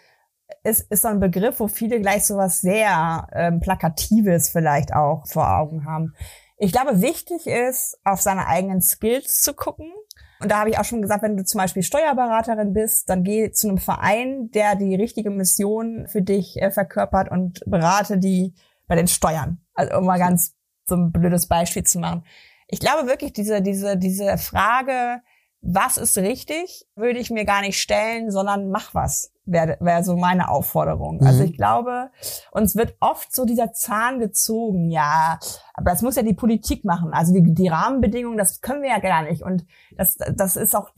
ist, 0.64 0.90
ist 0.90 1.02
so 1.02 1.09
ein 1.09 1.20
Begriff, 1.20 1.61
wo 1.61 1.68
viele 1.68 2.00
gleich 2.00 2.26
so 2.26 2.37
was 2.37 2.61
sehr 2.61 3.28
ähm, 3.33 3.61
Plakatives 3.61 4.48
vielleicht 4.48 4.92
auch 4.92 5.28
vor 5.28 5.48
Augen 5.57 5.85
haben. 5.85 6.14
Ich 6.57 6.72
glaube, 6.72 7.00
wichtig 7.00 7.46
ist, 7.46 7.96
auf 8.04 8.20
seine 8.20 8.48
eigenen 8.48 8.80
Skills 8.80 9.42
zu 9.42 9.54
gucken. 9.54 9.92
Und 10.40 10.50
da 10.50 10.59
habe 10.59 10.70
ich 10.70 10.78
auch 10.78 10.85
schon 10.85 11.00
gesagt, 11.00 11.22
wenn 11.22 11.37
du 11.37 11.44
zum 11.44 11.61
Beispiel 11.61 11.85
Steuerberaterin 11.85 12.72
bist, 12.72 13.09
dann 13.09 13.22
geh 13.22 13.52
zu 13.52 13.68
einem 13.68 13.78
Verein, 13.78 14.50
der 14.50 14.74
die 14.74 14.96
richtige 14.96 15.30
Mission 15.30 16.09
für 16.09 16.22
dich 16.22 16.61
äh, 16.61 16.72
verkörpert 16.72 17.30
und 17.30 17.61
berate 17.66 18.18
die 18.18 18.54
bei 18.88 18.96
den 18.96 19.07
Steuern. 19.07 19.61
Also 19.74 19.96
um 19.96 20.07
mal 20.07 20.18
ganz 20.18 20.54
so 20.87 20.97
ein 20.97 21.12
blödes 21.12 21.47
Beispiel 21.47 21.85
zu 21.85 21.99
machen. 21.99 22.25
Ich 22.68 22.81
glaube 22.81 23.09
wirklich, 23.09 23.33
diese, 23.33 23.62
diese, 23.62 23.97
diese 23.97 24.38
Frage, 24.38 25.20
was 25.66 25.97
ist 25.97 26.18
richtig, 26.18 26.87
würde 26.94 27.18
ich 27.18 27.31
mir 27.31 27.44
gar 27.44 27.62
nicht 27.62 27.81
stellen, 27.81 28.31
sondern 28.31 28.70
mach 28.70 28.94
was, 28.94 29.33
wäre 29.47 29.79
wär 29.81 30.05
so 30.05 30.14
meine 30.14 30.51
Aufforderung. 30.51 31.20
Also 31.20 31.23
mhm. 31.23 31.29
Also 31.29 31.44
ich 31.44 31.57
glaube, 31.57 32.11
uns 32.51 32.77
wird 32.77 32.97
oft 33.01 33.35
so 33.35 33.47
dieser 33.47 33.73
Zahn 33.73 34.18
gezogen, 34.18 34.90
ja, 34.90 35.38
aber 35.73 35.90
das 35.90 36.03
muss 36.03 36.16
ja 36.16 36.23
die 36.23 36.35
Politik 36.35 36.85
machen. 36.85 37.12
Also 37.12 37.33
die, 37.33 37.55
die 37.55 37.68
Rahmenbedingungen, 37.68 38.37
das 38.37 38.61
können 38.61 38.83
wir 38.83 38.90
ja 38.90 38.99
gar 38.99 39.23
nicht. 39.23 39.42
Und 39.42 39.64
das, 39.97 40.16
das 40.16 40.57
ist 40.57 40.77
auch, 40.77 40.90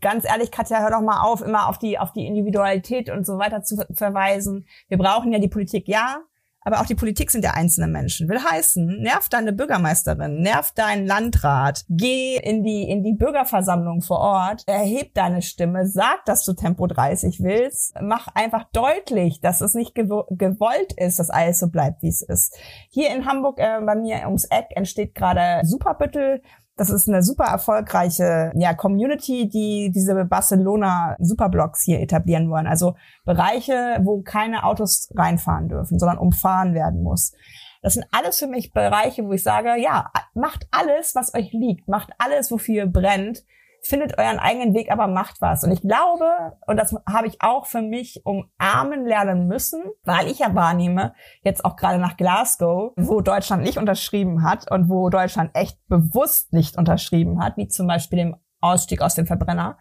ganz 0.00 0.24
ehrlich, 0.24 0.50
Katja, 0.50 0.80
hör 0.80 0.90
doch 0.90 1.02
mal 1.02 1.22
auf, 1.22 1.42
immer 1.42 1.68
auf 1.68 1.78
die, 1.78 1.98
auf 1.98 2.12
die 2.12 2.26
Individualität 2.26 3.10
und 3.10 3.26
so 3.26 3.38
weiter 3.38 3.62
zu 3.62 3.76
verweisen. 3.92 4.66
Wir 4.88 4.96
brauchen 4.96 5.32
ja 5.32 5.38
die 5.38 5.48
Politik, 5.48 5.86
ja, 5.86 6.20
aber 6.64 6.80
auch 6.80 6.86
die 6.86 6.94
Politik 6.94 7.30
sind 7.30 7.44
ja 7.44 7.52
einzelne 7.52 7.86
Menschen. 7.86 8.28
Will 8.28 8.40
heißen, 8.42 9.02
nerv 9.02 9.28
deine 9.28 9.52
Bürgermeisterin, 9.52 10.40
nerv 10.40 10.72
deinen 10.72 11.06
Landrat, 11.06 11.84
geh 11.88 12.36
in 12.36 12.64
die, 12.64 12.88
in 12.88 13.02
die 13.02 13.12
Bürgerversammlung 13.12 14.00
vor 14.00 14.18
Ort, 14.18 14.62
erheb 14.66 15.14
deine 15.14 15.42
Stimme, 15.42 15.86
sag, 15.86 16.24
dass 16.24 16.44
du 16.44 16.54
Tempo 16.54 16.86
30 16.86 17.42
willst, 17.42 17.94
mach 18.00 18.28
einfach 18.34 18.64
deutlich, 18.72 19.40
dass 19.40 19.60
es 19.60 19.74
nicht 19.74 19.94
gewollt 19.94 20.92
ist, 20.96 21.18
dass 21.18 21.30
alles 21.30 21.58
so 21.58 21.68
bleibt, 21.68 22.02
wie 22.02 22.08
es 22.08 22.22
ist. 22.22 22.56
Hier 22.88 23.14
in 23.14 23.26
Hamburg 23.26 23.58
äh, 23.58 23.80
bei 23.84 23.94
mir 23.94 24.22
ums 24.24 24.46
Eck 24.46 24.66
entsteht 24.70 25.14
gerade 25.14 25.66
Superbüttel. 25.66 26.40
Das 26.76 26.90
ist 26.90 27.08
eine 27.08 27.22
super 27.22 27.44
erfolgreiche 27.44 28.52
ja, 28.56 28.74
Community, 28.74 29.48
die 29.48 29.92
diese 29.94 30.24
Barcelona 30.24 31.16
Superblocks 31.20 31.82
hier 31.82 32.00
etablieren 32.00 32.50
wollen. 32.50 32.66
Also 32.66 32.96
Bereiche, 33.24 33.98
wo 34.02 34.22
keine 34.22 34.64
Autos 34.64 35.08
reinfahren 35.14 35.68
dürfen, 35.68 35.98
sondern 35.98 36.18
umfahren 36.18 36.74
werden 36.74 37.02
muss. 37.02 37.32
Das 37.82 37.94
sind 37.94 38.06
alles 38.10 38.38
für 38.38 38.46
mich 38.48 38.72
Bereiche, 38.72 39.24
wo 39.24 39.32
ich 39.32 39.42
sage, 39.42 39.80
ja, 39.80 40.10
macht 40.32 40.66
alles, 40.70 41.14
was 41.14 41.34
euch 41.34 41.52
liegt, 41.52 41.86
macht 41.86 42.10
alles, 42.18 42.50
wofür 42.50 42.74
ihr 42.74 42.86
brennt 42.86 43.44
findet 43.86 44.18
euren 44.18 44.38
eigenen 44.38 44.74
Weg, 44.74 44.90
aber 44.90 45.06
macht 45.06 45.40
was. 45.40 45.64
Und 45.64 45.72
ich 45.72 45.82
glaube, 45.82 46.56
und 46.66 46.76
das 46.76 46.94
habe 47.08 47.26
ich 47.26 47.40
auch 47.40 47.66
für 47.66 47.82
mich 47.82 48.22
umarmen 48.24 49.04
lernen 49.04 49.46
müssen, 49.46 49.82
weil 50.04 50.28
ich 50.28 50.40
ja 50.40 50.54
wahrnehme, 50.54 51.14
jetzt 51.42 51.64
auch 51.64 51.76
gerade 51.76 51.98
nach 51.98 52.16
Glasgow, 52.16 52.92
wo 52.96 53.20
Deutschland 53.20 53.62
nicht 53.62 53.78
unterschrieben 53.78 54.42
hat 54.42 54.70
und 54.70 54.88
wo 54.88 55.08
Deutschland 55.10 55.50
echt 55.54 55.78
bewusst 55.88 56.52
nicht 56.52 56.76
unterschrieben 56.76 57.42
hat, 57.42 57.56
wie 57.56 57.68
zum 57.68 57.86
Beispiel 57.86 58.18
dem 58.18 58.36
Ausstieg 58.60 59.02
aus 59.02 59.14
dem 59.14 59.26
Verbrenner, 59.26 59.78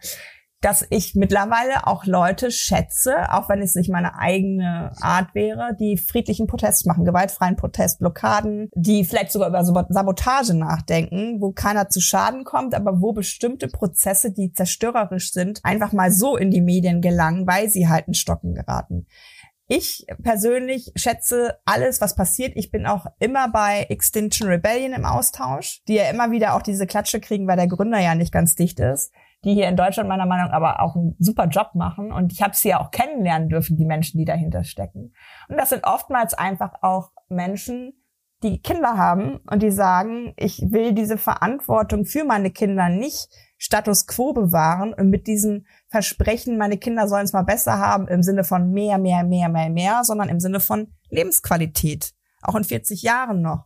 dass 0.63 0.87
ich 0.89 1.13
mittlerweile 1.13 1.87
auch 1.87 2.05
Leute 2.05 2.49
schätze, 2.49 3.29
auch 3.33 3.49
wenn 3.49 3.61
es 3.61 3.75
nicht 3.75 3.89
meine 3.89 4.17
eigene 4.17 4.93
Art 5.01 5.35
wäre, 5.35 5.75
die 5.77 5.97
friedlichen 5.97 6.47
Protest 6.47 6.85
machen, 6.85 7.03
gewaltfreien 7.03 7.57
Protest, 7.57 7.99
Blockaden, 7.99 8.69
die 8.73 9.03
vielleicht 9.03 9.33
sogar 9.33 9.49
über 9.49 9.63
Sabotage 9.63 10.53
nachdenken, 10.53 11.41
wo 11.41 11.51
keiner 11.51 11.89
zu 11.89 11.99
Schaden 11.99 12.45
kommt, 12.45 12.75
aber 12.75 13.01
wo 13.01 13.11
bestimmte 13.11 13.67
Prozesse, 13.67 14.31
die 14.31 14.53
zerstörerisch 14.53 15.33
sind, 15.33 15.59
einfach 15.63 15.91
mal 15.91 16.11
so 16.11 16.37
in 16.37 16.49
die 16.49 16.61
Medien 16.61 17.01
gelangen, 17.01 17.45
weil 17.45 17.69
sie 17.69 17.89
halt 17.89 18.07
in 18.07 18.13
Stocken 18.13 18.53
geraten. 18.53 19.05
Ich 19.67 20.05
persönlich 20.21 20.93
schätze 20.95 21.57
alles, 21.65 21.99
was 21.99 22.15
passiert. 22.15 22.53
Ich 22.55 22.71
bin 22.71 22.85
auch 22.85 23.05
immer 23.19 23.49
bei 23.49 23.85
Extinction 23.89 24.47
Rebellion 24.47 24.93
im 24.93 25.05
Austausch, 25.05 25.81
die 25.89 25.95
ja 25.95 26.09
immer 26.09 26.31
wieder 26.31 26.55
auch 26.55 26.61
diese 26.61 26.87
Klatsche 26.87 27.19
kriegen, 27.19 27.47
weil 27.47 27.57
der 27.57 27.67
Gründer 27.67 27.99
ja 27.99 28.15
nicht 28.15 28.31
ganz 28.31 28.55
dicht 28.55 28.79
ist 28.79 29.11
die 29.43 29.53
hier 29.53 29.67
in 29.67 29.75
Deutschland 29.75 30.09
meiner 30.09 30.25
Meinung 30.25 30.47
nach 30.47 30.53
aber 30.53 30.79
auch 30.81 30.95
einen 30.95 31.15
super 31.19 31.47
Job 31.47 31.71
machen. 31.75 32.11
Und 32.11 32.31
ich 32.31 32.41
habe 32.41 32.55
sie 32.55 32.69
ja 32.69 32.79
auch 32.79 32.91
kennenlernen 32.91 33.49
dürfen, 33.49 33.77
die 33.77 33.85
Menschen, 33.85 34.17
die 34.17 34.25
dahinter 34.25 34.63
stecken. 34.63 35.13
Und 35.49 35.57
das 35.57 35.69
sind 35.69 35.85
oftmals 35.85 36.33
einfach 36.33 36.73
auch 36.81 37.11
Menschen, 37.29 37.93
die 38.43 38.61
Kinder 38.61 38.97
haben 38.97 39.37
und 39.49 39.63
die 39.63 39.71
sagen, 39.71 40.33
ich 40.37 40.61
will 40.69 40.93
diese 40.93 41.17
Verantwortung 41.17 42.05
für 42.05 42.25
meine 42.25 42.51
Kinder 42.51 42.89
nicht 42.89 43.29
Status 43.57 44.07
quo 44.07 44.33
bewahren 44.33 44.93
und 44.93 45.09
mit 45.09 45.25
diesem 45.27 45.65
Versprechen, 45.87 46.57
meine 46.57 46.77
Kinder 46.77 47.07
sollen 47.07 47.23
es 47.23 47.31
mal 47.31 47.43
besser 47.43 47.79
haben, 47.79 48.09
im 48.09 48.21
Sinne 48.21 48.43
von 48.43 48.71
mehr, 48.71 48.97
mehr, 48.97 49.23
mehr, 49.23 49.47
mehr, 49.47 49.69
mehr, 49.69 50.03
sondern 50.03 50.27
im 50.27 50.41
Sinne 50.41 50.59
von 50.59 50.91
Lebensqualität. 51.09 52.11
Auch 52.41 52.55
in 52.55 52.65
40 52.65 53.01
Jahren 53.03 53.41
noch. 53.41 53.65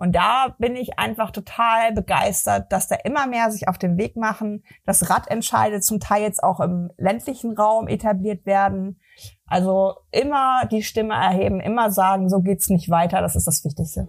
Und 0.00 0.12
da 0.16 0.56
bin 0.58 0.76
ich 0.76 0.98
einfach 0.98 1.30
total 1.30 1.92
begeistert, 1.92 2.72
dass 2.72 2.88
da 2.88 2.96
immer 3.04 3.26
mehr 3.26 3.50
sich 3.50 3.68
auf 3.68 3.76
den 3.76 3.98
Weg 3.98 4.16
machen, 4.16 4.64
dass 4.86 5.10
Radentscheide 5.10 5.80
zum 5.80 6.00
Teil 6.00 6.22
jetzt 6.22 6.42
auch 6.42 6.58
im 6.60 6.90
ländlichen 6.96 7.54
Raum 7.54 7.86
etabliert 7.86 8.46
werden. 8.46 8.98
Also 9.44 9.96
immer 10.10 10.62
die 10.72 10.82
Stimme 10.82 11.12
erheben, 11.12 11.60
immer 11.60 11.90
sagen, 11.90 12.30
so 12.30 12.40
geht's 12.40 12.70
nicht 12.70 12.88
weiter, 12.88 13.20
das 13.20 13.36
ist 13.36 13.46
das 13.46 13.62
Wichtigste. 13.62 14.08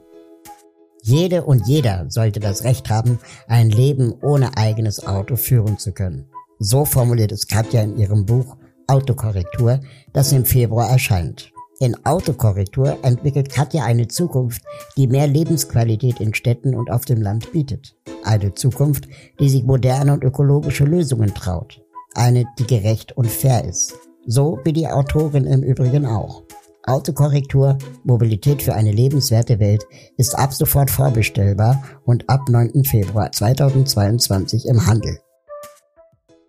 Jede 1.01 1.43
und 1.43 1.67
jeder 1.67 2.05
sollte 2.09 2.39
das 2.39 2.63
Recht 2.63 2.89
haben, 2.89 3.19
ein 3.49 3.69
Leben 3.69 4.13
ohne 4.21 4.55
eigenes 4.55 5.05
Auto 5.05 5.35
führen 5.35 5.77
zu 5.77 5.91
können. 5.91 6.29
So 6.57 6.85
formuliert 6.85 7.33
es 7.33 7.47
Katja 7.47 7.81
in 7.81 7.97
ihrem 7.97 8.25
Buch 8.25 8.55
Autokorrektur, 8.87 9.81
das 10.13 10.31
im 10.31 10.45
Februar 10.45 10.89
erscheint. 10.89 11.51
In 11.81 11.97
Autokorrektur 12.05 12.99
entwickelt 13.01 13.49
Katja 13.49 13.83
eine 13.85 14.07
Zukunft, 14.07 14.61
die 14.97 15.07
mehr 15.07 15.25
Lebensqualität 15.25 16.19
in 16.19 16.35
Städten 16.35 16.75
und 16.75 16.91
auf 16.91 17.05
dem 17.05 17.19
Land 17.19 17.51
bietet. 17.53 17.95
Eine 18.23 18.53
Zukunft, 18.53 19.07
die 19.39 19.49
sich 19.49 19.63
moderne 19.63 20.13
und 20.13 20.23
ökologische 20.23 20.83
Lösungen 20.83 21.33
traut. 21.33 21.81
Eine, 22.13 22.45
die 22.59 22.67
gerecht 22.67 23.17
und 23.17 23.25
fair 23.25 23.65
ist. 23.65 23.95
So 24.27 24.59
wie 24.63 24.73
die 24.73 24.87
Autorin 24.87 25.45
im 25.45 25.63
Übrigen 25.63 26.05
auch. 26.05 26.43
Autokorrektur, 26.85 27.79
Mobilität 28.03 28.61
für 28.61 28.75
eine 28.75 28.91
lebenswerte 28.91 29.59
Welt 29.59 29.83
ist 30.17 30.37
ab 30.37 30.53
sofort 30.53 30.91
vorbestellbar 30.91 31.83
und 32.05 32.29
ab 32.29 32.41
9. 32.47 32.83
Februar 32.83 33.31
2022 33.31 34.67
im 34.67 34.85
Handel. 34.85 35.17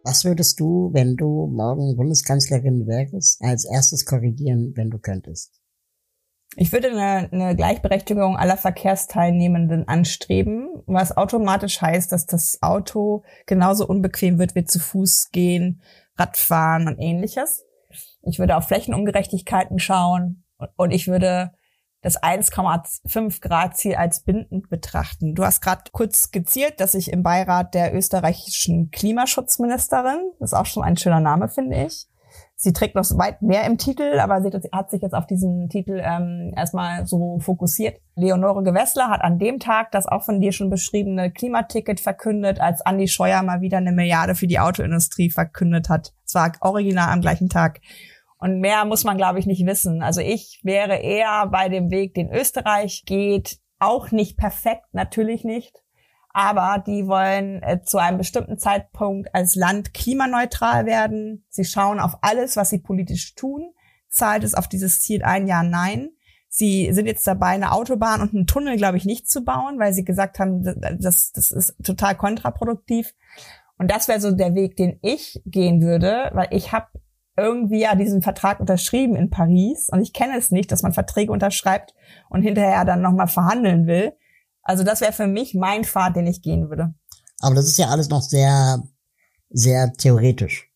Was 0.04 0.24
würdest 0.24 0.58
du, 0.58 0.90
wenn 0.92 1.16
du 1.16 1.46
morgen 1.46 1.96
Bundeskanzlerin 1.96 2.86
wärst, 2.86 3.40
als 3.42 3.64
erstes 3.64 4.04
korrigieren, 4.04 4.72
wenn 4.74 4.90
du 4.90 4.98
könntest? 4.98 5.62
Ich 6.56 6.72
würde 6.72 6.88
eine, 6.88 7.32
eine 7.32 7.56
Gleichberechtigung 7.56 8.36
aller 8.36 8.56
Verkehrsteilnehmenden 8.58 9.88
anstreben, 9.88 10.82
was 10.86 11.16
automatisch 11.16 11.80
heißt, 11.80 12.12
dass 12.12 12.26
das 12.26 12.58
Auto 12.60 13.22
genauso 13.46 13.86
unbequem 13.86 14.38
wird 14.38 14.54
wie 14.54 14.64
zu 14.64 14.78
Fuß 14.78 15.30
gehen, 15.30 15.80
Radfahren 16.16 16.88
und 16.88 16.98
ähnliches. 16.98 17.64
Ich 18.22 18.38
würde 18.38 18.56
auf 18.56 18.68
Flächenungerechtigkeiten 18.68 19.78
schauen 19.78 20.44
und 20.76 20.90
ich 20.90 21.08
würde 21.08 21.52
das 22.02 22.20
1,5 22.20 23.40
Grad 23.40 23.76
Ziel 23.76 23.94
als 23.94 24.20
bindend 24.20 24.68
betrachten. 24.68 25.34
Du 25.34 25.44
hast 25.44 25.60
gerade 25.62 25.84
kurz 25.92 26.24
skizziert, 26.24 26.80
dass 26.80 26.94
ich 26.94 27.12
im 27.12 27.22
Beirat 27.22 27.74
der 27.74 27.94
österreichischen 27.94 28.90
Klimaschutzministerin, 28.90 30.32
das 30.40 30.52
ist 30.52 30.58
auch 30.58 30.66
schon 30.66 30.82
ein 30.82 30.96
schöner 30.96 31.20
Name, 31.20 31.48
finde 31.48 31.84
ich. 31.86 32.08
Sie 32.56 32.72
trägt 32.72 32.94
noch 32.94 33.04
weit 33.18 33.42
mehr 33.42 33.64
im 33.64 33.76
Titel, 33.76 34.20
aber 34.20 34.40
sie 34.40 34.50
hat 34.72 34.90
sich 34.90 35.02
jetzt 35.02 35.14
auf 35.14 35.26
diesen 35.26 35.68
Titel 35.68 36.00
ähm, 36.02 36.52
erstmal 36.56 37.06
so 37.06 37.40
fokussiert. 37.40 38.00
Leonore 38.14 38.62
Gewessler 38.62 39.08
hat 39.08 39.22
an 39.22 39.38
dem 39.38 39.58
Tag 39.58 39.90
das 39.90 40.06
auch 40.06 40.22
von 40.22 40.40
dir 40.40 40.52
schon 40.52 40.70
beschriebene 40.70 41.32
Klimaticket 41.32 41.98
verkündet, 41.98 42.60
als 42.60 42.80
Andi 42.80 43.08
Scheuer 43.08 43.42
mal 43.42 43.62
wieder 43.62 43.78
eine 43.78 43.90
Milliarde 43.90 44.36
für 44.36 44.46
die 44.46 44.60
Autoindustrie 44.60 45.30
verkündet 45.30 45.88
hat. 45.88 46.12
Es 46.24 46.34
war 46.34 46.52
original 46.60 47.08
am 47.08 47.20
gleichen 47.20 47.48
Tag. 47.48 47.80
Und 48.42 48.58
mehr 48.58 48.84
muss 48.84 49.04
man, 49.04 49.16
glaube 49.16 49.38
ich, 49.38 49.46
nicht 49.46 49.64
wissen. 49.66 50.02
Also 50.02 50.20
ich 50.20 50.58
wäre 50.64 50.96
eher 50.96 51.46
bei 51.46 51.68
dem 51.68 51.92
Weg, 51.92 52.14
den 52.14 52.28
Österreich 52.28 53.04
geht, 53.06 53.60
auch 53.78 54.10
nicht 54.10 54.36
perfekt, 54.36 54.86
natürlich 54.90 55.44
nicht. 55.44 55.84
Aber 56.30 56.82
die 56.84 57.06
wollen 57.06 57.62
äh, 57.62 57.82
zu 57.84 57.98
einem 57.98 58.18
bestimmten 58.18 58.58
Zeitpunkt 58.58 59.32
als 59.32 59.54
Land 59.54 59.94
klimaneutral 59.94 60.86
werden. 60.86 61.44
Sie 61.50 61.64
schauen 61.64 62.00
auf 62.00 62.18
alles, 62.22 62.56
was 62.56 62.70
sie 62.70 62.80
politisch 62.80 63.36
tun. 63.36 63.74
Zahlt 64.08 64.42
es 64.42 64.56
auf 64.56 64.66
dieses 64.66 65.02
Ziel 65.02 65.22
ein? 65.22 65.46
Ja, 65.46 65.62
nein. 65.62 66.10
Sie 66.48 66.92
sind 66.92 67.06
jetzt 67.06 67.24
dabei, 67.28 67.50
eine 67.50 67.70
Autobahn 67.70 68.22
und 68.22 68.34
einen 68.34 68.48
Tunnel, 68.48 68.76
glaube 68.76 68.96
ich, 68.96 69.04
nicht 69.04 69.30
zu 69.30 69.44
bauen, 69.44 69.78
weil 69.78 69.92
sie 69.92 70.04
gesagt 70.04 70.40
haben, 70.40 70.64
das, 70.98 71.30
das 71.30 71.52
ist 71.52 71.76
total 71.84 72.16
kontraproduktiv. 72.16 73.14
Und 73.78 73.88
das 73.88 74.08
wäre 74.08 74.20
so 74.20 74.32
der 74.32 74.56
Weg, 74.56 74.76
den 74.76 74.98
ich 75.00 75.40
gehen 75.46 75.80
würde, 75.80 76.30
weil 76.32 76.48
ich 76.50 76.72
habe 76.72 76.88
irgendwie 77.36 77.80
ja 77.80 77.94
diesen 77.94 78.22
Vertrag 78.22 78.60
unterschrieben 78.60 79.16
in 79.16 79.30
Paris 79.30 79.88
und 79.90 80.02
ich 80.02 80.12
kenne 80.12 80.36
es 80.36 80.50
nicht, 80.50 80.70
dass 80.70 80.82
man 80.82 80.92
Verträge 80.92 81.32
unterschreibt 81.32 81.94
und 82.28 82.42
hinterher 82.42 82.84
dann 82.84 83.00
nochmal 83.00 83.28
verhandeln 83.28 83.86
will. 83.86 84.12
Also 84.62 84.84
das 84.84 85.00
wäre 85.00 85.12
für 85.12 85.26
mich 85.26 85.54
mein 85.54 85.84
Pfad, 85.84 86.16
den 86.16 86.26
ich 86.26 86.42
gehen 86.42 86.68
würde. 86.68 86.94
Aber 87.40 87.54
das 87.54 87.66
ist 87.66 87.78
ja 87.78 87.88
alles 87.88 88.08
noch 88.08 88.22
sehr, 88.22 88.82
sehr 89.50 89.92
theoretisch. 89.94 90.70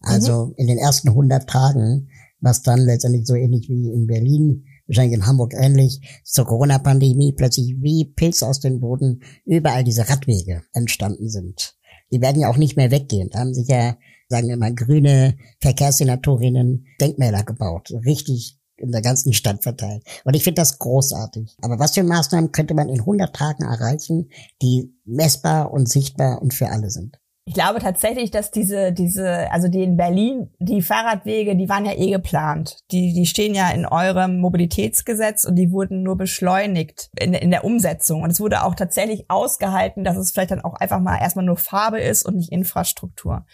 Also 0.00 0.46
mhm. 0.46 0.54
in 0.56 0.66
den 0.66 0.78
ersten 0.78 1.08
100 1.08 1.48
Tagen, 1.48 2.08
was 2.40 2.62
dann 2.62 2.80
letztendlich 2.80 3.26
so 3.26 3.34
ähnlich 3.34 3.68
wie 3.68 3.92
in 3.92 4.06
Berlin 4.06 4.64
wahrscheinlich 4.86 5.14
in 5.14 5.26
Hamburg 5.26 5.54
ähnlich, 5.54 6.00
zur 6.24 6.46
Corona-Pandemie 6.46 7.32
plötzlich 7.32 7.76
wie 7.80 8.04
Pilze 8.04 8.46
aus 8.46 8.60
dem 8.60 8.80
Boden 8.80 9.22
überall 9.44 9.84
diese 9.84 10.08
Radwege 10.08 10.62
entstanden 10.72 11.28
sind. 11.28 11.76
Die 12.10 12.20
werden 12.20 12.40
ja 12.40 12.48
auch 12.48 12.58
nicht 12.58 12.76
mehr 12.76 12.90
weggehen. 12.90 13.30
Da 13.30 13.40
haben 13.40 13.54
sich 13.54 13.68
ja, 13.68 13.96
sagen 14.32 14.48
wir 14.48 14.56
mal, 14.56 14.74
grüne 14.74 15.36
Verkehrssenatorinnen 15.60 16.86
Denkmäler 17.00 17.44
gebaut. 17.44 17.92
Richtig 18.06 18.58
in 18.78 18.90
der 18.90 19.02
ganzen 19.02 19.34
Stadt 19.34 19.62
verteilt. 19.62 20.02
Und 20.24 20.34
ich 20.34 20.42
finde 20.42 20.60
das 20.60 20.78
großartig. 20.78 21.54
Aber 21.60 21.78
was 21.78 21.94
für 21.94 22.02
Maßnahmen 22.02 22.50
könnte 22.50 22.74
man 22.74 22.88
in 22.88 23.00
100 23.00 23.36
Tagen 23.36 23.62
erreichen, 23.62 24.30
die 24.62 24.92
messbar 25.04 25.70
und 25.70 25.88
sichtbar 25.88 26.40
und 26.40 26.54
für 26.54 26.70
alle 26.70 26.90
sind? 26.90 27.21
Ich 27.44 27.54
glaube 27.54 27.80
tatsächlich, 27.80 28.30
dass 28.30 28.52
diese, 28.52 28.92
diese, 28.92 29.50
also 29.50 29.66
die 29.66 29.82
in 29.82 29.96
Berlin, 29.96 30.50
die 30.60 30.80
Fahrradwege, 30.80 31.56
die 31.56 31.68
waren 31.68 31.84
ja 31.84 31.92
eh 31.92 32.12
geplant. 32.12 32.78
Die, 32.92 33.12
die 33.12 33.26
stehen 33.26 33.52
ja 33.52 33.70
in 33.70 33.84
eurem 33.84 34.38
Mobilitätsgesetz 34.38 35.44
und 35.44 35.56
die 35.56 35.72
wurden 35.72 36.04
nur 36.04 36.16
beschleunigt 36.16 37.10
in, 37.18 37.34
in 37.34 37.50
der 37.50 37.64
Umsetzung. 37.64 38.22
Und 38.22 38.30
es 38.30 38.38
wurde 38.38 38.62
auch 38.62 38.76
tatsächlich 38.76 39.24
ausgehalten, 39.28 40.04
dass 40.04 40.16
es 40.16 40.30
vielleicht 40.30 40.52
dann 40.52 40.60
auch 40.60 40.74
einfach 40.74 41.00
mal 41.00 41.18
erstmal 41.18 41.44
nur 41.44 41.56
Farbe 41.56 41.98
ist 41.98 42.24
und 42.24 42.36
nicht 42.36 42.52
Infrastruktur. 42.52 43.44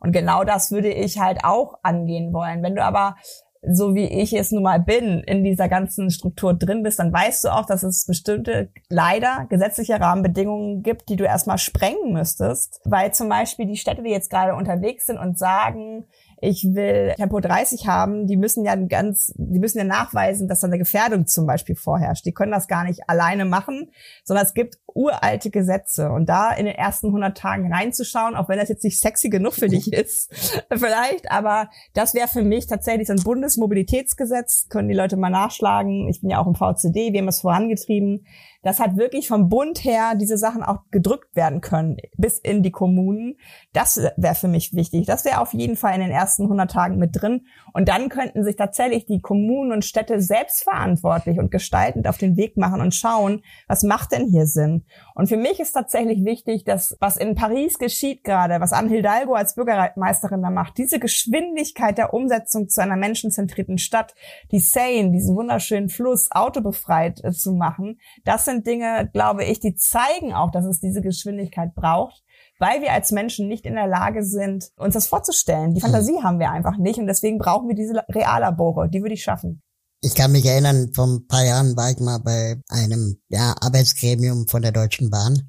Und 0.00 0.12
genau 0.12 0.44
das 0.44 0.70
würde 0.70 0.92
ich 0.92 1.18
halt 1.18 1.42
auch 1.42 1.78
angehen 1.82 2.34
wollen. 2.34 2.62
Wenn 2.62 2.76
du 2.76 2.84
aber 2.84 3.16
so 3.62 3.94
wie 3.94 4.04
ich 4.04 4.32
es 4.32 4.52
nun 4.52 4.62
mal 4.62 4.80
bin, 4.80 5.20
in 5.20 5.42
dieser 5.44 5.68
ganzen 5.68 6.10
Struktur 6.10 6.54
drin 6.54 6.82
bist, 6.82 6.98
dann 6.98 7.12
weißt 7.12 7.44
du 7.44 7.48
auch, 7.48 7.66
dass 7.66 7.82
es 7.82 8.06
bestimmte, 8.06 8.70
leider 8.88 9.46
gesetzliche 9.48 10.00
Rahmenbedingungen 10.00 10.82
gibt, 10.82 11.08
die 11.08 11.16
du 11.16 11.24
erstmal 11.24 11.58
sprengen 11.58 12.12
müsstest. 12.12 12.80
Weil 12.84 13.12
zum 13.12 13.28
Beispiel 13.28 13.66
die 13.66 13.76
Städte, 13.76 14.02
die 14.02 14.10
jetzt 14.10 14.30
gerade 14.30 14.54
unterwegs 14.54 15.06
sind 15.06 15.18
und 15.18 15.38
sagen, 15.38 16.06
ich 16.40 16.64
will 16.74 17.14
Tempo 17.16 17.40
30 17.40 17.86
haben, 17.86 18.26
die 18.26 18.36
müssen 18.36 18.64
ja 18.64 18.76
ganz, 18.76 19.32
die 19.36 19.58
müssen 19.58 19.78
ja 19.78 19.84
nachweisen, 19.84 20.48
dass 20.48 20.60
da 20.60 20.66
eine 20.66 20.78
Gefährdung 20.78 21.26
zum 21.26 21.46
Beispiel 21.46 21.74
vorherrscht. 21.74 22.24
Die 22.24 22.32
können 22.32 22.52
das 22.52 22.68
gar 22.68 22.84
nicht 22.84 23.08
alleine 23.08 23.44
machen, 23.44 23.90
sondern 24.24 24.46
es 24.46 24.54
gibt 24.54 24.78
uralte 24.86 25.50
Gesetze. 25.50 26.10
Und 26.10 26.28
da 26.28 26.52
in 26.52 26.66
den 26.66 26.74
ersten 26.74 27.08
100 27.08 27.36
Tagen 27.36 27.72
reinzuschauen, 27.72 28.36
auch 28.36 28.48
wenn 28.48 28.58
das 28.58 28.68
jetzt 28.68 28.84
nicht 28.84 29.00
sexy 29.00 29.28
genug 29.28 29.54
für 29.54 29.68
dich 29.68 29.92
ist, 29.92 30.64
vielleicht, 30.72 31.30
aber 31.30 31.70
das 31.94 32.14
wäre 32.14 32.28
für 32.28 32.42
mich 32.42 32.66
tatsächlich 32.66 33.08
so 33.08 33.14
ein 33.14 33.22
Bundesmobilitätsgesetz, 33.22 34.68
können 34.68 34.88
die 34.88 34.94
Leute 34.94 35.16
mal 35.16 35.30
nachschlagen. 35.30 36.08
Ich 36.08 36.20
bin 36.20 36.30
ja 36.30 36.38
auch 36.38 36.46
im 36.46 36.54
VCD, 36.54 37.12
wir 37.12 37.20
haben 37.20 37.28
es 37.28 37.40
vorangetrieben 37.40 38.26
dass 38.62 38.80
halt 38.80 38.96
wirklich 38.96 39.28
vom 39.28 39.48
Bund 39.48 39.84
her 39.84 40.14
diese 40.16 40.36
Sachen 40.36 40.62
auch 40.62 40.78
gedrückt 40.90 41.34
werden 41.36 41.60
können 41.60 41.96
bis 42.16 42.38
in 42.38 42.62
die 42.62 42.70
Kommunen. 42.70 43.36
Das 43.72 44.00
wäre 44.16 44.34
für 44.34 44.48
mich 44.48 44.74
wichtig. 44.74 45.06
Das 45.06 45.24
wäre 45.24 45.40
auf 45.40 45.54
jeden 45.54 45.76
Fall 45.76 45.94
in 45.94 46.00
den 46.00 46.10
ersten 46.10 46.44
100 46.44 46.70
Tagen 46.70 46.98
mit 46.98 47.10
drin. 47.20 47.46
Und 47.72 47.88
dann 47.88 48.08
könnten 48.08 48.44
sich 48.44 48.56
tatsächlich 48.56 49.06
die 49.06 49.20
Kommunen 49.20 49.72
und 49.72 49.84
Städte 49.84 50.20
selbstverantwortlich 50.20 51.38
und 51.38 51.50
gestaltend 51.50 52.08
auf 52.08 52.18
den 52.18 52.36
Weg 52.36 52.56
machen 52.56 52.80
und 52.80 52.94
schauen, 52.94 53.42
was 53.68 53.82
macht 53.82 54.12
denn 54.12 54.26
hier 54.28 54.46
Sinn? 54.46 54.84
Und 55.18 55.26
für 55.26 55.36
mich 55.36 55.58
ist 55.58 55.72
tatsächlich 55.72 56.24
wichtig, 56.24 56.62
dass 56.62 56.96
was 57.00 57.16
in 57.16 57.34
Paris 57.34 57.80
geschieht 57.80 58.22
gerade, 58.22 58.60
was 58.60 58.72
Anne 58.72 58.88
Hidalgo 58.90 59.34
als 59.34 59.56
Bürgermeisterin 59.56 60.42
da 60.42 60.50
macht, 60.50 60.78
diese 60.78 61.00
Geschwindigkeit 61.00 61.98
der 61.98 62.14
Umsetzung 62.14 62.68
zu 62.68 62.80
einer 62.80 62.94
menschenzentrierten 62.94 63.78
Stadt, 63.78 64.14
die 64.52 64.60
Seine, 64.60 65.10
diesen 65.10 65.34
wunderschönen 65.34 65.88
Fluss 65.88 66.30
autobefreit 66.30 67.24
äh, 67.24 67.32
zu 67.32 67.50
machen, 67.50 67.98
das 68.24 68.44
sind 68.44 68.64
Dinge, 68.64 69.10
glaube 69.12 69.42
ich, 69.44 69.58
die 69.58 69.74
zeigen 69.74 70.34
auch, 70.34 70.52
dass 70.52 70.64
es 70.64 70.78
diese 70.78 71.00
Geschwindigkeit 71.00 71.74
braucht, 71.74 72.22
weil 72.60 72.80
wir 72.80 72.92
als 72.92 73.10
Menschen 73.10 73.48
nicht 73.48 73.66
in 73.66 73.74
der 73.74 73.88
Lage 73.88 74.22
sind, 74.22 74.70
uns 74.76 74.94
das 74.94 75.08
vorzustellen. 75.08 75.74
Die 75.74 75.80
Fantasie 75.80 76.18
hm. 76.18 76.22
haben 76.22 76.38
wir 76.38 76.52
einfach 76.52 76.76
nicht 76.76 77.00
und 77.00 77.08
deswegen 77.08 77.38
brauchen 77.38 77.66
wir 77.66 77.74
diese 77.74 78.04
Reallabore. 78.08 78.88
Die 78.88 79.02
würde 79.02 79.14
ich 79.14 79.24
schaffen. 79.24 79.62
Ich 80.00 80.14
kann 80.14 80.30
mich 80.30 80.46
erinnern, 80.46 80.92
vor 80.94 81.08
ein 81.08 81.26
paar 81.26 81.44
Jahren 81.44 81.76
war 81.76 81.90
ich 81.90 81.98
mal 81.98 82.18
bei 82.18 82.60
einem 82.68 83.18
ja, 83.28 83.56
Arbeitsgremium 83.60 84.46
von 84.46 84.62
der 84.62 84.70
Deutschen 84.70 85.10
Bahn 85.10 85.48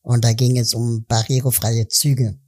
und 0.00 0.24
da 0.24 0.32
ging 0.32 0.56
es 0.56 0.72
um 0.72 1.04
barrierefreie 1.06 1.86
Züge 1.86 2.38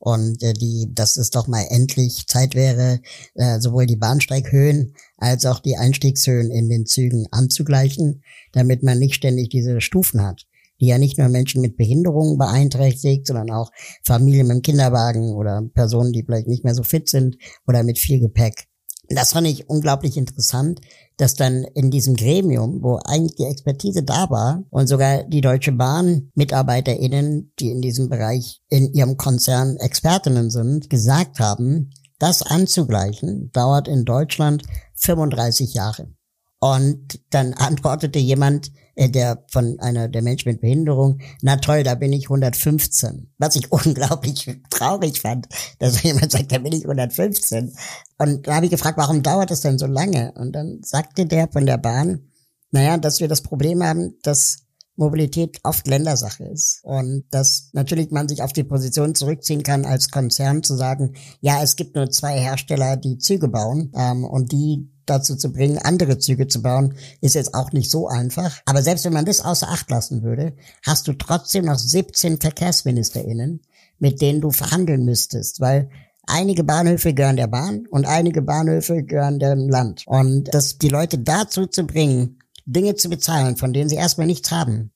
und 0.00 0.42
äh, 0.42 0.52
die, 0.52 0.90
dass 0.92 1.16
es 1.16 1.30
doch 1.30 1.46
mal 1.46 1.64
endlich 1.70 2.26
Zeit 2.26 2.56
wäre, 2.56 3.00
äh, 3.34 3.60
sowohl 3.60 3.86
die 3.86 3.94
Bahnsteighöhen 3.94 4.94
als 5.16 5.46
auch 5.46 5.60
die 5.60 5.76
Einstiegshöhen 5.76 6.50
in 6.50 6.68
den 6.68 6.86
Zügen 6.86 7.26
anzugleichen, 7.30 8.24
damit 8.50 8.82
man 8.82 8.98
nicht 8.98 9.14
ständig 9.14 9.50
diese 9.50 9.80
Stufen 9.80 10.22
hat, 10.22 10.42
die 10.80 10.86
ja 10.86 10.98
nicht 10.98 11.18
nur 11.18 11.28
Menschen 11.28 11.60
mit 11.60 11.76
Behinderungen 11.76 12.36
beeinträchtigt, 12.36 13.28
sondern 13.28 13.52
auch 13.52 13.70
Familien 14.02 14.48
mit 14.48 14.56
dem 14.56 14.62
Kinderwagen 14.62 15.34
oder 15.36 15.62
Personen, 15.72 16.12
die 16.12 16.24
vielleicht 16.24 16.48
nicht 16.48 16.64
mehr 16.64 16.74
so 16.74 16.82
fit 16.82 17.08
sind 17.08 17.36
oder 17.64 17.84
mit 17.84 18.00
viel 18.00 18.18
Gepäck. 18.18 18.66
Das 19.08 19.32
fand 19.32 19.46
ich 19.46 19.68
unglaublich 19.68 20.16
interessant, 20.16 20.80
dass 21.16 21.34
dann 21.34 21.64
in 21.74 21.90
diesem 21.90 22.16
Gremium, 22.16 22.82
wo 22.82 22.96
eigentlich 23.04 23.36
die 23.36 23.44
Expertise 23.44 24.02
da 24.02 24.28
war 24.30 24.64
und 24.70 24.88
sogar 24.88 25.22
die 25.24 25.40
Deutsche 25.40 25.72
Bahn 25.72 26.30
MitarbeiterInnen, 26.34 27.52
die 27.58 27.70
in 27.70 27.80
diesem 27.80 28.08
Bereich 28.08 28.60
in 28.68 28.92
ihrem 28.92 29.16
Konzern 29.16 29.76
Expertinnen 29.76 30.50
sind, 30.50 30.90
gesagt 30.90 31.38
haben, 31.38 31.90
das 32.18 32.42
anzugleichen 32.42 33.50
dauert 33.52 33.88
in 33.88 34.04
Deutschland 34.04 34.64
35 34.94 35.74
Jahre. 35.74 36.15
Und 36.58 37.20
dann 37.30 37.52
antwortete 37.52 38.18
jemand, 38.18 38.72
äh, 38.94 39.10
der 39.10 39.44
von 39.50 39.78
einer 39.78 40.08
der 40.08 40.22
Menschen 40.22 40.50
mit 40.50 40.62
Behinderung, 40.62 41.20
na 41.42 41.56
toll, 41.56 41.82
da 41.82 41.94
bin 41.94 42.12
ich 42.12 42.24
115. 42.24 43.30
Was 43.38 43.56
ich 43.56 43.70
unglaublich 43.72 44.48
traurig 44.70 45.20
fand, 45.20 45.48
dass 45.78 46.02
jemand 46.02 46.32
sagt, 46.32 46.52
da 46.52 46.58
bin 46.58 46.72
ich 46.72 46.84
115. 46.84 47.74
Und 48.18 48.46
da 48.46 48.56
habe 48.56 48.66
ich 48.66 48.70
gefragt, 48.70 48.96
warum 48.96 49.22
dauert 49.22 49.50
das 49.50 49.60
denn 49.60 49.78
so 49.78 49.86
lange? 49.86 50.32
Und 50.32 50.52
dann 50.52 50.80
sagte 50.82 51.26
der 51.26 51.48
von 51.48 51.66
der 51.66 51.78
Bahn, 51.78 52.30
naja, 52.70 52.96
dass 52.96 53.20
wir 53.20 53.28
das 53.28 53.42
Problem 53.42 53.82
haben, 53.82 54.16
dass 54.22 54.66
Mobilität 54.96 55.58
oft 55.62 55.86
Ländersache 55.86 56.44
ist. 56.44 56.80
Und 56.82 57.24
dass 57.30 57.68
natürlich 57.74 58.10
man 58.10 58.28
sich 58.28 58.42
auf 58.42 58.54
die 58.54 58.64
Position 58.64 59.14
zurückziehen 59.14 59.62
kann, 59.62 59.84
als 59.84 60.10
Konzern 60.10 60.62
zu 60.62 60.74
sagen, 60.74 61.14
ja, 61.40 61.62
es 61.62 61.76
gibt 61.76 61.94
nur 61.94 62.10
zwei 62.10 62.38
Hersteller, 62.38 62.96
die 62.96 63.18
Züge 63.18 63.48
bauen 63.48 63.92
ähm, 63.94 64.24
und 64.24 64.52
die 64.52 64.90
dazu 65.06 65.36
zu 65.36 65.52
bringen, 65.52 65.78
andere 65.78 66.18
Züge 66.18 66.48
zu 66.48 66.62
bauen, 66.62 66.94
ist 67.20 67.34
jetzt 67.34 67.54
auch 67.54 67.72
nicht 67.72 67.90
so 67.90 68.08
einfach. 68.08 68.60
Aber 68.64 68.82
selbst 68.82 69.04
wenn 69.04 69.12
man 69.12 69.24
das 69.24 69.40
außer 69.40 69.68
Acht 69.68 69.90
lassen 69.90 70.22
würde, 70.22 70.54
hast 70.84 71.08
du 71.08 71.12
trotzdem 71.12 71.64
noch 71.64 71.78
17 71.78 72.40
VerkehrsministerInnen, 72.40 73.62
mit 73.98 74.20
denen 74.20 74.40
du 74.40 74.50
verhandeln 74.50 75.04
müsstest, 75.04 75.60
weil 75.60 75.88
einige 76.26 76.64
Bahnhöfe 76.64 77.14
gehören 77.14 77.36
der 77.36 77.46
Bahn 77.46 77.86
und 77.90 78.06
einige 78.06 78.42
Bahnhöfe 78.42 79.04
gehören 79.04 79.38
dem 79.38 79.68
Land. 79.68 80.04
Und 80.06 80.52
das, 80.52 80.78
die 80.78 80.88
Leute 80.88 81.18
dazu 81.18 81.66
zu 81.66 81.84
bringen, 81.84 82.38
Dinge 82.66 82.96
zu 82.96 83.08
bezahlen, 83.08 83.56
von 83.56 83.72
denen 83.72 83.88
sie 83.88 83.96
erstmal 83.96 84.26
nichts 84.26 84.50
haben, 84.50 84.90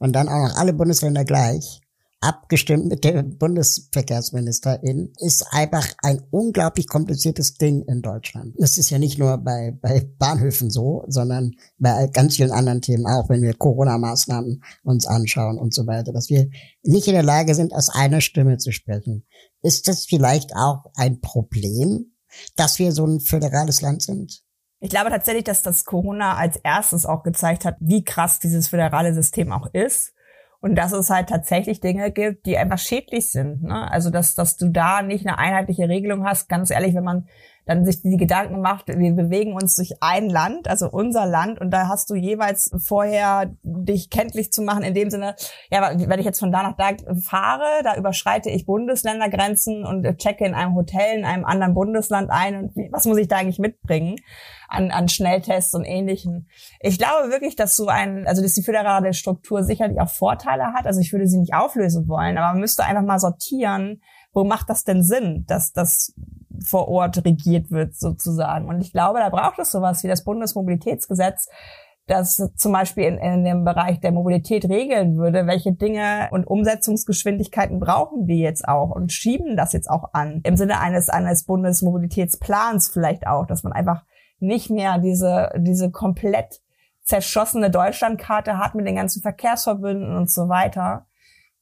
und 0.00 0.14
dann 0.14 0.28
auch 0.28 0.48
noch 0.48 0.56
alle 0.56 0.72
Bundesländer 0.72 1.24
gleich, 1.24 1.80
abgestimmt 2.20 2.86
mit 2.86 3.04
der 3.04 3.22
Bundesverkehrsministerin, 3.22 5.12
ist 5.18 5.46
einfach 5.50 5.86
ein 6.02 6.20
unglaublich 6.30 6.86
kompliziertes 6.86 7.54
Ding 7.54 7.82
in 7.86 8.02
Deutschland. 8.02 8.54
Das 8.58 8.76
ist 8.76 8.90
ja 8.90 8.98
nicht 8.98 9.18
nur 9.18 9.38
bei, 9.38 9.76
bei 9.80 10.06
Bahnhöfen 10.18 10.70
so, 10.70 11.04
sondern 11.08 11.52
bei 11.78 12.08
ganz 12.12 12.36
vielen 12.36 12.50
anderen 12.50 12.82
Themen 12.82 13.06
auch, 13.06 13.30
wenn 13.30 13.40
wir 13.42 13.54
Corona-Maßnahmen 13.54 14.62
uns 14.84 15.06
anschauen 15.06 15.58
und 15.58 15.72
so 15.72 15.86
weiter, 15.86 16.12
dass 16.12 16.28
wir 16.28 16.50
nicht 16.82 17.08
in 17.08 17.14
der 17.14 17.22
Lage 17.22 17.54
sind, 17.54 17.72
aus 17.72 17.88
einer 17.88 18.20
Stimme 18.20 18.58
zu 18.58 18.70
sprechen. 18.70 19.24
Ist 19.62 19.88
das 19.88 20.04
vielleicht 20.04 20.54
auch 20.54 20.84
ein 20.96 21.20
Problem, 21.20 22.12
dass 22.56 22.78
wir 22.78 22.92
so 22.92 23.06
ein 23.06 23.20
föderales 23.20 23.80
Land 23.80 24.02
sind? 24.02 24.42
Ich 24.82 24.90
glaube 24.90 25.10
tatsächlich, 25.10 25.44
dass 25.44 25.62
das 25.62 25.84
Corona 25.84 26.36
als 26.36 26.56
erstes 26.56 27.04
auch 27.06 27.22
gezeigt 27.22 27.64
hat, 27.64 27.76
wie 27.80 28.04
krass 28.04 28.40
dieses 28.40 28.68
föderale 28.68 29.14
System 29.14 29.52
auch 29.52 29.66
ist 29.72 30.12
und 30.60 30.74
dass 30.74 30.92
es 30.92 31.10
halt 31.10 31.28
tatsächlich 31.28 31.80
Dinge 31.80 32.10
gibt, 32.10 32.46
die 32.46 32.58
einfach 32.58 32.78
schädlich 32.78 33.30
sind. 33.30 33.62
Ne? 33.62 33.90
Also 33.90 34.10
dass, 34.10 34.34
dass 34.34 34.56
du 34.56 34.68
da 34.68 35.02
nicht 35.02 35.26
eine 35.26 35.38
einheitliche 35.38 35.88
Regelung 35.88 36.24
hast. 36.24 36.48
Ganz 36.48 36.70
ehrlich, 36.70 36.94
wenn 36.94 37.04
man 37.04 37.28
dann 37.66 37.84
sich 37.84 38.02
die 38.02 38.16
Gedanken 38.16 38.60
macht, 38.60 38.88
wir 38.88 39.12
bewegen 39.12 39.54
uns 39.54 39.76
durch 39.76 39.94
ein 40.00 40.28
Land, 40.28 40.68
also 40.68 40.88
unser 40.90 41.26
Land, 41.26 41.60
und 41.60 41.70
da 41.70 41.88
hast 41.88 42.10
du 42.10 42.14
jeweils 42.14 42.70
vorher 42.78 43.54
dich 43.62 44.10
kenntlich 44.10 44.52
zu 44.52 44.62
machen, 44.62 44.82
in 44.82 44.94
dem 44.94 45.10
Sinne, 45.10 45.36
ja, 45.70 45.92
wenn 45.96 46.18
ich 46.18 46.26
jetzt 46.26 46.40
von 46.40 46.52
da 46.52 46.62
nach 46.62 46.76
da 46.76 46.90
fahre, 47.20 47.82
da 47.84 47.96
überschreite 47.96 48.50
ich 48.50 48.66
Bundesländergrenzen 48.66 49.84
und 49.84 50.18
checke 50.18 50.44
in 50.44 50.54
einem 50.54 50.74
Hotel 50.74 51.18
in 51.18 51.24
einem 51.24 51.44
anderen 51.44 51.74
Bundesland 51.74 52.30
ein 52.30 52.56
und 52.56 52.92
was 52.92 53.04
muss 53.04 53.18
ich 53.18 53.28
da 53.28 53.36
eigentlich 53.36 53.58
mitbringen 53.58 54.16
an, 54.68 54.90
an 54.90 55.08
Schnelltests 55.08 55.74
und 55.74 55.84
ähnlichem. 55.84 56.46
Ich 56.80 56.98
glaube 56.98 57.30
wirklich, 57.30 57.56
dass 57.56 57.76
so 57.76 57.88
ein, 57.88 58.26
also 58.26 58.42
dass 58.42 58.54
die 58.54 58.62
föderale 58.62 59.12
Struktur 59.12 59.64
sicherlich 59.64 60.00
auch 60.00 60.08
Vorteile 60.08 60.72
hat, 60.72 60.86
also 60.86 61.00
ich 61.00 61.12
würde 61.12 61.26
sie 61.26 61.38
nicht 61.38 61.54
auflösen 61.54 62.08
wollen, 62.08 62.38
aber 62.38 62.52
man 62.52 62.60
müsste 62.60 62.84
einfach 62.84 63.02
mal 63.02 63.18
sortieren, 63.18 64.00
wo 64.32 64.44
macht 64.44 64.70
das 64.70 64.84
denn 64.84 65.02
Sinn, 65.02 65.44
dass 65.46 65.72
das 65.72 66.14
vor 66.64 66.88
Ort 66.88 67.24
regiert 67.24 67.70
wird 67.70 67.94
sozusagen. 67.94 68.68
Und 68.68 68.80
ich 68.80 68.92
glaube, 68.92 69.18
da 69.18 69.28
braucht 69.28 69.58
es 69.58 69.70
sowas 69.70 70.02
wie 70.02 70.08
das 70.08 70.24
Bundesmobilitätsgesetz, 70.24 71.48
das 72.06 72.42
zum 72.56 72.72
Beispiel 72.72 73.04
in, 73.04 73.18
in 73.18 73.44
dem 73.44 73.64
Bereich 73.64 74.00
der 74.00 74.10
Mobilität 74.10 74.68
regeln 74.68 75.16
würde, 75.16 75.46
welche 75.46 75.72
Dinge 75.72 76.28
und 76.32 76.46
Umsetzungsgeschwindigkeiten 76.46 77.78
brauchen 77.78 78.26
die 78.26 78.40
jetzt 78.40 78.66
auch 78.66 78.90
und 78.90 79.12
schieben 79.12 79.56
das 79.56 79.72
jetzt 79.72 79.88
auch 79.88 80.12
an. 80.12 80.40
Im 80.44 80.56
Sinne 80.56 80.80
eines, 80.80 81.08
eines 81.08 81.44
Bundesmobilitätsplans 81.44 82.88
vielleicht 82.88 83.26
auch, 83.26 83.46
dass 83.46 83.62
man 83.62 83.72
einfach 83.72 84.04
nicht 84.40 84.70
mehr 84.70 84.98
diese, 84.98 85.52
diese 85.58 85.90
komplett 85.90 86.60
zerschossene 87.04 87.70
Deutschlandkarte 87.70 88.58
hat 88.58 88.74
mit 88.74 88.86
den 88.86 88.96
ganzen 88.96 89.22
Verkehrsverbünden 89.22 90.16
und 90.16 90.30
so 90.30 90.48
weiter, 90.48 91.06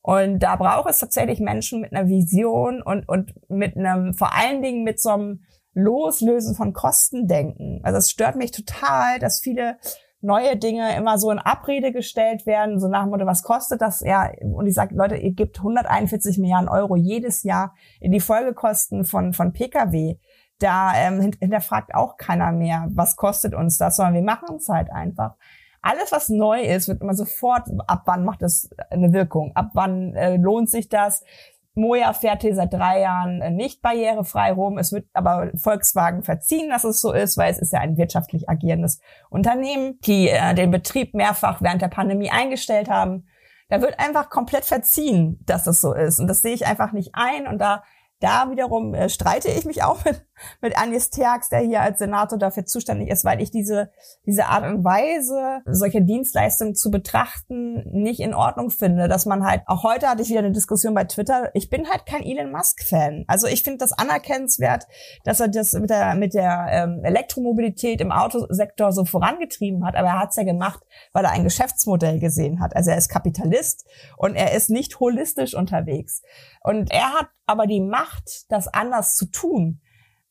und 0.08 0.38
da 0.38 0.56
braucht 0.56 0.88
es 0.88 1.00
tatsächlich 1.00 1.38
Menschen 1.38 1.82
mit 1.82 1.92
einer 1.92 2.08
Vision 2.08 2.80
und, 2.80 3.06
und 3.06 3.34
mit 3.50 3.76
einem, 3.76 4.14
vor 4.14 4.34
allen 4.34 4.62
Dingen 4.62 4.82
mit 4.82 4.98
so 4.98 5.10
einem 5.10 5.42
Loslösen 5.74 6.54
von 6.54 6.72
Kostendenken. 6.72 7.80
Also 7.82 7.98
es 7.98 8.10
stört 8.10 8.34
mich 8.34 8.50
total, 8.50 9.18
dass 9.18 9.40
viele 9.40 9.76
neue 10.22 10.56
Dinge 10.56 10.96
immer 10.96 11.18
so 11.18 11.30
in 11.30 11.38
Abrede 11.38 11.92
gestellt 11.92 12.46
werden, 12.46 12.80
so 12.80 12.88
nach 12.88 13.02
dem 13.02 13.10
Motto, 13.10 13.26
was 13.26 13.42
kostet 13.42 13.82
das? 13.82 14.00
Ja, 14.00 14.30
und 14.40 14.66
ich 14.66 14.74
sage, 14.74 14.94
Leute, 14.94 15.16
ihr 15.16 15.34
gebt 15.34 15.58
141 15.58 16.38
Milliarden 16.38 16.70
Euro 16.70 16.96
jedes 16.96 17.42
Jahr 17.42 17.74
in 18.00 18.10
die 18.10 18.20
Folgekosten 18.20 19.04
von, 19.04 19.34
von 19.34 19.52
Pkw. 19.52 20.16
Da 20.58 20.92
ähm, 20.96 21.20
hinterfragt 21.38 21.94
auch 21.94 22.16
keiner 22.16 22.50
mehr, 22.52 22.88
was 22.94 23.16
kostet 23.16 23.52
uns 23.52 23.76
das, 23.76 23.96
sondern 23.96 24.14
wir 24.14 24.22
machen 24.22 24.56
es 24.56 24.70
halt 24.70 24.90
einfach 24.90 25.34
alles, 25.88 26.12
was 26.12 26.28
neu 26.28 26.60
ist, 26.60 26.86
wird 26.86 27.00
immer 27.00 27.14
sofort, 27.14 27.66
ab 27.86 28.02
wann 28.04 28.24
macht 28.24 28.42
das 28.42 28.68
eine 28.90 29.14
Wirkung? 29.14 29.52
Ab 29.54 29.70
wann 29.72 30.14
äh, 30.14 30.36
lohnt 30.36 30.68
sich 30.68 30.90
das? 30.90 31.24
Moja 31.74 32.12
fährt 32.12 32.42
hier 32.42 32.54
seit 32.54 32.74
drei 32.74 33.00
Jahren 33.00 33.40
äh, 33.40 33.50
nicht 33.50 33.80
barrierefrei 33.80 34.52
rum. 34.52 34.76
Es 34.76 34.92
wird 34.92 35.06
aber 35.14 35.50
Volkswagen 35.56 36.24
verziehen, 36.24 36.68
dass 36.68 36.84
es 36.84 37.00
so 37.00 37.12
ist, 37.12 37.38
weil 37.38 37.50
es 37.50 37.58
ist 37.58 37.72
ja 37.72 37.80
ein 37.80 37.96
wirtschaftlich 37.96 38.50
agierendes 38.50 39.00
Unternehmen, 39.30 39.98
die 40.00 40.28
äh, 40.28 40.54
den 40.54 40.70
Betrieb 40.70 41.14
mehrfach 41.14 41.62
während 41.62 41.80
der 41.80 41.88
Pandemie 41.88 42.30
eingestellt 42.30 42.90
haben. 42.90 43.26
Da 43.70 43.80
wird 43.80 43.98
einfach 43.98 44.28
komplett 44.28 44.66
verziehen, 44.66 45.40
dass 45.46 45.66
es 45.66 45.80
so 45.80 45.94
ist. 45.94 46.20
Und 46.20 46.26
das 46.26 46.42
sehe 46.42 46.52
ich 46.54 46.66
einfach 46.66 46.92
nicht 46.92 47.12
ein. 47.14 47.46
Und 47.46 47.58
da 47.58 47.82
da 48.20 48.50
wiederum 48.50 48.94
äh, 48.94 49.08
streite 49.08 49.48
ich 49.48 49.64
mich 49.64 49.82
auch 49.82 50.04
mit, 50.04 50.26
mit 50.60 50.78
Agnes 50.78 51.10
Theax, 51.10 51.48
der 51.48 51.60
hier 51.60 51.80
als 51.80 51.98
Senator 51.98 52.38
dafür 52.38 52.66
zuständig 52.66 53.08
ist, 53.08 53.24
weil 53.24 53.40
ich 53.40 53.50
diese, 53.50 53.90
diese 54.26 54.46
Art 54.46 54.64
und 54.64 54.84
Weise, 54.84 55.60
solche 55.66 56.02
Dienstleistungen 56.02 56.74
zu 56.74 56.90
betrachten, 56.90 57.84
nicht 57.90 58.20
in 58.20 58.34
Ordnung 58.34 58.70
finde. 58.70 59.08
Dass 59.08 59.26
man 59.26 59.44
halt, 59.44 59.62
auch 59.66 59.82
heute 59.82 60.08
hatte 60.08 60.22
ich 60.22 60.28
wieder 60.28 60.40
eine 60.40 60.52
Diskussion 60.52 60.94
bei 60.94 61.04
Twitter, 61.04 61.50
ich 61.54 61.70
bin 61.70 61.88
halt 61.88 62.06
kein 62.06 62.22
Elon 62.22 62.52
Musk-Fan. 62.52 63.24
Also 63.26 63.46
ich 63.46 63.62
finde 63.62 63.78
das 63.78 63.92
anerkennenswert, 63.92 64.86
dass 65.24 65.40
er 65.40 65.48
das 65.48 65.72
mit 65.74 65.90
der, 65.90 66.14
mit 66.14 66.34
der 66.34 66.66
ähm, 66.70 67.04
Elektromobilität 67.04 68.00
im 68.00 68.12
Autosektor 68.12 68.92
so 68.92 69.04
vorangetrieben 69.04 69.84
hat, 69.84 69.96
aber 69.96 70.08
er 70.08 70.20
hat 70.20 70.30
es 70.30 70.36
ja 70.36 70.44
gemacht, 70.44 70.80
weil 71.12 71.24
er 71.24 71.32
ein 71.32 71.44
Geschäftsmodell 71.44 72.18
gesehen 72.18 72.60
hat. 72.60 72.74
Also 72.76 72.90
er 72.90 72.98
ist 72.98 73.08
Kapitalist 73.08 73.86
und 74.16 74.34
er 74.34 74.52
ist 74.52 74.70
nicht 74.70 75.00
holistisch 75.00 75.54
unterwegs. 75.54 76.22
Und 76.62 76.90
er 76.90 77.12
hat 77.14 77.28
aber 77.46 77.66
die 77.66 77.80
Macht, 77.80 78.50
das 78.50 78.68
anders 78.68 79.16
zu 79.16 79.26
tun. 79.26 79.80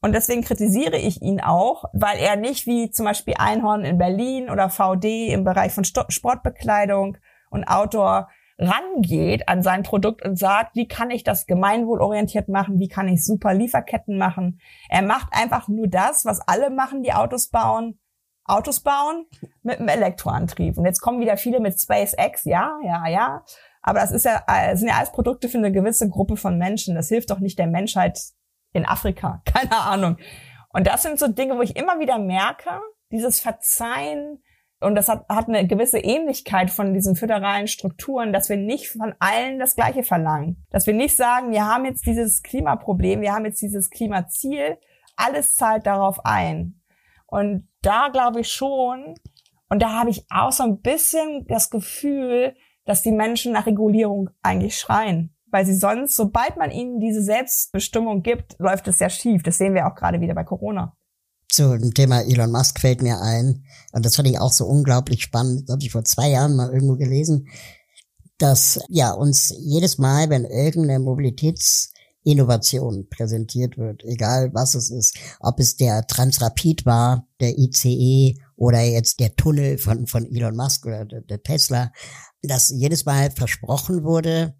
Und 0.07 0.13
deswegen 0.13 0.41
kritisiere 0.41 0.95
ich 0.95 1.21
ihn 1.21 1.41
auch, 1.41 1.83
weil 1.91 2.17
er 2.17 2.37
nicht 2.37 2.65
wie 2.65 2.89
zum 2.91 3.05
Beispiel 3.05 3.33
Einhorn 3.37 3.83
in 3.83 3.97
Berlin 3.97 4.49
oder 4.49 4.69
VD 4.69 5.33
im 5.33 5.43
Bereich 5.43 5.73
von 5.73 5.83
Sportbekleidung 5.83 7.17
und 7.49 7.65
Outdoor 7.65 8.29
rangeht 8.57 9.49
an 9.49 9.63
sein 9.63 9.83
Produkt 9.83 10.23
und 10.23 10.39
sagt, 10.39 10.77
wie 10.77 10.87
kann 10.87 11.11
ich 11.11 11.25
das 11.25 11.45
gemeinwohlorientiert 11.45 12.47
machen, 12.47 12.79
wie 12.79 12.87
kann 12.87 13.09
ich 13.09 13.25
super 13.25 13.53
Lieferketten 13.53 14.17
machen. 14.17 14.61
Er 14.87 15.01
macht 15.01 15.27
einfach 15.31 15.67
nur 15.67 15.89
das, 15.89 16.23
was 16.23 16.39
alle 16.39 16.69
machen, 16.69 17.03
die 17.03 17.11
Autos 17.11 17.49
bauen, 17.49 17.99
Autos 18.45 18.79
bauen 18.79 19.25
mit 19.61 19.79
einem 19.79 19.89
Elektroantrieb. 19.89 20.77
Und 20.77 20.85
jetzt 20.85 21.01
kommen 21.01 21.19
wieder 21.19 21.35
viele 21.35 21.59
mit 21.59 21.77
SpaceX, 21.77 22.45
ja, 22.45 22.79
ja, 22.81 23.07
ja. 23.09 23.43
Aber 23.81 23.99
das 23.99 24.11
ist 24.11 24.23
ja, 24.23 24.41
das 24.47 24.57
äh, 24.57 24.75
sind 24.77 24.87
ja 24.87 24.95
alles 24.95 25.11
Produkte 25.11 25.49
für 25.49 25.57
eine 25.57 25.73
gewisse 25.73 26.09
Gruppe 26.09 26.37
von 26.37 26.57
Menschen. 26.57 26.95
Das 26.95 27.09
hilft 27.09 27.29
doch 27.29 27.39
nicht 27.39 27.59
der 27.59 27.67
Menschheit 27.67 28.17
in 28.77 28.85
Afrika. 28.85 29.41
Keine 29.45 29.77
Ahnung. 29.77 30.17
Und 30.69 30.87
das 30.87 31.01
sind 31.01 31.19
so 31.19 31.27
Dinge, 31.27 31.57
wo 31.57 31.61
ich 31.61 31.75
immer 31.75 31.99
wieder 31.99 32.19
merke, 32.19 32.81
dieses 33.11 33.39
Verzeihen, 33.39 34.41
und 34.79 34.93
das 34.95 35.09
hat, 35.09 35.27
hat 35.27 35.47
eine 35.47 35.65
gewisse 35.65 35.97
Ähnlichkeit 35.97 36.69
von 36.69 36.93
diesen 36.93 37.15
föderalen 37.15 37.67
Strukturen, 37.67 38.31
dass 38.31 38.47
wir 38.47 38.57
nicht 38.57 38.89
von 38.89 39.15
allen 39.19 39.57
das 39.57 39.75
Gleiche 39.75 40.03
verlangen. 40.03 40.63
Dass 40.69 40.85
wir 40.85 40.93
nicht 40.93 41.15
sagen, 41.17 41.51
wir 41.51 41.65
haben 41.65 41.85
jetzt 41.85 42.05
dieses 42.05 42.43
Klimaproblem, 42.43 43.21
wir 43.21 43.33
haben 43.33 43.45
jetzt 43.45 43.61
dieses 43.61 43.89
Klimaziel, 43.89 44.77
alles 45.15 45.55
zahlt 45.55 45.87
darauf 45.87 46.23
ein. 46.25 46.79
Und 47.25 47.67
da 47.81 48.09
glaube 48.09 48.41
ich 48.41 48.51
schon, 48.51 49.15
und 49.69 49.81
da 49.81 49.93
habe 49.93 50.11
ich 50.11 50.25
auch 50.29 50.51
so 50.51 50.63
ein 50.63 50.79
bisschen 50.81 51.45
das 51.47 51.69
Gefühl, 51.71 52.55
dass 52.85 53.01
die 53.01 53.11
Menschen 53.11 53.53
nach 53.53 53.65
Regulierung 53.65 54.29
eigentlich 54.41 54.77
schreien. 54.77 55.35
Weil 55.49 55.65
sie 55.65 55.75
sonst, 55.75 56.15
sobald 56.15 56.57
man 56.57 56.71
ihnen 56.71 56.99
diese 56.99 57.23
Selbstbestimmung 57.23 58.21
gibt, 58.21 58.55
läuft 58.59 58.87
es 58.87 58.97
sehr 58.97 59.09
schief. 59.09 59.43
Das 59.43 59.57
sehen 59.57 59.73
wir 59.73 59.87
auch 59.87 59.95
gerade 59.95 60.19
wieder 60.19 60.35
bei 60.35 60.43
Corona. 60.43 60.93
Zu 61.49 61.77
dem 61.77 61.93
Thema 61.93 62.21
Elon 62.21 62.51
Musk 62.51 62.79
fällt 62.79 63.01
mir 63.01 63.21
ein, 63.21 63.63
und 63.93 64.05
das 64.05 64.17
fand 64.17 64.27
ich 64.27 64.39
auch 64.39 64.51
so 64.51 64.65
unglaublich 64.65 65.23
spannend, 65.23 65.69
das 65.69 65.73
habe 65.73 65.83
ich 65.83 65.91
vor 65.91 66.03
zwei 66.03 66.29
Jahren 66.29 66.57
mal 66.57 66.73
irgendwo 66.73 66.97
gelesen, 66.97 67.47
dass 68.37 68.81
ja 68.89 69.11
uns 69.11 69.55
jedes 69.57 69.97
Mal, 69.97 70.29
wenn 70.29 70.43
irgendeine 70.43 70.99
Mobilitätsinnovation 70.99 73.07
präsentiert 73.09 73.77
wird, 73.77 74.03
egal 74.03 74.53
was 74.53 74.75
es 74.75 74.91
ist, 74.91 75.17
ob 75.39 75.61
es 75.61 75.77
der 75.77 76.05
Transrapid 76.05 76.85
war, 76.85 77.25
der 77.39 77.57
ICE 77.57 78.35
oder 78.57 78.81
jetzt 78.81 79.21
der 79.21 79.35
Tunnel 79.35 79.77
von, 79.77 80.05
von 80.05 80.25
Elon 80.25 80.57
Musk 80.57 80.85
oder 80.85 81.05
der, 81.05 81.21
der 81.21 81.41
Tesla, 81.41 81.93
dass 82.41 82.69
jedes 82.69 83.05
Mal 83.05 83.31
versprochen 83.31 84.03
wurde, 84.03 84.53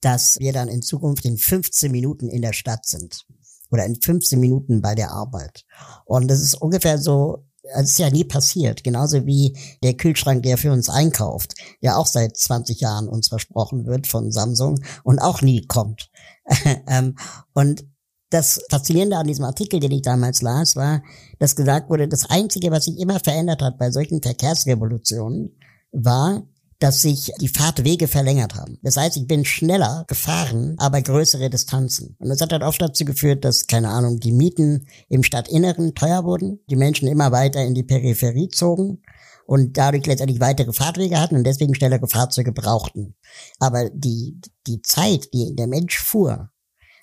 dass 0.00 0.38
wir 0.38 0.52
dann 0.52 0.68
in 0.68 0.82
Zukunft 0.82 1.24
in 1.24 1.36
15 1.36 1.90
Minuten 1.90 2.28
in 2.28 2.42
der 2.42 2.52
Stadt 2.52 2.86
sind 2.86 3.24
oder 3.70 3.84
in 3.84 4.00
15 4.00 4.40
Minuten 4.40 4.80
bei 4.80 4.94
der 4.94 5.12
Arbeit. 5.12 5.64
Und 6.04 6.28
das 6.28 6.40
ist 6.40 6.54
ungefähr 6.54 6.98
so, 6.98 7.44
es 7.62 7.90
ist 7.90 7.98
ja 7.98 8.10
nie 8.10 8.24
passiert. 8.24 8.82
Genauso 8.84 9.26
wie 9.26 9.56
der 9.82 9.94
Kühlschrank, 9.94 10.42
der 10.42 10.58
für 10.58 10.72
uns 10.72 10.88
einkauft, 10.88 11.54
der 11.82 11.98
auch 11.98 12.06
seit 12.06 12.36
20 12.36 12.80
Jahren 12.80 13.08
uns 13.08 13.28
versprochen 13.28 13.86
wird 13.86 14.06
von 14.06 14.32
Samsung 14.32 14.80
und 15.04 15.18
auch 15.18 15.42
nie 15.42 15.66
kommt. 15.66 16.10
Ähm, 16.88 17.16
und 17.54 17.84
das 18.30 18.62
Faszinierende 18.70 19.16
an 19.16 19.26
diesem 19.26 19.44
Artikel, 19.44 19.78
den 19.78 19.92
ich 19.92 20.02
damals 20.02 20.40
las, 20.42 20.74
war, 20.74 21.02
dass 21.38 21.54
gesagt 21.54 21.90
wurde, 21.90 22.08
das 22.08 22.28
Einzige, 22.28 22.70
was 22.70 22.84
sich 22.84 22.98
immer 22.98 23.20
verändert 23.20 23.62
hat 23.62 23.78
bei 23.78 23.90
solchen 23.90 24.22
Verkehrsrevolutionen, 24.22 25.56
war, 25.92 26.42
dass 26.80 27.02
sich 27.02 27.30
die 27.40 27.48
Fahrtwege 27.48 28.08
verlängert 28.08 28.54
haben. 28.54 28.78
Das 28.82 28.96
heißt, 28.96 29.16
ich 29.18 29.26
bin 29.26 29.44
schneller 29.44 30.04
gefahren, 30.08 30.74
aber 30.78 31.02
größere 31.02 31.50
Distanzen. 31.50 32.16
Und 32.18 32.30
das 32.30 32.40
hat 32.40 32.52
dann 32.52 32.62
oft 32.62 32.80
dazu 32.80 33.04
geführt, 33.04 33.44
dass, 33.44 33.66
keine 33.66 33.90
Ahnung, 33.90 34.18
die 34.18 34.32
Mieten 34.32 34.86
im 35.08 35.22
Stadtinneren 35.22 35.94
teuer 35.94 36.24
wurden, 36.24 36.60
die 36.70 36.76
Menschen 36.76 37.06
immer 37.06 37.32
weiter 37.32 37.62
in 37.62 37.74
die 37.74 37.82
Peripherie 37.82 38.48
zogen 38.48 39.02
und 39.46 39.76
dadurch 39.76 40.06
letztendlich 40.06 40.40
weitere 40.40 40.72
Fahrtwege 40.72 41.20
hatten 41.20 41.36
und 41.36 41.44
deswegen 41.44 41.74
schnellere 41.74 42.08
Fahrzeuge 42.08 42.52
brauchten. 42.52 43.14
Aber 43.58 43.90
die, 43.90 44.40
die 44.66 44.80
Zeit, 44.80 45.34
die 45.34 45.54
der 45.54 45.66
Mensch 45.66 45.98
fuhr, 45.98 46.50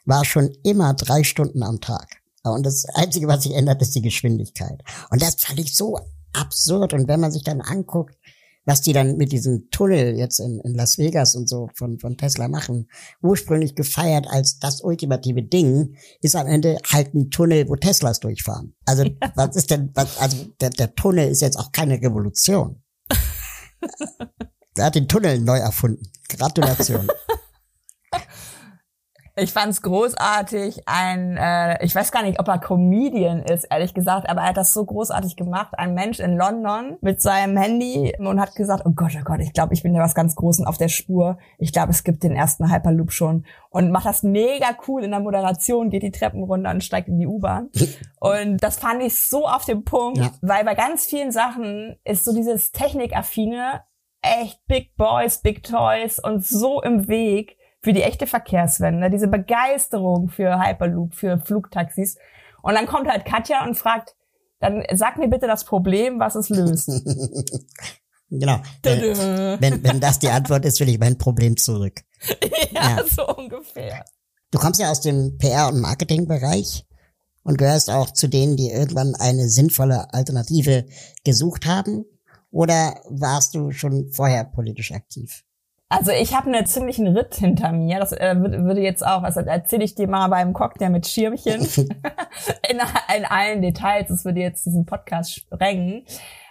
war 0.05 0.25
schon 0.25 0.49
immer 0.63 0.95
drei 0.95 1.23
Stunden 1.23 1.61
am 1.61 1.81
Tag. 1.81 2.07
Und 2.43 2.65
das 2.65 2.85
Einzige, 2.95 3.27
was 3.27 3.43
sich 3.43 3.53
ändert, 3.53 3.81
ist 3.81 3.93
die 3.93 4.01
Geschwindigkeit. 4.01 4.81
Und 5.11 5.21
das 5.21 5.35
fand 5.39 5.59
ich 5.59 5.75
so 5.75 5.99
absurd. 6.33 6.93
Und 6.93 7.07
wenn 7.07 7.19
man 7.19 7.31
sich 7.31 7.43
dann 7.43 7.61
anguckt, 7.61 8.15
was 8.67 8.81
die 8.81 8.91
dann 8.91 9.15
mit 9.15 9.31
diesem 9.31 9.69
Tunnel 9.71 10.17
jetzt 10.17 10.39
in, 10.39 10.59
in 10.59 10.75
Las 10.75 10.97
Vegas 10.97 11.35
und 11.35 11.47
so 11.47 11.69
von, 11.73 11.99
von 11.99 12.17
Tesla 12.17 12.49
machen, 12.49 12.89
ursprünglich 13.23 13.75
gefeiert 13.75 14.27
als 14.29 14.59
das 14.59 14.81
ultimative 14.81 15.41
Ding, 15.41 15.95
ist 16.21 16.35
am 16.35 16.47
Ende 16.47 16.77
halt 16.85 17.15
ein 17.15 17.31
Tunnel, 17.31 17.69
wo 17.69 17.77
Teslas 17.77 18.19
durchfahren. 18.19 18.75
Also 18.85 19.05
was 19.35 19.55
ist 19.55 19.71
denn, 19.71 19.91
was, 19.95 20.17
also 20.17 20.45
der, 20.59 20.71
der 20.71 20.93
Tunnel 20.95 21.29
ist 21.29 21.41
jetzt 21.41 21.57
auch 21.57 21.71
keine 21.71 21.95
Revolution. 21.95 22.83
er 24.75 24.85
hat 24.85 24.95
den 24.95 25.07
Tunnel 25.07 25.39
neu 25.39 25.57
erfunden. 25.57 26.03
Gratulation. 26.27 27.07
Ich 29.39 29.53
fand's 29.53 29.83
großartig. 29.83 30.81
Ein, 30.87 31.37
äh, 31.37 31.85
ich 31.85 31.93
weiß 31.93 32.11
gar 32.11 32.23
nicht, 32.23 32.39
ob 32.39 32.47
er 32.47 32.57
Comedian 32.57 33.43
ist, 33.43 33.65
ehrlich 33.65 33.93
gesagt, 33.93 34.27
aber 34.27 34.41
er 34.41 34.49
hat 34.49 34.57
das 34.57 34.73
so 34.73 34.83
großartig 34.83 35.35
gemacht. 35.35 35.77
Ein 35.77 35.93
Mensch 35.93 36.19
in 36.19 36.35
London 36.35 36.97
mit 37.01 37.21
seinem 37.21 37.55
Handy 37.55 38.15
und 38.17 38.41
hat 38.41 38.55
gesagt, 38.55 38.83
oh 38.85 38.93
Gott, 38.95 39.11
oh 39.15 39.23
Gott, 39.23 39.39
ich 39.39 39.53
glaube, 39.53 39.75
ich 39.75 39.83
bin 39.83 39.93
da 39.93 39.99
was 39.99 40.15
ganz 40.15 40.35
Großen 40.35 40.65
auf 40.65 40.79
der 40.79 40.87
Spur. 40.87 41.37
Ich 41.59 41.71
glaube, 41.71 41.91
es 41.91 42.03
gibt 42.03 42.23
den 42.23 42.35
ersten 42.35 42.71
Hyperloop 42.71 43.11
schon. 43.11 43.45
Und 43.69 43.91
macht 43.91 44.07
das 44.07 44.23
mega 44.23 44.69
cool 44.87 45.03
in 45.03 45.11
der 45.11 45.19
Moderation, 45.19 45.91
geht 45.91 46.01
die 46.01 46.11
Treppen 46.11 46.41
runter 46.41 46.71
und 46.71 46.83
steigt 46.83 47.07
in 47.07 47.19
die 47.19 47.27
U-Bahn. 47.27 47.69
Und 48.19 48.57
das 48.63 48.77
fand 48.77 49.03
ich 49.03 49.19
so 49.19 49.47
auf 49.47 49.65
dem 49.65 49.83
Punkt, 49.83 50.17
ja. 50.17 50.31
weil 50.41 50.65
bei 50.65 50.73
ganz 50.73 51.05
vielen 51.05 51.31
Sachen 51.31 51.95
ist 52.03 52.25
so 52.25 52.33
dieses 52.33 52.71
Technikaffine 52.71 53.83
echt 54.21 54.65
Big 54.65 54.95
Boys, 54.95 55.39
Big 55.39 55.63
Toys 55.63 56.19
und 56.19 56.43
so 56.43 56.81
im 56.81 57.07
Weg 57.07 57.56
für 57.87 57.93
die 57.93 58.03
echte 58.03 58.27
Verkehrswende, 58.27 59.09
diese 59.09 59.29
Begeisterung 59.29 60.27
für 60.27 60.59
Hyperloop, 60.59 61.13
für 61.15 61.39
Flugtaxis. 61.39 62.17
Und 62.61 62.73
dann 62.73 62.85
kommt 62.85 63.07
halt 63.07 63.23
Katja 63.23 63.65
und 63.65 63.75
fragt, 63.75 64.13
dann 64.59 64.83
sag 64.93 65.17
mir 65.17 65.29
bitte 65.29 65.47
das 65.47 65.63
Problem, 65.63 66.19
was 66.19 66.35
es 66.35 66.49
löst. 66.49 66.89
genau. 68.29 68.59
Äh, 68.83 69.57
wenn, 69.61 69.81
wenn 69.85 70.01
das 70.01 70.19
die 70.19 70.27
Antwort 70.27 70.65
ist, 70.65 70.81
will 70.81 70.89
ich 70.89 70.99
mein 70.99 71.17
Problem 71.17 71.55
zurück. 71.55 72.01
ja, 72.71 72.97
ja, 72.97 73.03
so 73.07 73.25
ungefähr. 73.25 74.03
Du 74.51 74.59
kommst 74.59 74.81
ja 74.81 74.91
aus 74.91 74.99
dem 74.99 75.37
PR- 75.37 75.69
und 75.69 75.79
Marketingbereich 75.79 76.85
und 77.43 77.57
gehörst 77.57 77.89
auch 77.89 78.11
zu 78.11 78.27
denen, 78.27 78.57
die 78.57 78.69
irgendwann 78.69 79.15
eine 79.15 79.47
sinnvolle 79.47 80.13
Alternative 80.13 80.87
gesucht 81.23 81.65
haben. 81.65 82.03
Oder 82.51 82.99
warst 83.07 83.55
du 83.55 83.71
schon 83.71 84.11
vorher 84.11 84.43
politisch 84.43 84.91
aktiv? 84.91 85.45
Also 85.89 86.11
ich 86.11 86.35
habe 86.35 86.47
einen 86.47 86.65
ziemlichen 86.65 87.07
Ritt 87.15 87.35
hinter 87.35 87.71
mir. 87.71 87.99
Das 87.99 88.11
äh, 88.11 88.35
würde 88.37 88.81
jetzt 88.81 89.05
auch, 89.05 89.23
also 89.23 89.39
erzähle 89.39 89.85
ich 89.85 89.95
dir 89.95 90.07
mal 90.07 90.27
beim 90.27 90.53
Cocktail 90.53 90.89
mit 90.89 91.07
Schirmchen 91.07 91.61
in, 92.69 92.79
in 93.15 93.25
allen 93.25 93.61
Details. 93.61 94.09
Das 94.09 94.25
würde 94.25 94.41
jetzt 94.41 94.65
diesen 94.65 94.85
Podcast 94.85 95.33
sprengen. 95.33 96.05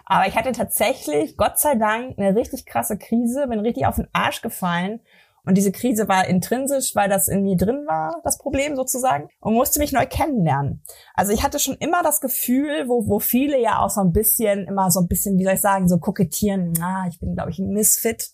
Aber 0.07 0.27
ich 0.27 0.37
hatte 0.37 0.53
tatsächlich, 0.53 1.37
Gott 1.37 1.59
sei 1.59 1.75
Dank, 1.75 2.19
eine 2.19 2.35
richtig 2.35 2.65
krasse 2.65 2.97
Krise, 2.97 3.47
bin 3.49 3.61
richtig 3.61 3.87
auf 3.87 3.97
den 3.97 4.09
Arsch 4.13 4.41
gefallen. 4.41 5.01
Und 5.45 5.57
diese 5.57 5.71
Krise 5.71 6.09
war 6.09 6.27
intrinsisch, 6.27 6.97
weil 6.97 7.09
das 7.09 7.29
in 7.29 7.43
mir 7.43 7.57
drin 7.57 7.85
war, 7.87 8.21
das 8.25 8.39
Problem 8.39 8.75
sozusagen, 8.75 9.29
und 9.39 9.55
musste 9.55 9.79
mich 9.79 9.93
neu 9.93 10.05
kennenlernen. 10.07 10.83
Also 11.15 11.33
ich 11.33 11.45
hatte 11.45 11.61
schon 11.61 11.77
immer 11.77 12.03
das 12.03 12.21
Gefühl, 12.21 12.89
wo, 12.89 13.07
wo 13.07 13.21
viele 13.21 13.61
ja 13.61 13.79
auch 13.79 13.91
so 13.91 14.01
ein 14.01 14.13
bisschen, 14.13 14.67
immer 14.67 14.91
so 14.91 15.01
ein 15.01 15.07
bisschen, 15.07 15.39
wie 15.39 15.45
soll 15.45 15.55
ich 15.55 15.61
sagen, 15.61 15.89
so 15.89 15.99
kokettieren, 15.99 16.73
ah, 16.83 17.07
ich 17.09 17.21
bin, 17.21 17.35
glaube 17.35 17.51
ich, 17.51 17.61
ein 17.61 17.69
Misfit 17.69 18.33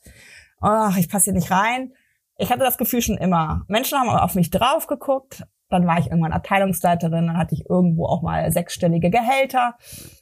ach, 0.62 0.96
ich 0.96 1.08
passe 1.08 1.24
hier 1.24 1.32
nicht 1.34 1.50
rein. 1.50 1.92
Ich 2.38 2.50
hatte 2.50 2.64
das 2.64 2.78
Gefühl 2.78 3.02
schon 3.02 3.18
immer. 3.18 3.64
Menschen 3.68 3.98
haben 3.98 4.08
auf 4.08 4.34
mich 4.34 4.50
drauf 4.50 4.86
geguckt. 4.86 5.44
Dann 5.68 5.86
war 5.86 5.98
ich 5.98 6.06
irgendwann 6.06 6.32
Abteilungsleiterin, 6.32 7.28
dann 7.28 7.38
hatte 7.38 7.54
ich 7.54 7.68
irgendwo 7.68 8.04
auch 8.04 8.20
mal 8.20 8.50
sechsstellige 8.52 9.08
Gehälter. 9.08 9.76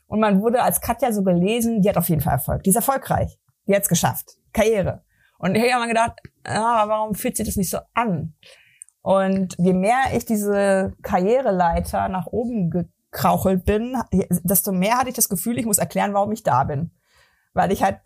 Und 0.07 0.21
man 0.21 0.41
wurde 0.43 0.63
als 0.63 0.81
Katja 0.81 1.13
so 1.13 1.25
gelesen, 1.25 1.83
die 1.83 1.89
hat 1.89 1.97
auf 1.97 2.09
jeden 2.09 2.21
Fall 2.21 2.35
Erfolg. 2.35 2.63
Die 2.63 2.71
ist 2.71 2.77
erfolgreich. 2.77 3.39
Die 3.67 3.75
hat's 3.75 3.89
geschafft. 3.89 4.37
Karriere. 4.53 5.05
Und 5.39 5.57
ich 5.57 5.73
habe 5.73 5.83
mir 5.83 5.89
gedacht, 5.89 6.21
ja, 6.47 6.85
warum 6.87 7.15
fühlt 7.15 7.37
sich 7.37 7.47
das 7.47 7.57
nicht 7.57 7.71
so 7.71 7.79
an? 7.95 8.35
Und 9.03 9.57
je 9.59 9.73
mehr 9.73 9.99
ich 10.15 10.25
diese 10.25 10.93
Karriereleiter 11.03 12.09
nach 12.09 12.27
oben 12.27 12.71
gekrauchelt 12.71 13.65
bin, 13.65 13.97
desto 14.43 14.73
mehr 14.73 14.99
hatte 14.99 15.09
ich 15.09 15.17
das 15.17 15.29
Gefühl, 15.29 15.59
ich 15.59 15.67
muss 15.67 15.79
erklären, 15.79 16.15
warum 16.15 16.31
ich 16.33 16.43
da 16.43 16.65
bin. 16.65 16.93
Weil 17.55 17.73
ich 17.73 17.83
halt 17.83 17.99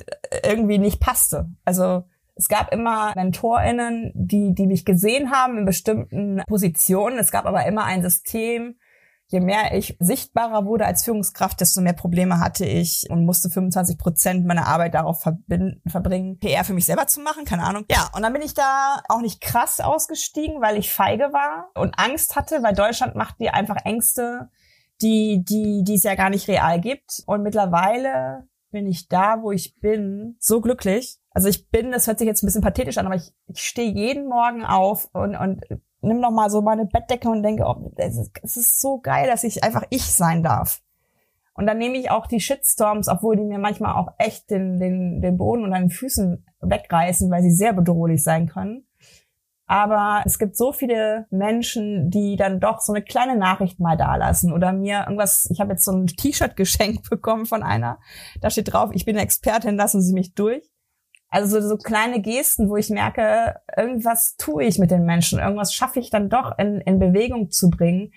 irgendwie 0.45 0.79
nicht 0.79 1.01
passte. 1.01 1.51
Also 1.65 2.05
es 2.37 2.49
gab 2.49 2.73
immer 2.73 3.13
MentorInnen, 3.15 4.13
die, 4.15 4.55
die 4.55 4.67
mich 4.67 4.85
gesehen 4.85 5.31
haben 5.31 5.59
in 5.59 5.65
bestimmten 5.65 6.43
Positionen. 6.47 7.19
Es 7.19 7.31
gab 7.31 7.47
aber 7.47 7.67
immer 7.67 7.85
ein 7.85 8.03
System. 8.03 8.77
Je 9.27 9.41
mehr 9.41 9.75
ich 9.75 9.97
sichtbarer 10.01 10.67
wurde 10.67 10.85
als 10.85 11.05
Führungskraft, 11.05 11.61
desto 11.61 11.81
mehr 11.81 11.95
Probleme 11.95 12.41
hatte 12.41 12.67
ich 12.67 13.07
und 13.09 13.25
musste 13.25 13.49
25 13.49 13.97
Prozent 13.97 14.47
meiner 14.47 14.67
Arbeit 14.67 14.95
darauf 14.95 15.23
verbringen, 15.23 16.39
PR 16.41 16.65
für 16.65 16.75
mich 16.75 16.85
selber 16.85 17.07
zu 17.07 17.21
machen. 17.21 17.45
Keine 17.45 17.65
Ahnung. 17.65 17.85
Ja, 17.91 18.11
und 18.15 18.23
dann 18.23 18.33
bin 18.33 18.43
ich 18.43 18.55
da 18.55 19.01
auch 19.09 19.23
nicht 19.23 19.41
krass 19.41 19.81
ausgestiegen, 19.81 20.61
weil 20.61 20.77
ich 20.77 20.93
feige 20.93 21.33
war 21.33 21.71
und 21.75 21.99
Angst 21.99 22.37
hatte, 22.37 22.63
weil 22.63 22.75
Deutschland 22.75 23.15
macht 23.15 23.41
dir 23.41 23.55
einfach 23.55 23.77
Ängste, 23.85 24.51
die, 25.01 25.43
die, 25.43 25.83
die 25.85 25.95
es 25.95 26.03
ja 26.03 26.17
gar 26.17 26.31
nicht 26.31 26.49
real 26.49 26.81
gibt. 26.81 27.23
Und 27.27 27.43
mittlerweile 27.43 28.47
bin 28.71 28.87
ich 28.87 29.09
da, 29.09 29.41
wo 29.41 29.53
ich 29.53 29.79
bin, 29.81 30.37
so 30.39 30.61
glücklich. 30.61 31.19
Also 31.35 31.49
ich 31.49 31.69
bin, 31.69 31.91
das 31.91 32.07
hört 32.07 32.19
sich 32.19 32.29
jetzt 32.29 32.43
ein 32.43 32.47
bisschen 32.47 32.63
pathetisch 32.63 32.97
an, 32.97 33.07
aber 33.07 33.17
ich, 33.17 33.33
ich 33.49 33.61
stehe 33.61 33.91
jeden 33.91 34.29
Morgen 34.29 34.65
auf 34.65 35.11
und, 35.13 35.37
und 35.37 35.63
nimm 36.01 36.21
noch 36.21 36.31
mal 36.31 36.49
so 36.49 36.63
meine 36.63 36.87
Bettdecke 36.87 37.29
und 37.29 37.43
denke, 37.43 37.65
oh, 37.67 37.93
es 37.97 38.17
ist, 38.17 38.31
es 38.43 38.57
ist 38.57 38.81
so 38.81 39.01
geil, 39.01 39.27
dass 39.27 39.43
ich 39.43 39.65
einfach 39.65 39.83
ich 39.91 40.05
sein 40.05 40.43
darf. 40.45 40.81
Und 41.55 41.67
dann 41.67 41.79
nehme 41.79 41.99
ich 41.99 42.11
auch 42.11 42.27
die 42.27 42.41
Shitstorms, 42.41 43.09
obwohl 43.09 43.37
die 43.37 43.45
mir 43.45 43.59
manchmal 43.59 43.95
auch 43.95 44.09
echt 44.19 44.51
den, 44.51 44.79
den, 44.79 45.21
den 45.21 45.37
Boden 45.37 45.65
unter 45.65 45.79
den 45.79 45.91
Füßen 45.91 46.45
wegreißen, 46.61 47.31
weil 47.31 47.43
sie 47.43 47.53
sehr 47.53 47.73
bedrohlich 47.73 48.23
sein 48.23 48.49
können. 48.49 48.87
Aber 49.67 50.23
es 50.27 50.39
gibt 50.39 50.57
so 50.57 50.73
viele 50.73 51.27
Menschen, 51.31 52.11
die 52.11 52.37
dann 52.37 52.61
doch 52.61 52.81
so 52.81 52.93
eine 52.93 53.03
kleine 53.03 53.37
Nachricht 53.37 53.81
mal 53.81 53.97
dalassen 53.97 54.53
oder 54.53 54.73
mir 54.73 55.01
irgendwas, 55.01 55.49
ich 55.51 55.61
habe 55.61 55.73
jetzt 55.73 55.85
so 55.85 55.93
ein 55.93 56.07
T-Shirt 56.07 56.55
geschenkt 56.55 57.09
bekommen 57.11 57.47
von 57.47 57.63
einer, 57.63 57.99
da 58.41 58.51
steht 58.51 58.73
drauf, 58.73 58.91
ich 58.93 59.05
bin 59.05 59.17
Expertin, 59.17 59.77
lassen 59.77 60.03
Sie 60.03 60.13
mich 60.13 60.35
durch. 60.35 60.71
Also 61.35 61.61
so, 61.61 61.69
so 61.69 61.77
kleine 61.77 62.21
Gesten, 62.21 62.71
wo 62.71 62.77
ich 62.77 62.91
merke, 62.91 63.57
irgendwas 63.77 64.37
tue 64.37 64.63
ich 64.63 64.79
mit 64.79 64.93
den 64.93 65.05
Menschen, 65.05 65.41
irgendwas 65.41 65.75
schaffe 65.75 65.99
ich 65.99 66.09
dann 66.11 66.31
doch 66.31 66.57
in, 66.59 66.81
in 66.83 67.01
Bewegung 67.01 67.51
zu 67.51 67.71
bringen. 67.71 68.13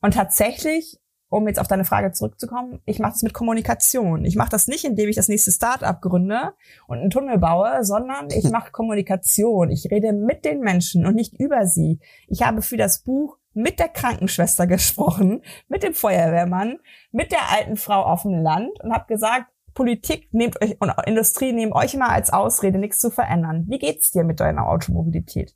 Und 0.00 0.14
tatsächlich 0.14 0.98
um 1.28 1.46
jetzt 1.46 1.58
auf 1.58 1.68
deine 1.68 1.84
Frage 1.84 2.12
zurückzukommen, 2.12 2.80
ich 2.86 2.98
mache 2.98 3.12
das 3.12 3.22
mit 3.22 3.34
Kommunikation. 3.34 4.24
Ich 4.24 4.36
mache 4.36 4.50
das 4.50 4.68
nicht, 4.68 4.84
indem 4.84 5.10
ich 5.10 5.16
das 5.16 5.28
nächste 5.28 5.50
Start-up 5.50 6.00
gründe 6.00 6.54
und 6.86 6.98
einen 6.98 7.10
Tunnel 7.10 7.38
baue, 7.38 7.84
sondern 7.84 8.28
ich 8.30 8.44
mache 8.50 8.70
Kommunikation. 8.70 9.70
Ich 9.70 9.90
rede 9.90 10.14
mit 10.14 10.46
den 10.46 10.60
Menschen 10.60 11.06
und 11.06 11.14
nicht 11.14 11.38
über 11.38 11.66
sie. 11.66 12.00
Ich 12.26 12.42
habe 12.42 12.62
für 12.62 12.78
das 12.78 13.02
Buch 13.02 13.36
mit 13.52 13.80
der 13.80 13.88
Krankenschwester 13.88 14.66
gesprochen, 14.66 15.42
mit 15.68 15.82
dem 15.82 15.92
Feuerwehrmann, 15.92 16.78
mit 17.10 17.32
der 17.32 17.50
alten 17.50 17.76
Frau 17.76 18.02
auf 18.02 18.22
dem 18.22 18.42
Land 18.42 18.80
und 18.80 18.94
habe 18.94 19.06
gesagt, 19.08 19.51
Politik 19.74 20.28
nehmt 20.32 20.60
euch 20.62 20.76
und 20.80 20.92
Industrie 21.06 21.52
nehmt 21.52 21.74
euch 21.74 21.94
immer 21.94 22.10
als 22.10 22.32
Ausrede, 22.32 22.78
nichts 22.78 22.98
zu 22.98 23.10
verändern. 23.10 23.66
Wie 23.68 23.78
geht's 23.78 24.10
dir 24.10 24.24
mit 24.24 24.40
deiner 24.40 24.68
Automobilität? 24.68 25.54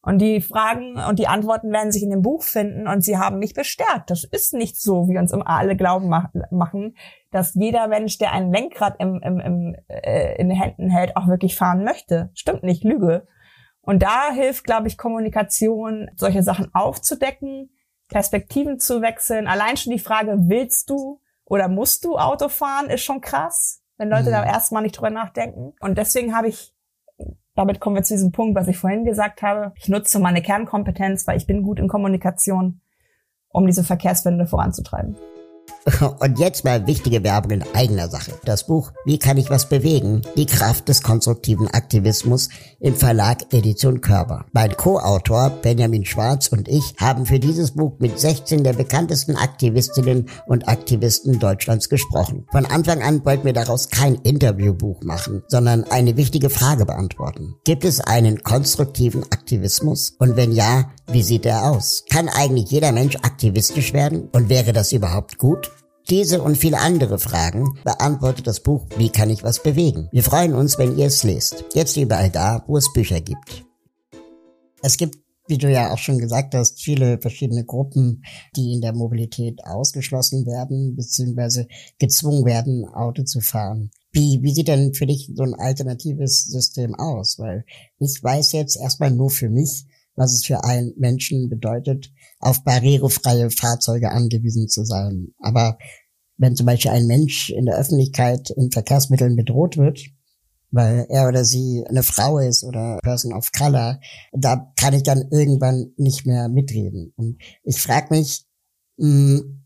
Und 0.00 0.20
die 0.20 0.40
Fragen 0.40 0.94
und 1.08 1.18
die 1.18 1.26
Antworten 1.26 1.72
werden 1.72 1.92
sich 1.92 2.02
in 2.02 2.10
dem 2.10 2.22
Buch 2.22 2.42
finden 2.42 2.86
und 2.86 3.02
sie 3.02 3.18
haben 3.18 3.38
mich 3.38 3.52
bestärkt. 3.52 4.10
Das 4.10 4.24
ist 4.24 4.54
nicht 4.54 4.80
so, 4.80 5.08
wie 5.08 5.18
uns 5.18 5.32
immer 5.32 5.48
alle 5.48 5.76
glauben 5.76 6.08
machen, 6.08 6.96
dass 7.30 7.54
jeder 7.54 7.88
Mensch, 7.88 8.16
der 8.16 8.32
ein 8.32 8.52
Lenkrad 8.52 8.96
im, 9.00 9.20
im, 9.22 9.40
im, 9.40 9.76
äh, 9.88 10.36
in 10.40 10.48
den 10.48 10.58
Händen 10.58 10.88
hält, 10.88 11.16
auch 11.16 11.26
wirklich 11.26 11.56
fahren 11.56 11.84
möchte. 11.84 12.30
Stimmt 12.34 12.62
nicht, 12.62 12.84
Lüge. 12.84 13.26
Und 13.80 14.02
da 14.02 14.30
hilft, 14.32 14.64
glaube 14.64 14.86
ich, 14.86 14.96
Kommunikation, 14.96 16.10
solche 16.14 16.42
Sachen 16.42 16.74
aufzudecken, 16.74 17.70
Perspektiven 18.08 18.78
zu 18.78 19.02
wechseln. 19.02 19.46
Allein 19.46 19.76
schon 19.76 19.92
die 19.92 19.98
Frage, 19.98 20.36
willst 20.42 20.90
du 20.90 21.20
oder 21.48 21.68
musst 21.68 22.04
du 22.04 22.16
Auto 22.16 22.48
fahren, 22.48 22.90
ist 22.90 23.02
schon 23.02 23.20
krass, 23.20 23.82
wenn 23.96 24.08
Leute 24.08 24.28
mhm. 24.28 24.32
da 24.32 24.44
erstmal 24.44 24.82
nicht 24.82 24.96
drüber 24.96 25.10
nachdenken. 25.10 25.74
Und 25.80 25.98
deswegen 25.98 26.34
habe 26.34 26.48
ich 26.48 26.74
damit 27.58 27.80
kommen 27.80 27.96
wir 27.96 28.04
zu 28.04 28.14
diesem 28.14 28.30
Punkt, 28.30 28.54
was 28.54 28.68
ich 28.68 28.78
vorhin 28.78 29.04
gesagt 29.04 29.42
habe. 29.42 29.72
Ich 29.74 29.88
nutze 29.88 30.20
meine 30.20 30.42
Kernkompetenz, 30.42 31.26
weil 31.26 31.36
ich 31.36 31.46
bin 31.48 31.64
gut 31.64 31.80
in 31.80 31.88
Kommunikation, 31.88 32.80
um 33.48 33.66
diese 33.66 33.82
Verkehrswende 33.82 34.46
voranzutreiben. 34.46 35.16
Und 36.20 36.38
jetzt 36.38 36.64
mal 36.64 36.86
wichtige 36.86 37.22
Werbung 37.22 37.52
in 37.52 37.64
eigener 37.74 38.08
Sache. 38.08 38.32
Das 38.44 38.66
Buch 38.66 38.92
Wie 39.04 39.18
kann 39.18 39.36
ich 39.36 39.50
was 39.50 39.68
bewegen? 39.68 40.22
Die 40.36 40.46
Kraft 40.46 40.88
des 40.88 41.02
konstruktiven 41.02 41.68
Aktivismus 41.68 42.48
im 42.80 42.94
Verlag 42.94 43.52
Edition 43.52 44.00
Körper. 44.00 44.46
Mein 44.52 44.76
Co-Autor 44.76 45.50
Benjamin 45.62 46.04
Schwarz 46.04 46.48
und 46.48 46.68
ich 46.68 46.94
haben 46.98 47.26
für 47.26 47.38
dieses 47.38 47.72
Buch 47.72 47.98
mit 47.98 48.18
16 48.18 48.64
der 48.64 48.72
bekanntesten 48.72 49.36
Aktivistinnen 49.36 50.28
und 50.46 50.68
Aktivisten 50.68 51.38
Deutschlands 51.38 51.88
gesprochen. 51.88 52.46
Von 52.50 52.66
Anfang 52.66 53.02
an 53.02 53.24
wollten 53.24 53.44
wir 53.44 53.52
daraus 53.52 53.88
kein 53.88 54.16
Interviewbuch 54.16 55.02
machen, 55.02 55.42
sondern 55.48 55.84
eine 55.84 56.16
wichtige 56.16 56.50
Frage 56.50 56.86
beantworten. 56.86 57.54
Gibt 57.64 57.84
es 57.84 58.00
einen 58.00 58.42
konstruktiven 58.42 59.22
Aktivismus? 59.24 60.14
Und 60.18 60.36
wenn 60.36 60.52
ja, 60.52 60.90
wie 61.10 61.22
sieht 61.22 61.46
er 61.46 61.70
aus? 61.70 62.04
Kann 62.10 62.28
eigentlich 62.28 62.70
jeder 62.70 62.92
Mensch 62.92 63.16
aktivistisch 63.16 63.92
werden? 63.92 64.28
Und 64.32 64.48
wäre 64.48 64.72
das 64.72 64.92
überhaupt 64.92 65.38
gut? 65.38 65.70
Diese 66.10 66.40
und 66.40 66.56
viele 66.56 66.78
andere 66.78 67.18
Fragen 67.18 67.78
beantwortet 67.84 68.46
das 68.46 68.60
Buch 68.60 68.86
Wie 68.96 69.10
kann 69.10 69.28
ich 69.28 69.42
was 69.42 69.62
bewegen? 69.62 70.08
Wir 70.10 70.22
freuen 70.22 70.54
uns, 70.54 70.78
wenn 70.78 70.96
ihr 70.96 71.04
es 71.04 71.22
lest. 71.22 71.66
Jetzt 71.74 71.98
überall 71.98 72.30
da, 72.30 72.64
wo 72.66 72.78
es 72.78 72.90
Bücher 72.94 73.20
gibt. 73.20 73.66
Es 74.80 74.96
gibt, 74.96 75.18
wie 75.48 75.58
du 75.58 75.70
ja 75.70 75.92
auch 75.92 75.98
schon 75.98 76.16
gesagt 76.16 76.54
hast, 76.54 76.80
viele 76.80 77.20
verschiedene 77.20 77.62
Gruppen, 77.62 78.24
die 78.56 78.72
in 78.72 78.80
der 78.80 78.94
Mobilität 78.94 79.62
ausgeschlossen 79.64 80.46
werden, 80.46 80.96
beziehungsweise 80.96 81.68
gezwungen 81.98 82.46
werden, 82.46 82.86
Auto 82.86 83.24
zu 83.24 83.42
fahren. 83.42 83.90
Wie, 84.10 84.38
wie 84.42 84.54
sieht 84.54 84.68
denn 84.68 84.94
für 84.94 85.06
dich 85.06 85.30
so 85.34 85.42
ein 85.42 85.54
alternatives 85.54 86.44
System 86.44 86.94
aus? 86.94 87.38
Weil 87.38 87.66
ich 87.98 88.24
weiß 88.24 88.52
jetzt 88.52 88.80
erstmal 88.80 89.10
nur 89.10 89.28
für 89.28 89.50
mich, 89.50 89.84
was 90.16 90.32
es 90.32 90.46
für 90.46 90.64
einen 90.64 90.94
Menschen 90.96 91.50
bedeutet, 91.50 92.10
auf 92.40 92.64
barrierefreie 92.64 93.50
Fahrzeuge 93.50 94.10
angewiesen 94.10 94.68
zu 94.68 94.84
sein. 94.84 95.34
Aber 95.40 95.78
wenn 96.36 96.56
zum 96.56 96.66
Beispiel 96.66 96.92
ein 96.92 97.06
Mensch 97.06 97.50
in 97.50 97.66
der 97.66 97.76
Öffentlichkeit 97.76 98.50
in 98.50 98.70
Verkehrsmitteln 98.70 99.36
bedroht 99.36 99.76
wird, 99.76 100.00
weil 100.70 101.06
er 101.08 101.28
oder 101.28 101.44
sie 101.44 101.84
eine 101.88 102.02
Frau 102.02 102.38
ist 102.38 102.62
oder 102.62 102.98
Person 103.02 103.32
of 103.32 103.52
Color, 103.52 104.00
da 104.32 104.72
kann 104.76 104.94
ich 104.94 105.02
dann 105.02 105.28
irgendwann 105.30 105.92
nicht 105.96 106.26
mehr 106.26 106.48
mitreden. 106.48 107.12
Und 107.16 107.38
ich 107.64 107.80
frage 107.80 108.14
mich, 108.14 108.46
hm, 108.98 109.64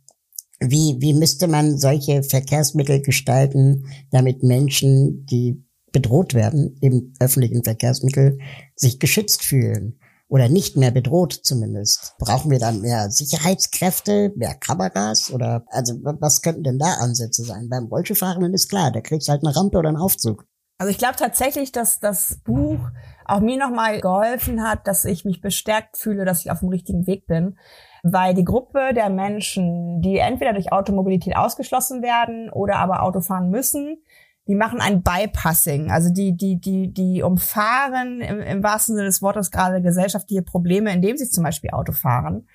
wie, 0.60 0.96
wie 1.00 1.14
müsste 1.14 1.48
man 1.48 1.76
solche 1.76 2.22
Verkehrsmittel 2.22 3.02
gestalten, 3.02 3.86
damit 4.10 4.42
Menschen, 4.42 5.26
die 5.26 5.64
bedroht 5.90 6.34
werden 6.34 6.76
im 6.80 7.12
öffentlichen 7.18 7.64
Verkehrsmittel, 7.64 8.38
sich 8.76 8.98
geschützt 9.00 9.42
fühlen? 9.42 9.98
Oder 10.32 10.48
nicht 10.48 10.78
mehr 10.78 10.90
bedroht 10.90 11.34
zumindest. 11.42 12.14
Brauchen 12.18 12.50
wir 12.50 12.58
dann 12.58 12.80
mehr 12.80 13.10
Sicherheitskräfte, 13.10 14.32
mehr 14.34 14.54
Kameras 14.54 15.30
oder 15.30 15.66
also 15.68 15.92
was 16.02 16.40
könnten 16.40 16.62
denn 16.62 16.78
da 16.78 16.94
Ansätze 17.02 17.44
sein? 17.44 17.68
Beim 17.68 17.84
Rollstuhlfahrenden 17.84 18.54
ist 18.54 18.70
klar, 18.70 18.90
da 18.90 19.02
kriegst 19.02 19.28
du 19.28 19.32
halt 19.32 19.44
eine 19.44 19.54
Rampe 19.54 19.76
oder 19.76 19.90
einen 19.90 19.98
Aufzug. 19.98 20.46
Also 20.78 20.90
ich 20.90 20.96
glaube 20.96 21.16
tatsächlich, 21.18 21.70
dass 21.70 22.00
das 22.00 22.40
Buch 22.44 22.78
auch 23.26 23.40
mir 23.40 23.58
nochmal 23.58 24.00
geholfen 24.00 24.62
hat, 24.62 24.86
dass 24.86 25.04
ich 25.04 25.26
mich 25.26 25.42
bestärkt 25.42 25.98
fühle, 25.98 26.24
dass 26.24 26.40
ich 26.40 26.50
auf 26.50 26.60
dem 26.60 26.70
richtigen 26.70 27.06
Weg 27.06 27.26
bin. 27.26 27.58
Weil 28.02 28.32
die 28.32 28.46
Gruppe 28.46 28.94
der 28.94 29.10
Menschen, 29.10 30.00
die 30.00 30.16
entweder 30.16 30.54
durch 30.54 30.72
Automobilität 30.72 31.36
ausgeschlossen 31.36 32.02
werden 32.02 32.48
oder 32.48 32.76
aber 32.76 33.02
Auto 33.02 33.20
fahren 33.20 33.50
müssen, 33.50 34.02
die 34.48 34.54
machen 34.54 34.80
ein 34.80 35.02
Bypassing. 35.02 35.90
Also 35.90 36.12
die, 36.12 36.36
die, 36.36 36.60
die, 36.60 36.92
die 36.92 37.22
umfahren 37.22 38.20
im, 38.20 38.40
im 38.40 38.62
wahrsten 38.62 38.96
Sinne 38.96 39.06
des 39.06 39.22
Wortes 39.22 39.50
gerade 39.50 39.82
gesellschaftliche 39.82 40.42
Probleme, 40.42 40.92
indem 40.92 41.16
sie 41.16 41.28
zum 41.28 41.44
Beispiel 41.44 41.70
Auto 41.70 41.92
fahren. 41.92 42.46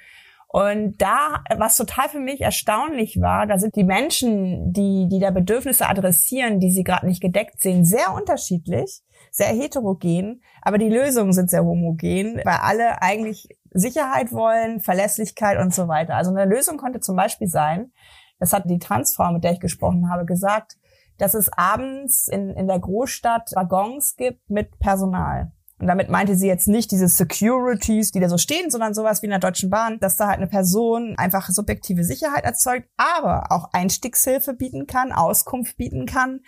Und 0.50 1.02
da, 1.02 1.44
was 1.58 1.76
total 1.76 2.08
für 2.10 2.20
mich 2.20 2.42
erstaunlich 2.42 3.20
war, 3.20 3.48
da 3.48 3.60
sind 3.60 3.76
die 3.76 3.84
Menschen, 3.84 4.72
die, 4.72 5.08
die 5.10 5.20
da 5.20 5.30
Bedürfnisse 5.30 5.88
adressieren, 5.88 6.60
die 6.60 6.72
sie 6.72 6.84
gerade 6.84 7.06
nicht 7.06 7.22
gedeckt 7.22 7.62
sehen, 7.62 7.84
sehr 7.84 8.14
unterschiedlich, 8.14 9.02
sehr 9.30 9.48
heterogen, 9.48 10.42
aber 10.62 10.78
die 10.78 10.90
Lösungen 10.90 11.34
sind 11.34 11.50
sehr 11.50 11.66
homogen, 11.66 12.42
weil 12.46 12.60
alle 12.62 13.02
eigentlich 13.02 13.50
Sicherheit 13.72 14.32
wollen, 14.32 14.80
Verlässlichkeit 14.80 15.60
und 15.60 15.74
so 15.74 15.88
weiter. 15.90 16.16
Also 16.16 16.32
eine 16.32 16.46
Lösung 16.46 16.78
konnte 16.78 17.02
zum 17.02 17.18
Beispiel 17.18 17.48
sein, 17.48 17.92
das 18.40 18.54
hat 18.54 18.70
die 18.70 18.80
Transfrau, 18.80 19.32
mit 19.34 19.44
der 19.44 19.52
ich 19.52 19.60
gesprochen 19.60 20.10
habe, 20.10 20.26
gesagt, 20.26 20.78
dass 21.18 21.34
es 21.34 21.50
abends 21.52 22.28
in, 22.28 22.50
in 22.52 22.68
der 22.68 22.80
Großstadt 22.80 23.52
Waggons 23.56 24.16
gibt 24.16 24.50
mit 24.50 24.80
Personal. 24.80 25.52
Und 25.80 25.88
damit 25.88 26.10
meinte 26.10 26.36
sie 26.36 26.48
jetzt 26.48 26.68
nicht 26.68 26.92
diese 26.92 27.08
Securities, 27.08 28.12
die 28.12 28.20
da 28.20 28.30
so 28.30 28.40
stehen, 28.40 28.72
sondern 28.72 28.96
sowas 28.96 29.22
wie 29.22 29.28
in 29.28 29.32
der 29.32 29.40
Deutschen 29.40 29.70
Bahn, 29.70 30.00
dass 30.00 30.18
da 30.18 30.28
halt 30.28 30.38
eine 30.38 30.48
Person 30.48 31.16
einfach 31.18 31.50
subjektive 31.50 32.04
Sicherheit 32.04 32.46
erzeugt, 32.46 32.90
aber 32.98 33.52
auch 33.52 33.70
Einstiegshilfe 33.74 34.54
bieten 34.54 34.88
kann, 34.88 35.12
Auskunft 35.12 35.78
bieten 35.78 36.08
kann. 36.08 36.42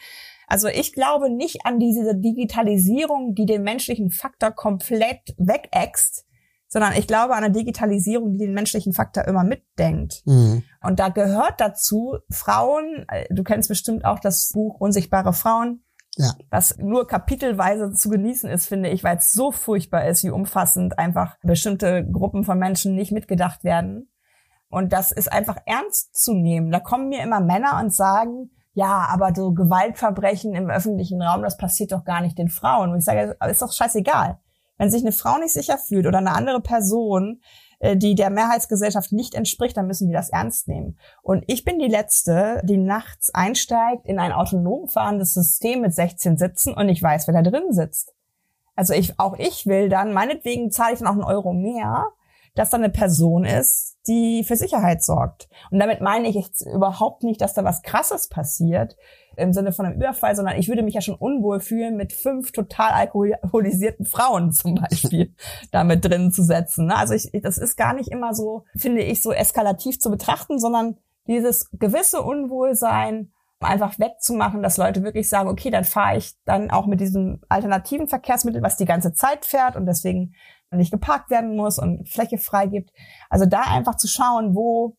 Also 0.48 0.68
ich 0.68 0.94
glaube 0.94 1.30
nicht 1.30 1.66
an 1.66 1.78
diese 1.78 2.16
Digitalisierung, 2.16 3.36
die 3.36 3.46
den 3.46 3.62
menschlichen 3.62 4.10
Faktor 4.10 4.50
komplett 4.50 5.36
wegäxt, 5.38 6.26
sondern 6.70 6.94
ich 6.94 7.08
glaube 7.08 7.34
an 7.34 7.44
eine 7.44 7.52
Digitalisierung, 7.52 8.32
die 8.32 8.46
den 8.46 8.54
menschlichen 8.54 8.94
Faktor 8.94 9.26
immer 9.26 9.44
mitdenkt. 9.44 10.22
Mhm. 10.26 10.64
Und 10.82 11.00
da 11.00 11.10
gehört 11.10 11.60
dazu 11.60 12.20
Frauen, 12.30 13.06
äh, 13.10 13.26
du 13.30 13.44
kennst 13.44 13.68
bestimmt 13.68 14.06
auch 14.06 14.20
das 14.20 14.52
Buch 14.54 14.80
Unsichtbare 14.80 15.34
Frauen, 15.34 15.84
ja. 16.16 16.32
was 16.52 16.78
nur 16.78 17.08
kapitelweise 17.08 17.92
zu 17.94 18.10
genießen 18.10 18.50
ist, 18.50 18.68
finde 18.68 18.90
ich, 18.90 19.04
weil 19.04 19.18
es 19.18 19.32
so 19.32 19.52
furchtbar 19.52 20.06
ist, 20.08 20.24
wie 20.24 20.30
umfassend 20.30 21.00
einfach 21.00 21.38
bestimmte 21.42 22.08
Gruppen 22.10 22.44
von 22.44 22.60
Menschen 22.60 22.96
nicht 22.96 23.12
mitgedacht 23.12 23.64
werden. 23.64 24.12
Und 24.70 24.94
das 24.94 25.12
ist 25.12 25.32
einfach 25.32 25.58
ernst 25.66 26.16
zu 26.16 26.36
nehmen. 26.36 26.72
Da 26.72 26.80
kommen 26.80 27.10
mir 27.10 27.24
immer 27.24 27.40
Männer 27.40 27.80
und 27.82 27.92
sagen, 27.94 28.52
ja, 28.74 29.08
aber 29.10 29.34
so 29.36 29.54
Gewaltverbrechen 29.54 30.54
im 30.54 30.70
öffentlichen 30.70 31.22
Raum, 31.22 31.42
das 31.42 31.58
passiert 31.58 31.92
doch 31.92 32.06
gar 32.06 32.22
nicht 32.22 32.38
den 32.38 32.50
Frauen. 32.50 32.92
Und 32.92 33.00
ich 33.00 33.06
sage, 33.06 33.36
ist 33.50 33.64
doch 33.64 33.74
scheißegal. 33.74 34.40
Wenn 34.80 34.90
sich 34.90 35.04
eine 35.04 35.12
Frau 35.12 35.38
nicht 35.38 35.54
sicher 35.54 35.78
fühlt 35.78 36.08
oder 36.08 36.18
eine 36.18 36.34
andere 36.34 36.62
Person, 36.62 37.42
äh, 37.80 37.96
die 37.96 38.16
der 38.16 38.32
Mehrheitsgesellschaft 38.32 39.12
nicht 39.12 39.36
entspricht, 39.36 39.78
dann 39.78 39.86
müssen 39.86 40.10
wir 40.10 40.18
das 40.18 40.30
ernst 40.30 40.68
nehmen. 40.68 40.98
Und 41.22 41.44
ich 41.48 41.64
bin 41.64 41.78
die 41.78 41.88
Letzte, 41.88 42.62
die 42.64 42.78
nachts 42.78 43.34
einsteigt 43.34 44.08
in 44.08 44.18
ein 44.18 44.32
autonom 44.32 44.88
fahrendes 44.88 45.34
System 45.34 45.82
mit 45.82 45.94
16 45.94 46.38
Sitzen 46.38 46.74
und 46.74 46.90
ich 46.90 47.04
weiß, 47.04 47.28
wer 47.28 47.42
da 47.42 47.48
drin 47.48 47.72
sitzt. 47.72 48.16
Also 48.76 48.94
ich, 48.94 49.20
auch 49.20 49.38
ich 49.38 49.68
will 49.68 49.90
dann, 49.90 50.14
meinetwegen 50.14 50.72
zahle 50.72 50.94
ich 50.94 51.00
dann 51.00 51.08
auch 51.10 51.14
einen 51.14 51.24
Euro 51.24 51.54
mehr, 51.54 52.08
dass 52.56 52.70
da 52.70 52.78
eine 52.78 52.90
Person 52.90 53.46
ist, 53.46 53.98
die 54.08 54.44
für 54.44 54.56
Sicherheit 54.56 55.04
sorgt. 55.04 55.50
Und 55.72 55.80
damit 55.80 56.02
meine 56.02 56.28
ich 56.28 56.36
jetzt 56.36 56.66
überhaupt 56.66 57.24
nicht, 57.24 57.42
dass 57.42 57.54
da 57.54 57.64
was 57.64 57.82
Krasses 57.84 58.28
passiert, 58.28 58.96
im 59.40 59.54
Sinne 59.54 59.72
von 59.72 59.86
einem 59.86 59.96
Überfall, 59.96 60.36
sondern 60.36 60.58
ich 60.58 60.68
würde 60.68 60.84
mich 60.84 60.94
ja 60.94 61.02
schon 61.02 61.16
unwohl 61.16 61.60
fühlen, 61.60 61.96
mit 61.96 62.14
fünf 62.14 62.52
total 62.52 62.92
alkoholisierten 62.92 64.06
Frauen 64.06 64.52
zum 64.54 64.76
Beispiel 64.76 65.34
damit 65.72 66.06
drin 66.06 66.32
zu 66.32 66.44
setzen. 66.44 66.88
Ne? 66.88 66.96
Also 66.96 67.14
ich, 67.14 67.30
das 67.42 67.58
ist 67.58 67.78
gar 67.78 67.94
nicht 67.94 68.10
immer 68.10 68.34
so, 68.34 68.66
finde 68.76 69.02
ich, 69.02 69.22
so 69.22 69.32
eskalativ 69.32 70.00
zu 70.00 70.10
betrachten, 70.10 70.60
sondern 70.60 70.98
dieses 71.28 71.70
gewisse 71.74 72.22
Unwohlsein 72.22 73.32
einfach 73.62 74.00
wegzumachen, 74.00 74.64
dass 74.64 74.78
Leute 74.78 75.04
wirklich 75.04 75.28
sagen, 75.28 75.50
okay, 75.50 75.70
dann 75.70 75.84
fahre 75.84 76.18
ich 76.18 76.34
dann 76.46 76.72
auch 76.72 76.86
mit 76.86 77.02
diesem 77.02 77.42
alternativen 77.50 78.08
Verkehrsmittel, 78.08 78.62
was 78.62 78.78
die 78.78 78.86
ganze 78.86 79.14
Zeit 79.14 79.46
fährt 79.46 79.76
und 79.76 79.86
deswegen 79.86 80.34
nicht 80.72 80.92
geparkt 80.92 81.30
werden 81.30 81.56
muss 81.56 81.80
und 81.80 82.08
Fläche 82.08 82.38
frei 82.38 82.68
gibt. 82.68 82.92
Also 83.30 83.46
da 83.46 83.62
einfach 83.62 83.96
zu 83.96 84.08
schauen, 84.08 84.56
wo 84.56 84.96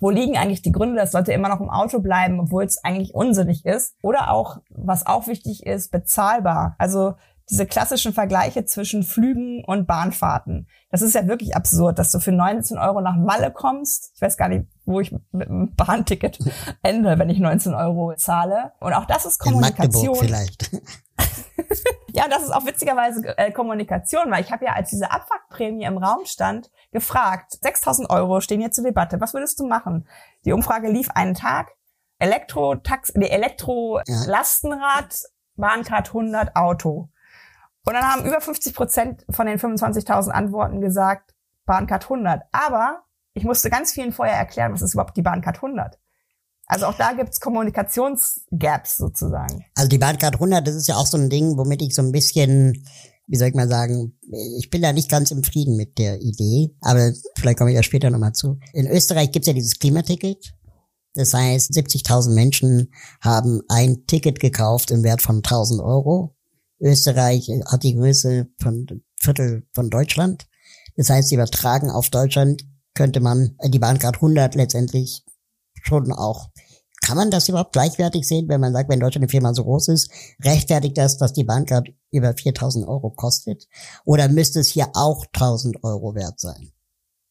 wo 0.00 0.10
liegen 0.10 0.36
eigentlich 0.36 0.62
die 0.62 0.72
Gründe, 0.72 0.96
dass 0.96 1.12
Leute 1.12 1.32
immer 1.32 1.48
noch 1.48 1.60
im 1.60 1.70
Auto 1.70 2.00
bleiben, 2.00 2.40
obwohl 2.40 2.64
es 2.64 2.82
eigentlich 2.82 3.14
unsinnig 3.14 3.64
ist? 3.64 3.94
Oder 4.02 4.30
auch, 4.30 4.58
was 4.70 5.06
auch 5.06 5.26
wichtig 5.26 5.66
ist, 5.66 5.92
bezahlbar. 5.92 6.74
Also 6.78 7.14
diese 7.50 7.66
klassischen 7.66 8.12
Vergleiche 8.12 8.64
zwischen 8.64 9.02
Flügen 9.02 9.64
und 9.64 9.86
Bahnfahrten. 9.86 10.68
Das 10.90 11.02
ist 11.02 11.14
ja 11.14 11.26
wirklich 11.26 11.56
absurd, 11.56 11.98
dass 11.98 12.12
du 12.12 12.20
für 12.20 12.32
19 12.32 12.78
Euro 12.78 13.00
nach 13.00 13.16
Malle 13.16 13.50
kommst. 13.50 14.12
Ich 14.14 14.22
weiß 14.22 14.36
gar 14.36 14.48
nicht, 14.48 14.66
wo 14.84 15.00
ich 15.00 15.12
mit 15.32 15.48
einem 15.48 15.74
Bahnticket 15.76 16.38
ende, 16.82 17.18
wenn 17.18 17.28
ich 17.28 17.40
19 17.40 17.74
Euro 17.74 18.14
zahle. 18.16 18.72
Und 18.80 18.92
auch 18.92 19.04
das 19.04 19.26
ist 19.26 19.38
Kommunikation. 19.38 20.14
In 20.14 20.20
vielleicht. 20.20 20.70
ja, 22.12 22.28
das 22.28 22.42
ist 22.42 22.50
auch 22.50 22.66
witzigerweise 22.66 23.36
äh, 23.38 23.52
Kommunikation, 23.52 24.30
weil 24.30 24.42
ich 24.42 24.52
habe 24.52 24.64
ja, 24.64 24.72
als 24.72 24.90
diese 24.90 25.10
Abwrackprämie 25.10 25.84
im 25.84 25.98
Raum 25.98 26.24
stand, 26.24 26.70
gefragt, 26.92 27.58
6000 27.62 28.10
Euro 28.10 28.40
stehen 28.40 28.60
hier 28.60 28.70
zur 28.70 28.84
Debatte, 28.84 29.20
was 29.20 29.34
würdest 29.34 29.58
du 29.60 29.66
machen? 29.66 30.08
Die 30.44 30.52
Umfrage 30.52 30.88
lief 30.88 31.10
einen 31.10 31.34
Tag, 31.34 31.72
Elektro-Tax, 32.18 33.14
nee, 33.14 33.28
Elektro-Lastenrad, 33.28 35.22
Bahncard 35.56 36.08
100, 36.08 36.56
Auto. 36.56 37.08
Und 37.86 37.94
dann 37.94 38.04
haben 38.04 38.26
über 38.26 38.40
50 38.40 38.74
Prozent 38.74 39.24
von 39.30 39.46
den 39.46 39.58
25.000 39.58 40.30
Antworten 40.30 40.80
gesagt, 40.80 41.34
Bahncard 41.64 42.04
100. 42.04 42.42
Aber 42.52 43.04
ich 43.32 43.44
musste 43.44 43.70
ganz 43.70 43.92
vielen 43.92 44.12
vorher 44.12 44.36
erklären, 44.36 44.72
was 44.72 44.82
ist 44.82 44.94
überhaupt 44.94 45.16
die 45.16 45.22
Bahncard 45.22 45.56
100. 45.56 45.98
Also 46.70 46.86
auch 46.86 46.94
da 46.94 47.14
gibt's 47.14 47.40
Kommunikationsgaps 47.40 48.98
sozusagen. 48.98 49.64
Also 49.74 49.88
die 49.88 49.98
Bahncard 49.98 50.34
100, 50.34 50.64
das 50.64 50.76
ist 50.76 50.86
ja 50.86 50.94
auch 50.94 51.06
so 51.06 51.16
ein 51.16 51.28
Ding, 51.28 51.56
womit 51.56 51.82
ich 51.82 51.96
so 51.96 52.00
ein 52.00 52.12
bisschen, 52.12 52.86
wie 53.26 53.36
soll 53.36 53.48
ich 53.48 53.56
mal 53.56 53.68
sagen, 53.68 54.16
ich 54.56 54.70
bin 54.70 54.80
da 54.80 54.92
nicht 54.92 55.10
ganz 55.10 55.32
im 55.32 55.42
Frieden 55.42 55.74
mit 55.74 55.98
der 55.98 56.22
Idee, 56.22 56.76
aber 56.80 57.12
vielleicht 57.36 57.58
komme 57.58 57.70
ich 57.70 57.76
ja 57.76 57.82
später 57.82 58.08
nochmal 58.08 58.34
zu. 58.34 58.60
In 58.72 58.86
Österreich 58.86 59.32
gibt's 59.32 59.48
ja 59.48 59.52
dieses 59.52 59.80
Klimaticket. 59.80 60.54
Das 61.14 61.34
heißt, 61.34 61.72
70.000 61.72 62.34
Menschen 62.34 62.92
haben 63.20 63.62
ein 63.68 64.06
Ticket 64.06 64.38
gekauft 64.38 64.92
im 64.92 65.02
Wert 65.02 65.22
von 65.22 65.38
1000 65.38 65.82
Euro. 65.82 66.36
Österreich 66.78 67.50
hat 67.66 67.82
die 67.82 67.96
Größe 67.96 68.46
von 68.62 68.86
Viertel 69.16 69.66
von 69.74 69.90
Deutschland. 69.90 70.46
Das 70.96 71.10
heißt, 71.10 71.32
übertragen 71.32 71.90
auf 71.90 72.10
Deutschland 72.10 72.64
könnte 72.94 73.18
man 73.18 73.56
die 73.64 73.80
Bahncard 73.80 74.16
100 74.16 74.54
letztendlich 74.54 75.24
schon 75.82 76.12
auch. 76.12 76.50
Kann 77.02 77.16
man 77.16 77.30
das 77.30 77.48
überhaupt 77.48 77.72
gleichwertig 77.72 78.26
sehen, 78.28 78.48
wenn 78.48 78.60
man 78.60 78.72
sagt, 78.72 78.90
wenn 78.90 79.00
Deutschland 79.00 79.24
eine 79.24 79.30
Firma 79.30 79.54
so 79.54 79.64
groß 79.64 79.88
ist, 79.88 80.12
rechtfertigt 80.44 80.98
das, 80.98 81.16
dass 81.16 81.32
die 81.32 81.44
Bahncard 81.44 81.88
über 82.10 82.34
4000 82.34 82.86
Euro 82.86 83.10
kostet? 83.10 83.66
Oder 84.04 84.28
müsste 84.28 84.60
es 84.60 84.68
hier 84.68 84.88
auch 84.94 85.24
1000 85.32 85.82
Euro 85.82 86.14
wert 86.14 86.38
sein? 86.38 86.72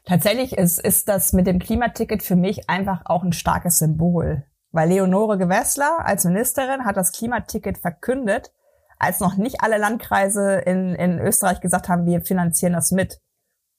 Tatsächlich 0.06 0.54
ist, 0.54 0.80
ist 0.80 1.08
das 1.08 1.34
mit 1.34 1.46
dem 1.46 1.60
Klimaticket 1.60 2.24
für 2.24 2.36
mich 2.36 2.70
einfach 2.70 3.04
auch 3.06 3.24
ein 3.24 3.34
starkes 3.34 3.78
Symbol. 3.78 4.44
Weil 4.72 4.90
Leonore 4.90 5.38
Gewessler 5.38 6.00
als 6.04 6.26
Ministerin 6.26 6.86
hat 6.86 6.98
das 6.98 7.12
Klimaticket 7.12 7.78
verkündet, 7.78 8.52
als 8.98 9.20
noch 9.20 9.38
nicht 9.38 9.62
alle 9.62 9.78
Landkreise 9.78 10.56
in, 10.66 10.96
in 10.96 11.20
Österreich 11.20 11.62
gesagt 11.62 11.90
haben, 11.90 12.06
wir 12.06 12.22
finanzieren 12.22 12.74
das 12.74 12.92
mit. 12.92 13.22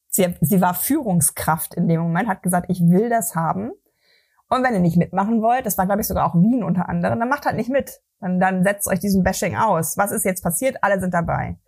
Sie, 0.09 0.35
sie 0.41 0.61
war 0.61 0.75
Führungskraft 0.75 1.75
in 1.75 1.89
dem 1.89 2.01
Moment, 2.01 2.29
hat 2.29 2.43
gesagt, 2.43 2.67
ich 2.69 2.81
will 2.81 3.09
das 3.09 3.35
haben. 3.35 3.73
Und 4.51 4.65
wenn 4.65 4.75
ihr 4.75 4.81
nicht 4.81 4.97
mitmachen 4.97 5.43
wollt, 5.43 5.65
das 5.65 5.79
war 5.79 5.87
glaube 5.87 6.01
ich 6.01 6.09
sogar 6.09 6.27
auch 6.27 6.35
Wien 6.35 6.65
unter 6.65 6.89
anderem, 6.89 7.19
dann 7.19 7.29
macht 7.29 7.47
halt 7.47 7.57
nicht 7.57 7.71
mit. 7.71 8.01
Dann, 8.21 8.39
dann 8.39 8.65
setzt 8.65 8.87
euch 8.89 8.99
diesen 8.99 9.23
Bashing 9.23 9.57
aus. 9.57 9.97
Was 9.97 10.13
ist 10.13 10.25
jetzt 10.25 10.43
passiert? 10.43 10.83
Alle 10.83 11.01
sind 11.01 11.15
dabei. 11.15 11.59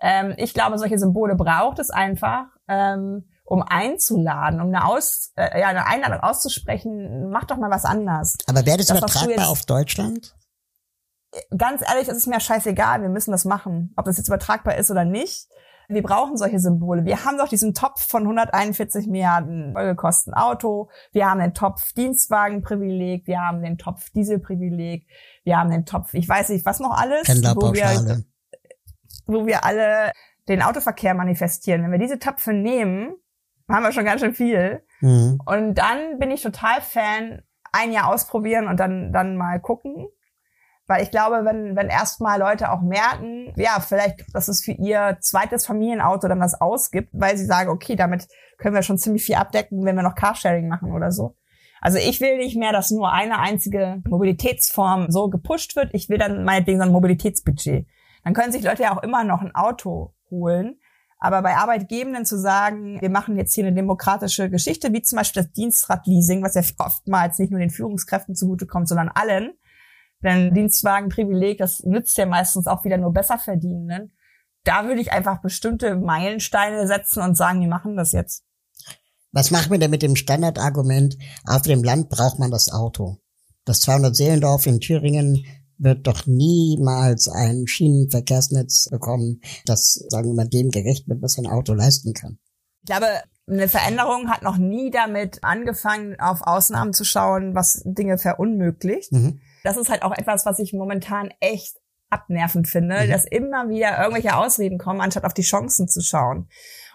Ähm, 0.00 0.34
ich 0.36 0.54
glaube, 0.54 0.78
solche 0.78 0.98
Symbole 0.98 1.34
braucht 1.34 1.78
es 1.78 1.90
einfach, 1.90 2.46
ähm, 2.68 3.28
um 3.44 3.62
einzuladen, 3.62 4.60
um 4.60 4.68
eine, 4.68 4.86
Aus, 4.86 5.32
äh, 5.36 5.60
ja, 5.60 5.68
eine 5.68 5.86
Einladung 5.86 6.20
auszusprechen. 6.20 7.30
Mach 7.30 7.44
doch 7.44 7.56
mal 7.56 7.70
was 7.70 7.84
anders. 7.84 8.36
Aber 8.46 8.64
wäre 8.64 8.78
das, 8.78 8.86
das 8.86 8.98
übertragbar 8.98 9.48
auf 9.48 9.66
Deutschland? 9.66 10.36
Ganz 11.56 11.82
ehrlich, 11.82 12.08
es 12.08 12.16
ist 12.16 12.26
mir 12.28 12.40
scheißegal. 12.40 13.02
Wir 13.02 13.08
müssen 13.08 13.32
das 13.32 13.44
machen. 13.44 13.92
Ob 13.96 14.04
das 14.04 14.18
jetzt 14.18 14.28
übertragbar 14.28 14.76
ist 14.76 14.90
oder 14.90 15.04
nicht. 15.04 15.48
Wir 15.90 16.02
brauchen 16.02 16.36
solche 16.36 16.60
Symbole. 16.60 17.04
Wir 17.04 17.24
haben 17.24 17.36
doch 17.36 17.48
diesen 17.48 17.74
Topf 17.74 18.06
von 18.06 18.22
141 18.22 19.08
Milliarden 19.08 19.76
Euro 19.76 19.96
kosten 19.96 20.32
Auto. 20.32 20.88
Wir 21.12 21.28
haben 21.28 21.40
den 21.40 21.52
Topf 21.52 21.92
Dienstwagenprivileg. 21.94 23.26
Wir 23.26 23.40
haben 23.40 23.60
den 23.62 23.76
Topf 23.76 24.10
Dieselprivileg. 24.10 25.06
Wir 25.42 25.58
haben 25.58 25.70
den 25.70 25.84
Topf, 25.86 26.14
ich 26.14 26.28
weiß 26.28 26.50
nicht, 26.50 26.64
was 26.64 26.78
noch 26.78 26.96
alles. 26.96 27.26
Wo 27.56 27.74
wir, 27.74 28.22
wo 29.26 29.46
wir 29.46 29.64
alle 29.64 30.12
den 30.48 30.62
Autoverkehr 30.62 31.14
manifestieren. 31.14 31.82
Wenn 31.82 31.92
wir 31.92 31.98
diese 31.98 32.20
Töpfe 32.20 32.52
nehmen, 32.52 33.14
haben 33.68 33.82
wir 33.82 33.92
schon 33.92 34.04
ganz 34.04 34.20
schön 34.20 34.34
viel. 34.34 34.82
Mhm. 35.00 35.40
Und 35.44 35.74
dann 35.74 36.18
bin 36.18 36.30
ich 36.30 36.42
total 36.42 36.80
Fan, 36.80 37.42
ein 37.72 37.92
Jahr 37.92 38.08
ausprobieren 38.08 38.68
und 38.68 38.78
dann, 38.78 39.12
dann 39.12 39.36
mal 39.36 39.60
gucken. 39.60 40.08
Weil 40.90 41.04
ich 41.04 41.12
glaube, 41.12 41.44
wenn, 41.44 41.76
wenn 41.76 41.86
erstmal 41.86 42.40
Leute 42.40 42.72
auch 42.72 42.80
merken, 42.80 43.52
ja, 43.54 43.78
vielleicht, 43.78 44.24
dass 44.34 44.48
es 44.48 44.64
für 44.64 44.72
ihr 44.72 45.18
zweites 45.20 45.64
Familienauto 45.64 46.26
dann 46.26 46.40
das 46.40 46.60
ausgibt, 46.60 47.10
weil 47.12 47.36
sie 47.36 47.46
sagen, 47.46 47.70
okay, 47.70 47.94
damit 47.94 48.26
können 48.58 48.74
wir 48.74 48.82
schon 48.82 48.98
ziemlich 48.98 49.22
viel 49.22 49.36
abdecken, 49.36 49.84
wenn 49.84 49.94
wir 49.94 50.02
noch 50.02 50.16
Carsharing 50.16 50.66
machen 50.66 50.90
oder 50.90 51.12
so. 51.12 51.36
Also 51.80 51.98
ich 51.98 52.20
will 52.20 52.38
nicht 52.38 52.56
mehr, 52.56 52.72
dass 52.72 52.90
nur 52.90 53.12
eine 53.12 53.38
einzige 53.38 54.02
Mobilitätsform 54.08 55.12
so 55.12 55.30
gepusht 55.30 55.76
wird. 55.76 55.90
Ich 55.94 56.08
will 56.08 56.18
dann 56.18 56.42
meinetwegen 56.42 56.80
so 56.80 56.86
ein 56.86 56.92
Mobilitätsbudget. 56.92 57.86
Dann 58.24 58.34
können 58.34 58.50
sich 58.50 58.64
Leute 58.64 58.82
ja 58.82 58.92
auch 58.92 59.04
immer 59.04 59.22
noch 59.22 59.42
ein 59.42 59.54
Auto 59.54 60.16
holen. 60.28 60.80
Aber 61.20 61.40
bei 61.42 61.54
Arbeitgebenden 61.54 62.24
zu 62.24 62.36
sagen, 62.36 63.00
wir 63.00 63.10
machen 63.10 63.36
jetzt 63.36 63.54
hier 63.54 63.64
eine 63.64 63.76
demokratische 63.76 64.50
Geschichte, 64.50 64.92
wie 64.92 65.02
zum 65.02 65.18
Beispiel 65.18 65.44
das 65.44 65.52
Dienstradleasing, 65.52 66.42
was 66.42 66.54
ja 66.56 66.62
oftmals 66.78 67.38
nicht 67.38 67.52
nur 67.52 67.60
den 67.60 67.70
Führungskräften 67.70 68.34
zugutekommt, 68.34 68.88
sondern 68.88 69.08
allen, 69.08 69.52
denn 70.22 70.54
Dienstwagenprivileg, 70.54 71.58
das 71.58 71.80
nützt 71.84 72.16
ja 72.18 72.26
meistens 72.26 72.66
auch 72.66 72.84
wieder 72.84 72.98
nur 72.98 73.12
Besserverdienenden. 73.12 74.12
Da 74.64 74.84
würde 74.84 75.00
ich 75.00 75.12
einfach 75.12 75.40
bestimmte 75.40 75.96
Meilensteine 75.96 76.86
setzen 76.86 77.22
und 77.22 77.36
sagen, 77.36 77.60
wir 77.60 77.68
machen 77.68 77.96
das 77.96 78.12
jetzt. 78.12 78.44
Was 79.32 79.50
machen 79.50 79.70
wir 79.70 79.78
denn 79.78 79.90
mit 79.90 80.02
dem 80.02 80.16
Standardargument, 80.16 81.16
auf 81.44 81.62
dem 81.62 81.82
Land 81.82 82.08
braucht 82.08 82.38
man 82.38 82.50
das 82.50 82.70
Auto? 82.70 83.18
Das 83.64 83.80
200 83.80 84.14
Seelendorf 84.14 84.66
in 84.66 84.80
Thüringen 84.80 85.44
wird 85.78 86.06
doch 86.06 86.26
niemals 86.26 87.28
ein 87.28 87.66
Schienenverkehrsnetz 87.66 88.88
bekommen, 88.90 89.40
das, 89.64 90.04
sagen 90.08 90.28
wir 90.28 90.34
mal, 90.34 90.48
dem 90.48 90.70
gerecht 90.70 91.08
wird, 91.08 91.22
was 91.22 91.38
ein 91.38 91.46
Auto 91.46 91.72
leisten 91.72 92.12
kann. 92.12 92.38
Ich 92.82 92.86
glaube, 92.86 93.06
eine 93.46 93.68
Veränderung 93.68 94.28
hat 94.28 94.42
noch 94.42 94.58
nie 94.58 94.90
damit 94.90 95.42
angefangen, 95.42 96.18
auf 96.20 96.42
Ausnahmen 96.42 96.92
zu 96.92 97.04
schauen, 97.04 97.54
was 97.54 97.82
Dinge 97.84 98.18
verunmöglicht. 98.18 99.12
Mhm. 99.12 99.40
Das 99.64 99.76
ist 99.76 99.90
halt 99.90 100.02
auch 100.02 100.16
etwas, 100.16 100.46
was 100.46 100.58
ich 100.58 100.72
momentan 100.72 101.30
echt 101.40 101.76
abnervend 102.10 102.68
finde, 102.68 103.04
mhm. 103.04 103.10
dass 103.10 103.24
immer 103.24 103.68
wieder 103.68 103.98
irgendwelche 103.98 104.36
Ausreden 104.36 104.78
kommen, 104.78 105.00
anstatt 105.00 105.24
auf 105.24 105.34
die 105.34 105.42
Chancen 105.42 105.88
zu 105.88 106.00
schauen. 106.00 106.48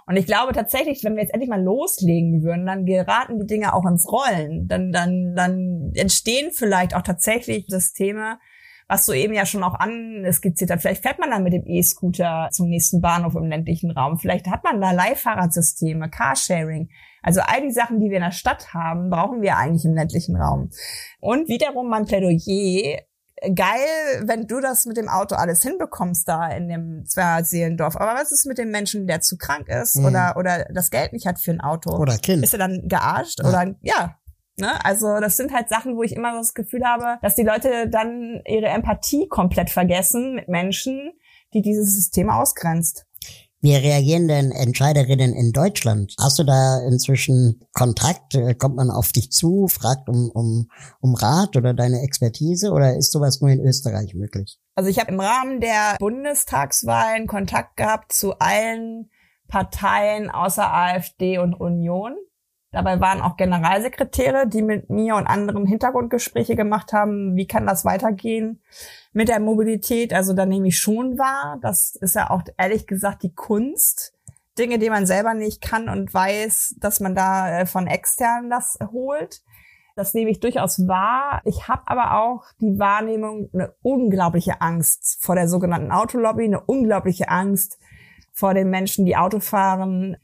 Und 0.08 0.18
ich 0.18 0.28
glaube 0.28 0.54
tatsächlich, 0.54 1.04
wenn 1.04 1.16
wir 1.16 1.24
jetzt 1.24 1.34
endlich 1.34 1.50
mal 1.50 1.64
loslegen 1.64 2.44
würden, 2.44 2.66
dann 2.66 2.86
geraten 2.86 3.40
die 3.40 3.48
Dinge 3.48 3.74
auch 3.74 3.86
ins 3.86 4.08
Rollen. 4.08 4.68
Dann, 4.68 4.92
dann, 4.92 5.34
dann 5.36 5.92
entstehen 5.96 6.52
vielleicht 6.52 6.96
auch 6.96 7.02
tatsächlich 7.02 7.66
Systeme, 7.68 8.38
was 8.88 9.08
du 9.08 9.14
eben 9.14 9.34
ja 9.34 9.48
schon 9.48 9.64
auch 9.64 9.74
anskizziert 9.74 10.70
hast. 10.70 10.82
Vielleicht 10.82 11.02
fährt 11.02 11.18
man 11.18 11.32
dann 11.32 11.44
mit 11.44 11.54
dem 11.54 11.66
E-Scooter 11.66 12.50
zum 12.52 12.70
nächsten 12.70 13.02
Bahnhof 13.02 13.34
im 13.34 13.48
ländlichen 13.48 13.90
Raum. 13.90 14.20
Vielleicht 14.20 14.48
hat 14.48 14.64
man 14.64 14.80
da 14.80 14.92
Leihfahrradsysteme, 14.92 16.10
Carsharing. 16.12 16.90
Also 17.26 17.42
all 17.42 17.62
die 17.64 17.72
Sachen, 17.72 18.00
die 18.00 18.12
wir 18.12 18.18
in 18.18 18.24
der 18.24 18.32
Stadt 18.32 18.72
haben, 18.76 19.10
brauchen 19.10 19.42
wir 19.42 19.58
eigentlich 19.58 19.84
im 19.84 19.96
ländlichen 19.96 20.36
Raum. 20.36 20.70
Und 21.20 21.48
wiederum 21.48 21.90
mein 21.90 22.06
Plädoyer, 22.06 23.00
geil, 23.56 24.22
wenn 24.26 24.46
du 24.46 24.62
das 24.62 24.86
mit 24.86 24.96
dem 24.96 25.10
Auto 25.10 25.34
alles 25.34 25.64
hinbekommst 25.64 26.28
da 26.28 26.48
in 26.50 26.70
dem 26.70 27.04
Zwerseelendorf. 27.04 27.96
Aber 27.96 28.14
was 28.14 28.32
ist 28.32 28.46
mit 28.46 28.60
dem 28.60 28.70
Menschen, 28.70 29.08
der 29.08 29.22
zu 29.22 29.38
krank 29.38 29.68
ist 29.70 29.96
mhm. 29.96 30.06
oder, 30.06 30.36
oder 30.38 30.66
das 30.72 30.92
Geld 30.92 31.14
nicht 31.14 31.26
hat 31.26 31.40
für 31.40 31.50
ein 31.50 31.62
Auto? 31.62 31.98
Oder 31.98 32.16
Kind. 32.20 32.44
Ist 32.44 32.54
er 32.54 32.60
dann 32.60 32.88
gearscht? 32.88 33.40
Ja. 33.42 33.50
Oder, 33.50 33.76
ja. 33.82 34.20
Ne? 34.58 34.86
Also 34.86 35.20
das 35.20 35.36
sind 35.36 35.52
halt 35.52 35.68
Sachen, 35.68 35.98
wo 35.98 36.04
ich 36.04 36.16
immer 36.16 36.34
das 36.34 36.54
Gefühl 36.54 36.86
habe, 36.86 37.18
dass 37.24 37.34
die 37.34 37.44
Leute 37.44 37.90
dann 37.90 38.40
ihre 38.46 38.68
Empathie 38.68 39.28
komplett 39.28 39.72
vergessen 39.72 40.36
mit 40.36 40.48
Menschen, 40.48 41.12
die 41.56 41.64
dieses 41.64 41.96
System 41.96 42.30
ausgrenzt. 42.30 43.08
Wie 43.66 43.74
reagieren 43.74 44.28
denn 44.28 44.52
Entscheiderinnen 44.52 45.34
in 45.34 45.52
Deutschland? 45.52 46.14
Hast 46.22 46.38
du 46.38 46.44
da 46.44 46.86
inzwischen 46.88 47.66
Kontakt? 47.74 48.38
Kommt 48.60 48.76
man 48.76 48.92
auf 48.92 49.12
dich 49.12 49.32
zu, 49.32 49.68
fragt 49.68 50.08
um, 50.08 50.30
um, 50.30 50.70
um 51.02 51.16
Rat 51.16 51.58
oder 51.58 51.74
deine 51.74 52.04
Expertise 52.04 52.70
oder 52.70 52.96
ist 52.96 53.12
sowas 53.12 53.42
nur 53.42 53.50
in 53.50 53.60
Österreich 53.60 54.14
möglich? 54.14 54.60
Also 54.76 54.92
ich 54.92 55.00
habe 55.00 55.12
im 55.12 55.20
Rahmen 55.20 55.62
der 55.62 55.96
Bundestagswahlen 55.98 57.26
Kontakt 57.26 57.76
gehabt 57.76 58.14
zu 58.14 58.38
allen 58.38 59.10
Parteien 59.48 60.30
außer 60.30 60.72
AfD 60.72 61.40
und 61.40 61.56
Union. 61.56 62.16
Dabei 62.76 63.00
waren 63.00 63.22
auch 63.22 63.38
Generalsekretäre, 63.38 64.50
die 64.50 64.62
mit 64.62 64.90
mir 64.90 65.16
und 65.16 65.28
anderen 65.28 65.66
Hintergrundgespräche 65.66 66.58
gemacht 66.58 66.92
haben, 66.92 67.38
wie 67.38 67.48
kann 67.48 67.66
das 67.66 67.86
weitergehen 67.86 68.60
mit 69.14 69.30
der 69.30 69.40
Mobilität. 69.40 70.14
Also 70.14 70.34
da 70.34 70.46
nehme 70.46 70.68
ich 70.68 70.78
schon 70.78 71.18
wahr. 71.18 71.58
Das 71.62 71.96
ist 71.96 72.16
ja 72.16 72.30
auch 72.30 72.42
ehrlich 72.58 72.86
gesagt 72.86 73.24
die 73.24 73.34
Kunst. 73.34 74.14
Dinge, 74.58 74.78
die 74.78 74.90
man 74.90 75.06
selber 75.06 75.34
nicht 75.34 75.62
kann 75.62 75.88
und 75.88 76.14
weiß, 76.14 76.76
dass 76.78 77.00
man 77.00 77.16
da 77.16 77.62
äh, 77.62 77.66
von 77.66 77.88
externen 77.88 78.50
das 78.50 78.78
holt. 78.92 79.42
Das 79.96 80.14
nehme 80.14 80.30
ich 80.30 80.42
durchaus 80.42 80.86
wahr. 80.86 81.40
Ich 81.46 81.70
habe 81.70 81.84
aber 81.86 82.20
auch 82.20 82.44
die 82.60 82.78
Wahrnehmung, 82.78 83.50
eine 83.54 83.74
unglaubliche 83.84 84.60
Angst 84.60 85.20
vor 85.22 85.36
der 85.36 85.48
sogenannten 85.48 85.94
Autolobby, 85.94 86.44
eine 86.44 86.60
unglaubliche 86.60 87.30
Angst 87.30 87.80
vor 88.34 88.54
den 88.54 88.70
Menschen, 88.70 89.06
die 89.06 89.16
Auto 89.16 89.40
fahren, 89.40 90.18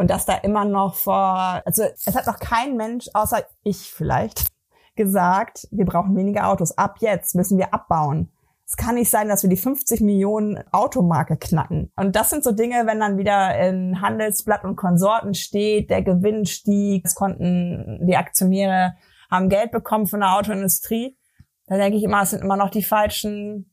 und 0.00 0.08
dass 0.08 0.24
da 0.24 0.34
immer 0.36 0.64
noch 0.64 0.94
vor, 0.94 1.60
also 1.66 1.82
es 2.06 2.14
hat 2.14 2.26
noch 2.26 2.38
kein 2.38 2.74
Mensch, 2.78 3.10
außer 3.12 3.44
ich 3.64 3.92
vielleicht, 3.92 4.46
gesagt, 4.96 5.68
wir 5.70 5.84
brauchen 5.84 6.16
weniger 6.16 6.48
Autos. 6.48 6.76
Ab 6.78 6.96
jetzt 7.00 7.34
müssen 7.34 7.58
wir 7.58 7.74
abbauen. 7.74 8.32
Es 8.66 8.76
kann 8.76 8.94
nicht 8.94 9.10
sein, 9.10 9.28
dass 9.28 9.42
wir 9.42 9.50
die 9.50 9.58
50 9.58 10.00
Millionen 10.00 10.58
Automarke 10.72 11.36
knacken. 11.36 11.92
Und 11.96 12.16
das 12.16 12.30
sind 12.30 12.44
so 12.44 12.52
Dinge, 12.52 12.86
wenn 12.86 12.98
dann 12.98 13.18
wieder 13.18 13.58
in 13.58 14.00
Handelsblatt 14.00 14.64
und 14.64 14.76
Konsorten 14.76 15.34
steht, 15.34 15.90
der 15.90 16.02
Gewinn 16.02 16.46
stieg, 16.46 17.04
es 17.04 17.14
konnten 17.14 18.00
die 18.06 18.16
Aktionäre 18.16 18.94
haben 19.30 19.50
Geld 19.50 19.70
bekommen 19.70 20.06
von 20.06 20.20
der 20.20 20.34
Autoindustrie. 20.34 21.18
Da 21.66 21.76
denke 21.76 21.98
ich 21.98 22.04
immer, 22.04 22.22
es 22.22 22.30
sind 22.30 22.42
immer 22.42 22.56
noch 22.56 22.70
die 22.70 22.82
falschen 22.82 23.70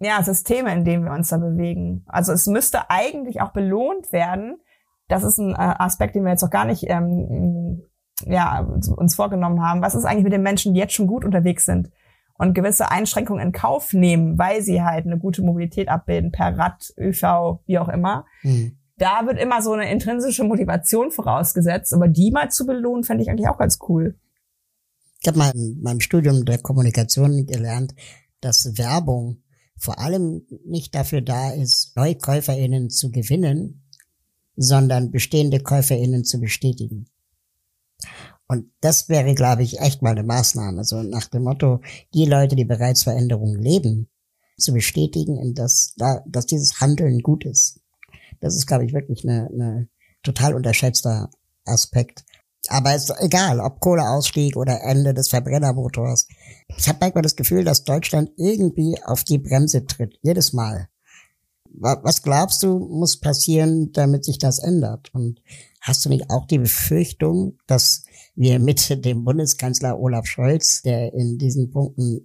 ja, 0.00 0.22
Systeme, 0.22 0.70
in 0.70 0.84
denen 0.84 1.04
wir 1.04 1.12
uns 1.12 1.30
da 1.30 1.38
bewegen. 1.38 2.04
Also 2.08 2.32
es 2.32 2.46
müsste 2.46 2.90
eigentlich 2.90 3.40
auch 3.40 3.52
belohnt 3.52 4.12
werden, 4.12 4.58
das 5.12 5.24
ist 5.24 5.38
ein 5.38 5.50
äh, 5.50 5.74
Aspekt, 5.78 6.14
den 6.14 6.24
wir 6.24 6.30
jetzt 6.30 6.42
noch 6.42 6.50
gar 6.50 6.64
nicht 6.64 6.84
ähm, 6.88 7.82
ja, 8.26 8.60
uns 8.96 9.14
vorgenommen 9.14 9.62
haben. 9.62 9.82
Was 9.82 9.94
ist 9.94 10.04
eigentlich 10.04 10.24
mit 10.24 10.32
den 10.32 10.42
Menschen, 10.42 10.74
die 10.74 10.80
jetzt 10.80 10.94
schon 10.94 11.06
gut 11.06 11.24
unterwegs 11.24 11.66
sind 11.66 11.90
und 12.34 12.54
gewisse 12.54 12.90
Einschränkungen 12.90 13.46
in 13.46 13.52
Kauf 13.52 13.92
nehmen, 13.92 14.38
weil 14.38 14.62
sie 14.62 14.82
halt 14.82 15.06
eine 15.06 15.18
gute 15.18 15.42
Mobilität 15.42 15.88
abbilden, 15.88 16.32
per 16.32 16.56
Rad, 16.56 16.92
ÖV, 16.98 17.60
wie 17.66 17.78
auch 17.78 17.88
immer. 17.88 18.24
Mhm. 18.42 18.78
Da 18.96 19.26
wird 19.26 19.38
immer 19.38 19.60
so 19.62 19.72
eine 19.72 19.90
intrinsische 19.90 20.44
Motivation 20.44 21.10
vorausgesetzt, 21.10 21.92
aber 21.92 22.08
die 22.08 22.30
mal 22.30 22.50
zu 22.50 22.66
belohnen, 22.66 23.04
fände 23.04 23.22
ich 23.22 23.30
eigentlich 23.30 23.48
auch 23.48 23.58
ganz 23.58 23.78
cool. 23.88 24.18
Ich 25.20 25.28
habe 25.28 25.38
mal 25.38 25.52
in 25.54 25.80
meinem 25.82 26.00
Studium 26.00 26.44
der 26.44 26.58
Kommunikation 26.58 27.46
gelernt, 27.46 27.94
dass 28.40 28.78
Werbung 28.78 29.42
vor 29.76 29.98
allem 29.98 30.46
nicht 30.64 30.94
dafür 30.94 31.20
da 31.20 31.50
ist, 31.50 31.96
NeukäuferInnen 31.96 32.90
zu 32.90 33.10
gewinnen, 33.10 33.81
sondern 34.56 35.10
bestehende 35.10 35.60
KäuferInnen 35.60 36.24
zu 36.24 36.40
bestätigen. 36.40 37.06
Und 38.48 38.70
das 38.80 39.08
wäre, 39.08 39.34
glaube 39.34 39.62
ich, 39.62 39.80
echt 39.80 40.02
mal 40.02 40.10
eine 40.10 40.24
Maßnahme. 40.24 40.84
So 40.84 41.02
nach 41.02 41.26
dem 41.28 41.44
Motto, 41.44 41.80
die 42.12 42.26
Leute, 42.26 42.56
die 42.56 42.64
bereits 42.64 43.04
Veränderungen 43.04 43.62
leben, 43.62 44.08
zu 44.58 44.72
bestätigen, 44.72 45.54
dass, 45.54 45.94
dass 46.26 46.46
dieses 46.46 46.80
Handeln 46.80 47.20
gut 47.20 47.44
ist. 47.46 47.80
Das 48.40 48.54
ist, 48.54 48.66
glaube 48.66 48.84
ich, 48.84 48.92
wirklich 48.92 49.26
eine, 49.26 49.48
eine 49.48 49.88
total 50.22 50.54
unterschätzter 50.54 51.30
Aspekt. 51.64 52.24
Aber 52.68 52.94
es 52.94 53.08
ist 53.08 53.16
egal, 53.20 53.58
ob 53.58 53.80
Kohleausstieg 53.80 54.56
oder 54.56 54.82
Ende 54.82 55.14
des 55.14 55.28
Verbrennermotors. 55.28 56.28
Ich 56.76 56.88
habe 56.88 56.98
manchmal 57.00 57.22
das 57.22 57.36
Gefühl, 57.36 57.64
dass 57.64 57.84
Deutschland 57.84 58.30
irgendwie 58.36 58.96
auf 59.04 59.24
die 59.24 59.38
Bremse 59.38 59.86
tritt. 59.86 60.18
Jedes 60.22 60.52
Mal 60.52 60.88
was 61.74 62.22
glaubst 62.22 62.62
du, 62.62 62.78
muss 62.78 63.18
passieren, 63.18 63.92
damit 63.92 64.24
sich 64.24 64.38
das 64.38 64.58
ändert? 64.58 65.14
Und 65.14 65.40
hast 65.80 66.04
du 66.04 66.08
nicht 66.08 66.30
auch 66.30 66.46
die 66.46 66.58
Befürchtung, 66.58 67.58
dass 67.66 68.04
wir 68.34 68.58
mit 68.58 69.04
dem 69.04 69.24
Bundeskanzler 69.24 69.98
Olaf 69.98 70.26
Scholz, 70.26 70.82
der 70.82 71.12
in 71.14 71.38
diesen 71.38 71.70
Punkten 71.70 72.20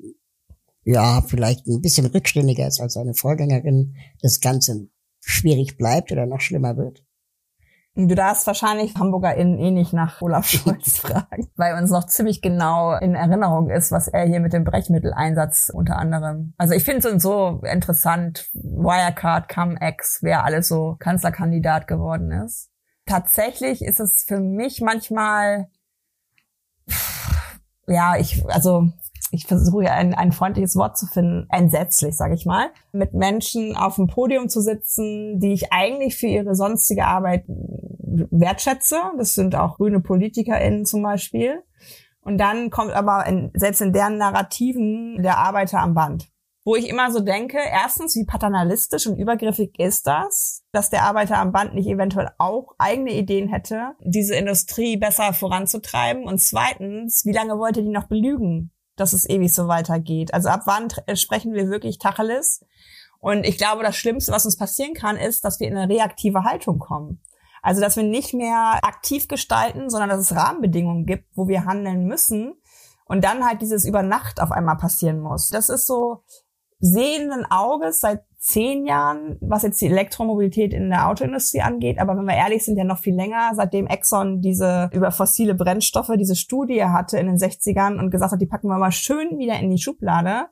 ja 0.84 1.22
vielleicht 1.22 1.68
ein 1.68 1.82
bisschen 1.82 2.06
rückständiger 2.06 2.68
ist 2.68 2.80
als 2.80 2.94
seine 2.94 3.14
Vorgängerin, 3.14 3.96
das 4.22 4.40
Ganze 4.40 4.88
schwierig 5.20 5.78
bleibt 5.78 6.12
oder 6.12 6.26
noch 6.26 6.42
schlimmer 6.42 6.78
wird? 6.78 7.04
Du 8.00 8.14
darfst 8.14 8.46
wahrscheinlich 8.46 8.94
HamburgerInnen 8.96 9.58
eh 9.58 9.72
nicht 9.72 9.92
nach 9.92 10.22
Olaf 10.22 10.46
Scholz 10.50 11.00
fragen, 11.00 11.50
weil 11.56 11.74
uns 11.82 11.90
noch 11.90 12.06
ziemlich 12.06 12.44
genau 12.44 12.94
in 12.94 13.16
Erinnerung 13.16 13.72
ist, 13.72 13.92
was 13.92 14.08
er 14.08 14.28
hier 14.28 14.40
mit 14.40 14.54
dem 14.54 14.66
Brechmitteleinsatz 14.66 15.72
unter 15.74 15.98
anderem. 15.98 16.54
Also 16.58 16.76
ich 16.76 16.84
finde 16.84 17.08
es 17.08 17.24
so 17.24 17.60
interessant, 17.64 18.52
Wirecard, 18.54 19.50
Cum-Ex, 19.50 20.20
wer 20.22 20.44
alles 20.44 20.68
so 20.68 20.96
Kanzlerkandidat 21.00 21.88
geworden 21.88 22.32
ist. 22.32 22.70
Tatsächlich 23.08 23.82
ist 23.82 24.00
es 24.00 24.24
für 24.28 24.40
mich 24.40 24.80
manchmal, 24.80 25.68
ja, 27.88 28.16
ich, 28.18 28.46
also 28.48 28.90
ich 29.32 29.46
versuche 29.46 29.86
ja 29.86 29.92
ein, 29.92 30.14
ein 30.14 30.32
freundliches 30.32 30.76
Wort 30.76 30.98
zu 30.98 31.06
finden, 31.06 31.48
entsetzlich, 31.50 32.16
sage 32.16 32.36
ich 32.36 32.46
mal, 32.46 32.70
mit 32.92 33.14
Menschen 33.14 33.76
auf 33.76 33.96
dem 33.96 34.08
Podium 34.08 34.50
zu 34.50 34.62
sitzen, 34.62 35.40
die 35.40 35.54
ich 35.54 35.72
eigentlich 35.74 36.18
für 36.18 36.28
ihre 36.28 36.56
sonstige 36.56 37.06
Arbeit 37.06 37.44
wertschätze. 37.48 38.98
Das 39.18 39.34
sind 39.34 39.56
auch 39.56 39.78
grüne 39.78 40.00
PolitikerInnen 40.00 40.86
zum 40.86 41.04
Beispiel. 41.04 41.64
Und 42.22 42.40
dann 42.40 42.70
kommt 42.70 42.92
aber 42.92 43.26
in, 43.26 43.52
selbst 43.54 43.82
in 43.82 43.94
deren 43.94 44.18
Narrativen 44.18 45.22
der 45.22 45.38
Arbeiter 45.38 45.80
am 45.80 45.94
Band. 45.94 46.30
Wo 46.66 46.76
ich 46.76 46.90
immer 46.90 47.12
so 47.12 47.22
denke, 47.22 47.58
erstens, 47.66 48.14
wie 48.18 48.26
paternalistisch 48.26 49.08
und 49.08 49.18
übergriffig 49.18 49.80
ist 49.80 50.06
das, 50.06 50.66
dass 50.74 50.90
der 50.90 51.04
Arbeiter 51.04 51.38
am 51.38 51.54
Band 51.54 51.74
nicht 51.74 51.88
eventuell 51.88 52.30
auch 52.40 52.76
eigene 52.78 53.14
Ideen 53.14 53.48
hätte, 53.48 53.94
diese 54.02 54.36
Industrie 54.36 54.98
besser 54.98 55.32
voranzutreiben. 55.32 56.26
Und 56.26 56.42
zweitens, 56.42 57.24
wie 57.24 57.32
lange 57.32 57.58
wollt 57.58 57.78
ihr 57.78 57.84
die 57.84 57.90
noch 57.90 58.10
belügen? 58.10 58.74
Dass 58.98 59.14
es 59.14 59.30
ewig 59.30 59.54
so 59.54 59.68
weitergeht. 59.68 60.34
Also 60.34 60.50
ab 60.50 60.64
wann 60.66 60.90
äh, 61.06 61.16
sprechen 61.16 61.54
wir 61.54 61.70
wirklich 61.70 61.98
Tacheles? 61.98 62.66
Und 63.20 63.46
ich 63.46 63.58
glaube, 63.58 63.84
das 63.84 63.96
Schlimmste, 63.96 64.32
was 64.32 64.46
uns 64.46 64.58
passieren 64.58 64.94
kann, 64.94 65.18
ist, 65.18 65.44
dass 65.44 65.60
wir 65.60 65.68
in 65.68 65.78
eine 65.78 65.92
reaktive 65.92 66.44
Haltung 66.44 66.80
kommen. 66.80 67.22
Also, 67.62 67.82
dass 67.82 67.96
wir 67.96 68.04
nicht 68.04 68.34
mehr 68.34 68.80
aktiv 68.84 69.28
gestalten, 69.28 69.90
sondern 69.90 70.10
dass 70.10 70.20
es 70.20 70.36
Rahmenbedingungen 70.36 71.06
gibt, 71.06 71.26
wo 71.36 71.48
wir 71.48 71.66
handeln 71.66 72.06
müssen 72.06 72.54
und 73.06 73.24
dann 73.24 73.46
halt 73.46 73.62
dieses 73.62 73.86
über 73.86 74.04
Nacht 74.04 74.42
auf 74.42 74.52
einmal 74.52 74.78
passieren 74.78 75.20
muss. 75.20 75.50
Das 75.50 75.70
ist 75.70 75.88
so 75.88 76.24
sehenden 76.80 77.46
Auges 77.50 78.00
seit 78.00 78.24
zehn 78.38 78.86
Jahren, 78.86 79.38
was 79.42 79.64
jetzt 79.64 79.82
die 79.82 79.88
Elektromobilität 79.88 80.74
in 80.74 80.90
der 80.90 81.10
Autoindustrie 81.10 81.62
angeht. 81.62 82.00
Aber 82.00 82.16
wenn 82.16 82.26
wir 82.26 82.36
ehrlich 82.36 82.64
sind, 82.64 82.78
ja 82.78 82.84
noch 82.84 83.00
viel 83.00 83.16
länger, 83.16 83.52
seitdem 83.56 83.88
Exxon 83.88 84.42
diese 84.42 84.90
über 84.94 85.12
fossile 85.12 85.56
Brennstoffe 85.56 86.12
diese 86.18 86.36
Studie 86.36 86.84
hatte 86.84 87.18
in 87.18 87.28
den 87.28 87.38
60ern 87.38 88.00
und 88.00 88.12
gesagt 88.12 88.34
hat, 88.34 88.42
die 88.42 88.46
packen 88.46 88.68
wir 88.68 88.78
mal 88.78 88.92
schön 88.92 89.38
wieder 89.40 89.60
in 89.60 89.72
die 89.72 89.80
Schublade, 89.80 90.48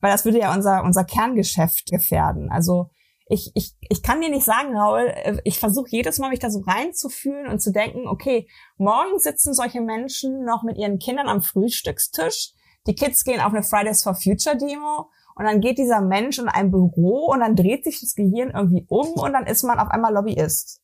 weil 0.00 0.10
das 0.10 0.24
würde 0.24 0.40
ja 0.40 0.52
unser, 0.52 0.82
unser 0.82 1.04
Kerngeschäft 1.04 1.90
gefährden. 1.90 2.50
Also 2.50 2.90
ich, 3.30 3.52
ich, 3.54 3.76
ich 3.88 4.02
kann 4.02 4.20
dir 4.20 4.30
nicht 4.30 4.44
sagen, 4.44 4.76
Raul, 4.76 5.12
ich 5.44 5.60
versuche 5.60 5.90
jedes 5.90 6.18
Mal 6.18 6.30
mich 6.30 6.40
da 6.40 6.50
so 6.50 6.60
reinzufühlen 6.60 7.46
und 7.46 7.60
zu 7.60 7.72
denken, 7.72 8.08
okay, 8.08 8.48
morgen 8.78 9.18
sitzen 9.18 9.54
solche 9.54 9.80
Menschen 9.80 10.44
noch 10.44 10.64
mit 10.64 10.76
ihren 10.76 10.98
Kindern 10.98 11.28
am 11.28 11.42
Frühstückstisch. 11.42 12.52
Die 12.86 12.94
Kids 12.94 13.24
gehen 13.24 13.40
auf 13.40 13.52
eine 13.52 13.62
Fridays 13.62 14.02
for 14.02 14.14
Future 14.14 14.56
Demo 14.56 15.10
und 15.38 15.44
dann 15.44 15.60
geht 15.60 15.78
dieser 15.78 16.00
Mensch 16.00 16.38
in 16.38 16.48
ein 16.48 16.72
Büro 16.72 17.30
und 17.32 17.40
dann 17.40 17.54
dreht 17.54 17.84
sich 17.84 18.00
das 18.00 18.14
Gehirn 18.14 18.50
irgendwie 18.50 18.84
um 18.88 19.12
und 19.12 19.32
dann 19.32 19.46
ist 19.46 19.62
man 19.62 19.78
auf 19.78 19.88
einmal 19.88 20.12
Lobbyist. 20.12 20.82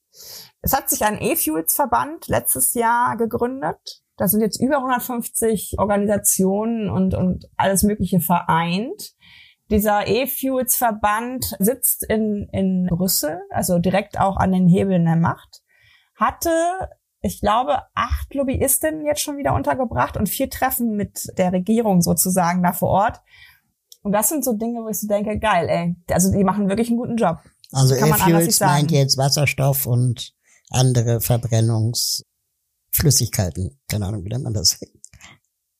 Es 0.63 0.73
hat 0.73 0.89
sich 0.89 1.05
ein 1.05 1.21
E-Fuels-Verband 1.21 2.29
letztes 2.29 2.73
Jahr 2.75 3.17
gegründet. 3.17 4.03
Da 4.17 4.29
sind 4.29 4.43
jetzt 4.43 4.61
über 4.61 4.77
150 4.77 5.75
Organisationen 5.79 6.89
und, 6.89 7.15
und 7.15 7.47
alles 7.57 7.83
Mögliche 7.83 8.21
vereint. 8.21 9.15
Dieser 9.71 10.07
E-Fuels-Verband 10.07 11.57
sitzt 11.59 12.05
in, 12.09 12.49
in 12.53 12.87
Brüssel, 12.87 13.41
also 13.51 13.81
direkt 13.81 14.21
auch 14.21 14.37
an 14.37 14.53
den 14.53 14.69
Hebeln 14.69 15.05
der 15.05 15.17
Macht, 15.17 15.63
hatte, 16.15 16.51
ich 17.23 17.41
glaube, 17.41 17.83
acht 17.95 18.33
Lobbyistinnen 18.35 19.05
jetzt 19.05 19.23
schon 19.23 19.37
wieder 19.37 19.55
untergebracht 19.55 20.17
und 20.17 20.29
vier 20.29 20.49
Treffen 20.49 20.95
mit 20.95 21.27
der 21.39 21.53
Regierung 21.53 22.03
sozusagen 22.03 22.63
da 22.63 22.73
vor 22.73 22.91
Ort. 22.91 23.21
Und 24.05 24.13
das 24.13 24.29
sind 24.29 24.45
so 24.45 24.53
Dinge, 24.53 24.85
wo 24.85 24.89
ich 24.89 25.01
so 25.01 25.09
denke, 25.09 25.39
geil, 25.39 25.67
ey. 25.69 25.97
Also 26.11 26.31
die 26.31 26.45
machen 26.45 26.69
wirklich 26.69 26.89
einen 26.89 26.99
guten 26.99 27.17
Job. 27.17 27.39
Also 27.73 27.95
E-Fuels 27.95 28.61
meint 28.61 28.91
jetzt 28.91 29.17
Wasserstoff 29.17 29.87
und 29.87 30.35
andere 30.69 31.23
Verbrennungsflüssigkeiten. 31.23 33.81
Keine 33.89 34.05
Ahnung, 34.07 34.23
wie 34.25 34.29
nennt 34.29 34.45
man 34.45 34.53
das? 34.53 34.79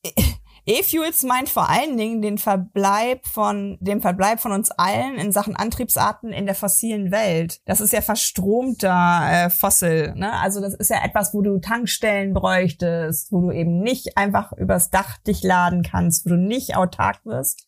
E-Fuels 0.67 1.21
meint 1.21 1.49
vor 1.49 1.69
allen 1.69 1.97
Dingen 1.97 2.23
den 2.23 2.39
Verbleib 2.39 3.27
von, 3.27 3.77
dem 3.79 4.01
Verbleib 4.01 4.39
von 4.39 4.53
uns 4.53 4.71
allen 4.71 5.19
in 5.19 5.31
Sachen 5.31 5.55
Antriebsarten 5.55 6.33
in 6.33 6.47
der 6.47 6.55
fossilen 6.55 7.11
Welt. 7.11 7.61
Das 7.65 7.79
ist 7.79 7.93
ja 7.93 8.01
verstromter 8.01 9.27
äh, 9.29 9.51
Fossil, 9.51 10.15
ne? 10.15 10.33
Also 10.39 10.61
das 10.61 10.73
ist 10.73 10.89
ja 10.89 11.05
etwas, 11.05 11.35
wo 11.35 11.43
du 11.43 11.59
Tankstellen 11.59 12.33
bräuchtest, 12.33 13.31
wo 13.31 13.41
du 13.41 13.51
eben 13.51 13.81
nicht 13.81 14.17
einfach 14.17 14.51
übers 14.53 14.89
Dach 14.89 15.19
dich 15.19 15.43
laden 15.43 15.83
kannst, 15.83 16.25
wo 16.25 16.31
du 16.31 16.37
nicht 16.37 16.75
autark 16.75 17.23
wirst 17.23 17.67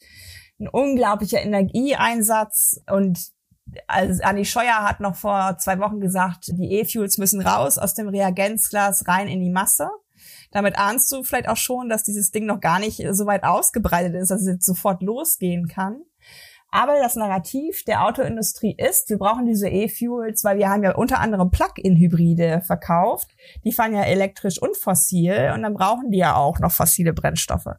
ein 0.60 0.68
unglaublicher 0.68 1.42
Energieeinsatz 1.42 2.82
und 2.90 3.20
also 3.88 4.24
Anni 4.24 4.46
Scheuer 4.46 4.84
hat 4.84 5.00
noch 5.00 5.16
vor 5.16 5.58
zwei 5.60 5.80
Wochen 5.80 6.00
gesagt, 6.00 6.48
die 6.48 6.80
E-Fuels 6.80 7.18
müssen 7.18 7.42
raus 7.42 7.78
aus 7.78 7.94
dem 7.94 8.08
Reagenzglas 8.08 9.08
rein 9.08 9.28
in 9.28 9.42
die 9.42 9.50
Masse. 9.50 9.90
Damit 10.52 10.78
ahnst 10.78 11.12
du 11.12 11.24
vielleicht 11.24 11.50
auch 11.50 11.58
schon, 11.58 11.90
dass 11.90 12.04
dieses 12.04 12.32
Ding 12.32 12.46
noch 12.46 12.62
gar 12.62 12.80
nicht 12.80 13.04
so 13.12 13.26
weit 13.26 13.44
ausgebreitet 13.44 14.16
ist, 14.16 14.32
dass 14.32 14.42
es 14.42 14.48
jetzt 14.48 14.66
sofort 14.66 15.04
losgehen 15.04 15.68
kann. 15.68 16.02
Aber 16.70 17.00
das 17.00 17.16
Narrativ 17.16 17.84
der 17.86 18.06
Autoindustrie 18.06 18.76
ist, 18.78 19.10
wir 19.10 19.18
brauchen 19.18 19.46
diese 19.46 19.70
E-Fuels, 19.70 20.44
weil 20.44 20.58
wir 20.58 20.70
haben 20.70 20.84
ja 20.84 20.96
unter 20.96 21.20
anderem 21.20 21.50
Plug-in-Hybride 21.50 22.62
verkauft. 22.66 23.36
Die 23.64 23.72
fahren 23.72 23.94
ja 23.94 24.04
elektrisch 24.04 24.62
und 24.62 24.76
fossil 24.76 25.52
und 25.56 25.64
dann 25.64 25.74
brauchen 25.74 26.12
die 26.12 26.18
ja 26.18 26.36
auch 26.36 26.60
noch 26.60 26.72
fossile 26.72 27.14
Brennstoffe. 27.14 27.76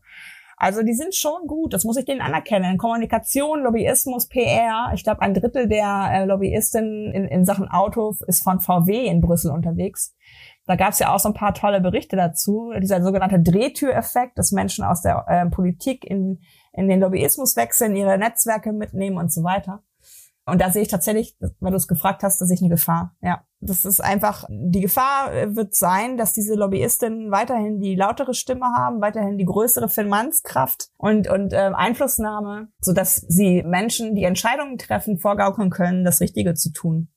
Also 0.58 0.82
die 0.82 0.94
sind 0.94 1.14
schon 1.14 1.46
gut, 1.46 1.72
das 1.72 1.84
muss 1.84 1.96
ich 1.96 2.04
denen 2.04 2.20
anerkennen. 2.20 2.78
Kommunikation, 2.78 3.62
Lobbyismus, 3.62 4.28
PR. 4.28 4.90
Ich 4.92 5.04
glaube, 5.04 5.22
ein 5.22 5.32
Drittel 5.32 5.68
der 5.68 6.10
äh, 6.12 6.24
Lobbyisten 6.24 7.12
in, 7.12 7.26
in 7.26 7.44
Sachen 7.44 7.68
Auto 7.68 8.16
ist 8.26 8.42
von 8.42 8.58
VW 8.58 9.06
in 9.06 9.20
Brüssel 9.20 9.52
unterwegs. 9.52 10.16
Da 10.66 10.74
gab 10.74 10.90
es 10.90 10.98
ja 10.98 11.14
auch 11.14 11.18
so 11.20 11.28
ein 11.28 11.34
paar 11.34 11.54
tolle 11.54 11.80
Berichte 11.80 12.16
dazu. 12.16 12.72
Dieser 12.82 13.02
sogenannte 13.02 13.40
Drehtüreffekt, 13.40 14.36
dass 14.36 14.50
Menschen 14.50 14.84
aus 14.84 15.00
der 15.00 15.24
äh, 15.28 15.46
Politik 15.46 16.04
in, 16.04 16.40
in 16.72 16.88
den 16.88 17.00
Lobbyismus 17.00 17.56
wechseln, 17.56 17.94
ihre 17.94 18.18
Netzwerke 18.18 18.72
mitnehmen 18.72 19.16
und 19.16 19.32
so 19.32 19.44
weiter. 19.44 19.82
Und 20.48 20.60
da 20.60 20.70
sehe 20.70 20.82
ich 20.82 20.88
tatsächlich, 20.88 21.36
weil 21.60 21.70
du 21.70 21.76
es 21.76 21.88
gefragt 21.88 22.22
hast, 22.22 22.40
dass 22.40 22.50
ich 22.50 22.60
eine 22.60 22.70
Gefahr. 22.70 23.16
Ja, 23.20 23.44
das 23.60 23.84
ist 23.84 24.00
einfach, 24.00 24.44
die 24.48 24.80
Gefahr 24.80 25.32
äh, 25.34 25.54
wird 25.54 25.74
sein, 25.74 26.16
dass 26.16 26.32
diese 26.32 26.54
Lobbyistinnen 26.54 27.30
weiterhin 27.30 27.80
die 27.80 27.94
lautere 27.94 28.34
Stimme 28.34 28.66
haben, 28.76 29.00
weiterhin 29.00 29.38
die 29.38 29.44
größere 29.44 29.88
Finanzkraft 29.88 30.88
und, 30.96 31.28
und 31.28 31.52
äh, 31.52 31.70
Einflussnahme, 31.74 32.68
so 32.80 32.92
dass 32.92 33.16
sie 33.16 33.62
Menschen, 33.62 34.14
die 34.14 34.24
Entscheidungen 34.24 34.78
treffen, 34.78 35.18
vorgaukeln 35.18 35.70
können, 35.70 36.04
das 36.04 36.20
Richtige 36.20 36.54
zu 36.54 36.72
tun. 36.72 37.08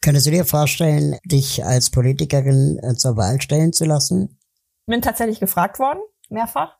Könntest 0.00 0.26
du 0.26 0.30
dir 0.30 0.44
vorstellen, 0.44 1.16
dich 1.24 1.64
als 1.64 1.90
Politikerin 1.90 2.78
äh, 2.82 2.94
zur 2.94 3.16
Wahl 3.16 3.40
stellen 3.40 3.72
zu 3.72 3.84
lassen? 3.84 4.38
Bin 4.86 5.02
tatsächlich 5.02 5.40
gefragt 5.40 5.80
worden, 5.80 5.98
mehrfach 6.28 6.76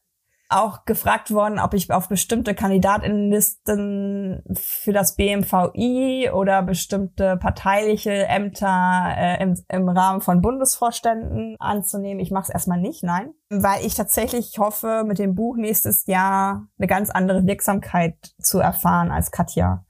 auch 0.49 0.85
gefragt 0.85 1.33
worden, 1.33 1.59
ob 1.59 1.75
ich 1.75 1.91
auf 1.91 2.09
bestimmte 2.09 2.55
Kandidatinnenlisten 2.55 4.45
für 4.55 4.93
das 4.93 5.17
BMVI 5.17 6.31
oder 6.33 6.63
bestimmte 6.63 7.37
parteiliche 7.37 8.27
Ämter 8.27 9.15
äh, 9.17 9.43
im, 9.43 9.61
im 9.69 9.89
Rahmen 9.89 10.21
von 10.21 10.43
Bundesvorständen 10.43 11.57
anzunehmen. 11.59 12.21
Ich 12.21 12.31
mache 12.31 12.45
es 12.45 12.51
erstmal 12.51 12.81
nicht, 12.81 13.03
nein, 13.03 13.33
weil 13.49 13.85
ich 13.85 13.95
tatsächlich 13.95 14.59
hoffe, 14.59 15.05
mit 15.07 15.19
dem 15.19 15.35
Buch 15.35 15.57
nächstes 15.57 16.07
Jahr 16.07 16.69
eine 16.79 16.87
ganz 16.87 17.11
andere 17.11 17.47
Wirksamkeit 17.47 18.17
zu 18.41 18.61
erfahren 18.61 19.11
als 19.11 19.31
Katja. 19.31 19.85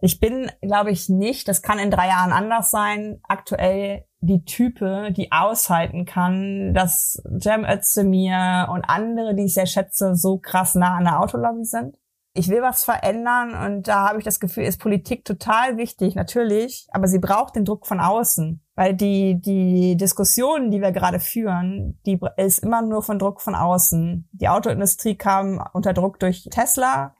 Ich 0.00 0.20
bin, 0.20 0.50
glaube 0.62 0.90
ich, 0.90 1.08
nicht, 1.08 1.48
das 1.48 1.62
kann 1.62 1.78
in 1.78 1.90
drei 1.90 2.08
Jahren 2.08 2.32
anders 2.32 2.70
sein, 2.70 3.20
aktuell 3.24 4.04
die 4.20 4.44
Type, 4.44 5.12
die 5.12 5.30
aushalten 5.30 6.04
kann, 6.04 6.74
dass 6.74 7.22
Cem 7.40 7.64
Özdemir 7.64 8.68
und 8.70 8.84
andere, 8.84 9.34
die 9.34 9.44
ich 9.44 9.54
sehr 9.54 9.66
schätze, 9.66 10.14
so 10.14 10.38
krass 10.38 10.74
nah 10.74 10.96
an 10.96 11.04
der 11.04 11.20
Autolobby 11.20 11.64
sind. 11.64 11.96
Ich 12.34 12.48
will 12.48 12.62
was 12.62 12.84
verändern 12.84 13.54
und 13.54 13.88
da 13.88 14.08
habe 14.08 14.18
ich 14.18 14.24
das 14.24 14.38
Gefühl, 14.38 14.64
ist 14.64 14.80
Politik 14.80 15.24
total 15.24 15.76
wichtig, 15.76 16.14
natürlich, 16.14 16.86
aber 16.92 17.08
sie 17.08 17.18
braucht 17.18 17.56
den 17.56 17.64
Druck 17.64 17.86
von 17.86 18.00
außen, 18.00 18.62
weil 18.74 18.94
die 18.94 19.40
die 19.40 19.96
Diskussionen, 19.96 20.70
die 20.70 20.80
wir 20.80 20.92
gerade 20.92 21.20
führen, 21.20 22.00
die 22.06 22.20
ist 22.36 22.58
immer 22.58 22.82
nur 22.82 23.02
von 23.02 23.18
Druck 23.18 23.40
von 23.40 23.54
außen. 23.54 24.28
Die 24.32 24.48
Autoindustrie 24.48 25.16
kam 25.16 25.64
unter 25.72 25.94
Druck 25.94 26.20
durch 26.20 26.48
Tesla, 26.50 27.16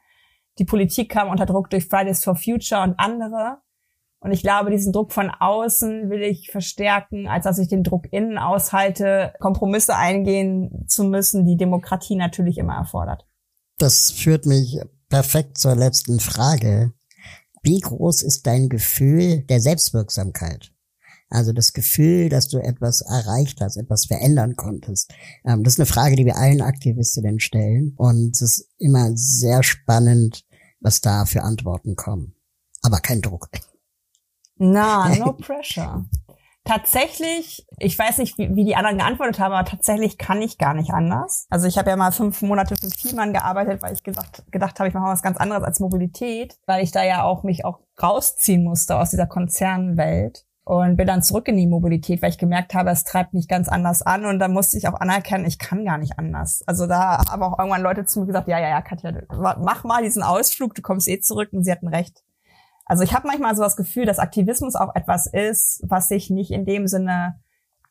die 0.59 0.64
Politik 0.64 1.11
kam 1.11 1.30
unter 1.30 1.46
Druck 1.46 1.70
durch 1.70 1.86
Fridays 1.86 2.22
for 2.22 2.36
Future 2.36 2.82
und 2.82 2.99
andere. 2.99 3.59
Und 4.20 4.32
ich 4.32 4.42
glaube, 4.42 4.70
diesen 4.70 4.92
Druck 4.92 5.12
von 5.12 5.30
außen 5.30 6.10
will 6.10 6.22
ich 6.22 6.50
verstärken, 6.50 7.28
als 7.28 7.44
dass 7.44 7.58
ich 7.58 7.68
den 7.68 7.84
Druck 7.84 8.12
innen 8.12 8.36
aushalte, 8.36 9.32
Kompromisse 9.38 9.94
eingehen 9.94 10.84
zu 10.88 11.04
müssen, 11.04 11.46
die 11.46 11.56
Demokratie 11.56 12.16
natürlich 12.16 12.58
immer 12.58 12.74
erfordert. 12.74 13.26
Das 13.78 14.10
führt 14.10 14.44
mich 14.44 14.80
perfekt 15.08 15.58
zur 15.58 15.76
letzten 15.76 16.18
Frage. 16.18 16.92
Wie 17.62 17.80
groß 17.80 18.22
ist 18.22 18.46
dein 18.46 18.68
Gefühl 18.68 19.42
der 19.42 19.60
Selbstwirksamkeit? 19.60 20.72
Also 21.30 21.52
das 21.52 21.72
Gefühl, 21.72 22.28
dass 22.28 22.48
du 22.48 22.58
etwas 22.58 23.02
erreicht 23.02 23.60
hast, 23.60 23.76
etwas 23.76 24.06
verändern 24.06 24.56
konntest. 24.56 25.12
Ähm, 25.44 25.62
das 25.62 25.74
ist 25.74 25.80
eine 25.80 25.86
Frage, 25.86 26.16
die 26.16 26.24
wir 26.24 26.36
allen 26.36 26.62
Aktivistinnen 26.62 27.38
stellen. 27.38 27.94
Und 27.96 28.34
es 28.34 28.42
ist 28.42 28.68
immer 28.78 29.10
sehr 29.14 29.62
spannend, 29.62 30.44
was 30.80 31.00
da 31.00 31.26
für 31.26 31.42
Antworten 31.42 31.96
kommen. 31.96 32.34
Aber 32.82 32.98
kein 33.00 33.20
Druck. 33.20 33.50
Na, 34.59 35.09
no 35.16 35.32
pressure. 35.32 36.04
Tatsächlich, 36.64 37.66
ich 37.78 37.98
weiß 37.98 38.18
nicht, 38.18 38.36
wie, 38.36 38.54
wie, 38.54 38.64
die 38.64 38.76
anderen 38.76 38.98
geantwortet 38.98 39.38
haben, 39.38 39.54
aber 39.54 39.66
tatsächlich 39.66 40.18
kann 40.18 40.42
ich 40.42 40.59
gar 40.59 40.74
nicht 40.74 40.90
anders. 40.90 41.46
Also 41.48 41.66
ich 41.66 41.78
habe 41.78 41.88
ja 41.88 41.96
mal 41.96 42.12
fünf 42.12 42.42
Monate 42.42 42.76
für 42.76 42.90
Vielmann 42.90 43.32
gearbeitet, 43.32 43.82
weil 43.82 43.94
ich 43.94 44.02
gesagt, 44.02 44.42
gedacht 44.52 44.78
habe, 44.78 44.88
ich 44.88 44.94
mache 44.94 45.06
was 45.06 45.22
ganz 45.22 45.38
anderes 45.38 45.62
als 45.62 45.80
Mobilität, 45.80 46.59
weil 46.66 46.84
ich 46.84 46.90
da 46.90 47.02
ja 47.02 47.22
auch 47.22 47.42
mich 47.42 47.64
auch 47.64 47.80
rausziehen 48.02 48.64
musste 48.64 48.98
aus 48.98 49.09
dieser 49.09 49.26
Konzernwelt 49.26 50.44
und 50.64 50.98
bin 50.98 51.06
dann 51.06 51.22
zurück 51.22 51.48
in 51.48 51.56
die 51.56 51.66
Mobilität, 51.66 52.20
weil 52.20 52.28
ich 52.28 52.36
gemerkt 52.36 52.74
habe, 52.74 52.90
es 52.90 53.04
treibt 53.04 53.32
mich 53.32 53.48
ganz 53.48 53.70
anders 53.70 54.02
an 54.02 54.26
und 54.26 54.38
da 54.38 54.48
musste 54.48 54.76
ich 54.76 54.86
auch 54.88 55.00
anerkennen, 55.00 55.46
ich 55.46 55.59
kann 55.59 55.86
gar 55.86 55.96
nicht 55.96 56.18
anders. 56.18 56.62
Also 56.66 56.86
da 56.86 57.24
haben 57.30 57.42
auch 57.42 57.59
irgendwann 57.59 57.80
Leute 57.80 58.04
zu 58.04 58.20
mir 58.20 58.26
gesagt, 58.26 58.48
ja, 58.48 58.59
ja, 58.59 58.68
ja, 58.68 58.82
Katja, 58.82 59.12
mach 59.30 59.84
mal 59.84 60.02
diesen 60.02 60.22
Ausflug, 60.22 60.74
du 60.74 60.82
kommst 60.82 61.09
eh 61.09 61.20
zurück 61.20 61.48
und 61.52 61.64
sie 61.64 61.72
hatten 61.72 61.88
recht. 61.88 62.22
Also 62.89 63.05
ich 63.05 63.14
habe 63.14 63.28
manchmal 63.28 63.55
so 63.55 63.62
das 63.62 63.76
Gefühl, 63.76 64.07
dass 64.07 64.18
Aktivismus 64.18 64.74
auch 64.74 64.95
etwas 64.95 65.26
ist, 65.26 65.82
was 65.86 66.09
sich 66.09 66.30
nicht 66.30 66.51
in 66.51 66.64
dem 66.64 66.86
Sinne 66.86 67.41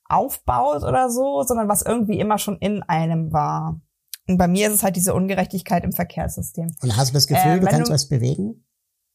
aufbaut 0.10 0.84
oder 0.84 1.10
so, 1.10 1.44
sondern 1.44 1.70
was 1.70 1.82
irgendwie 1.82 2.20
immer 2.20 2.38
schon 2.38 2.58
in 2.58 2.84
einem 2.84 3.32
war. 3.32 3.80
Und 4.28 4.38
bei 4.38 4.48
mir 4.48 4.68
ist 4.68 4.74
es 4.74 4.84
halt 4.84 4.96
diese 4.96 5.14
Ungerechtigkeit 5.14 5.84
im 5.84 5.94
Verkehrssystem. 5.94 6.76
Und 6.82 6.98
hast 6.98 7.12
du 7.12 7.14
das 7.14 7.28
Gefühl, 7.28 7.58
äh, 7.58 7.60
du 7.60 7.68
kannst 7.68 7.90
du, 7.90 7.94
was 7.94 8.10
bewegen? 8.10 8.66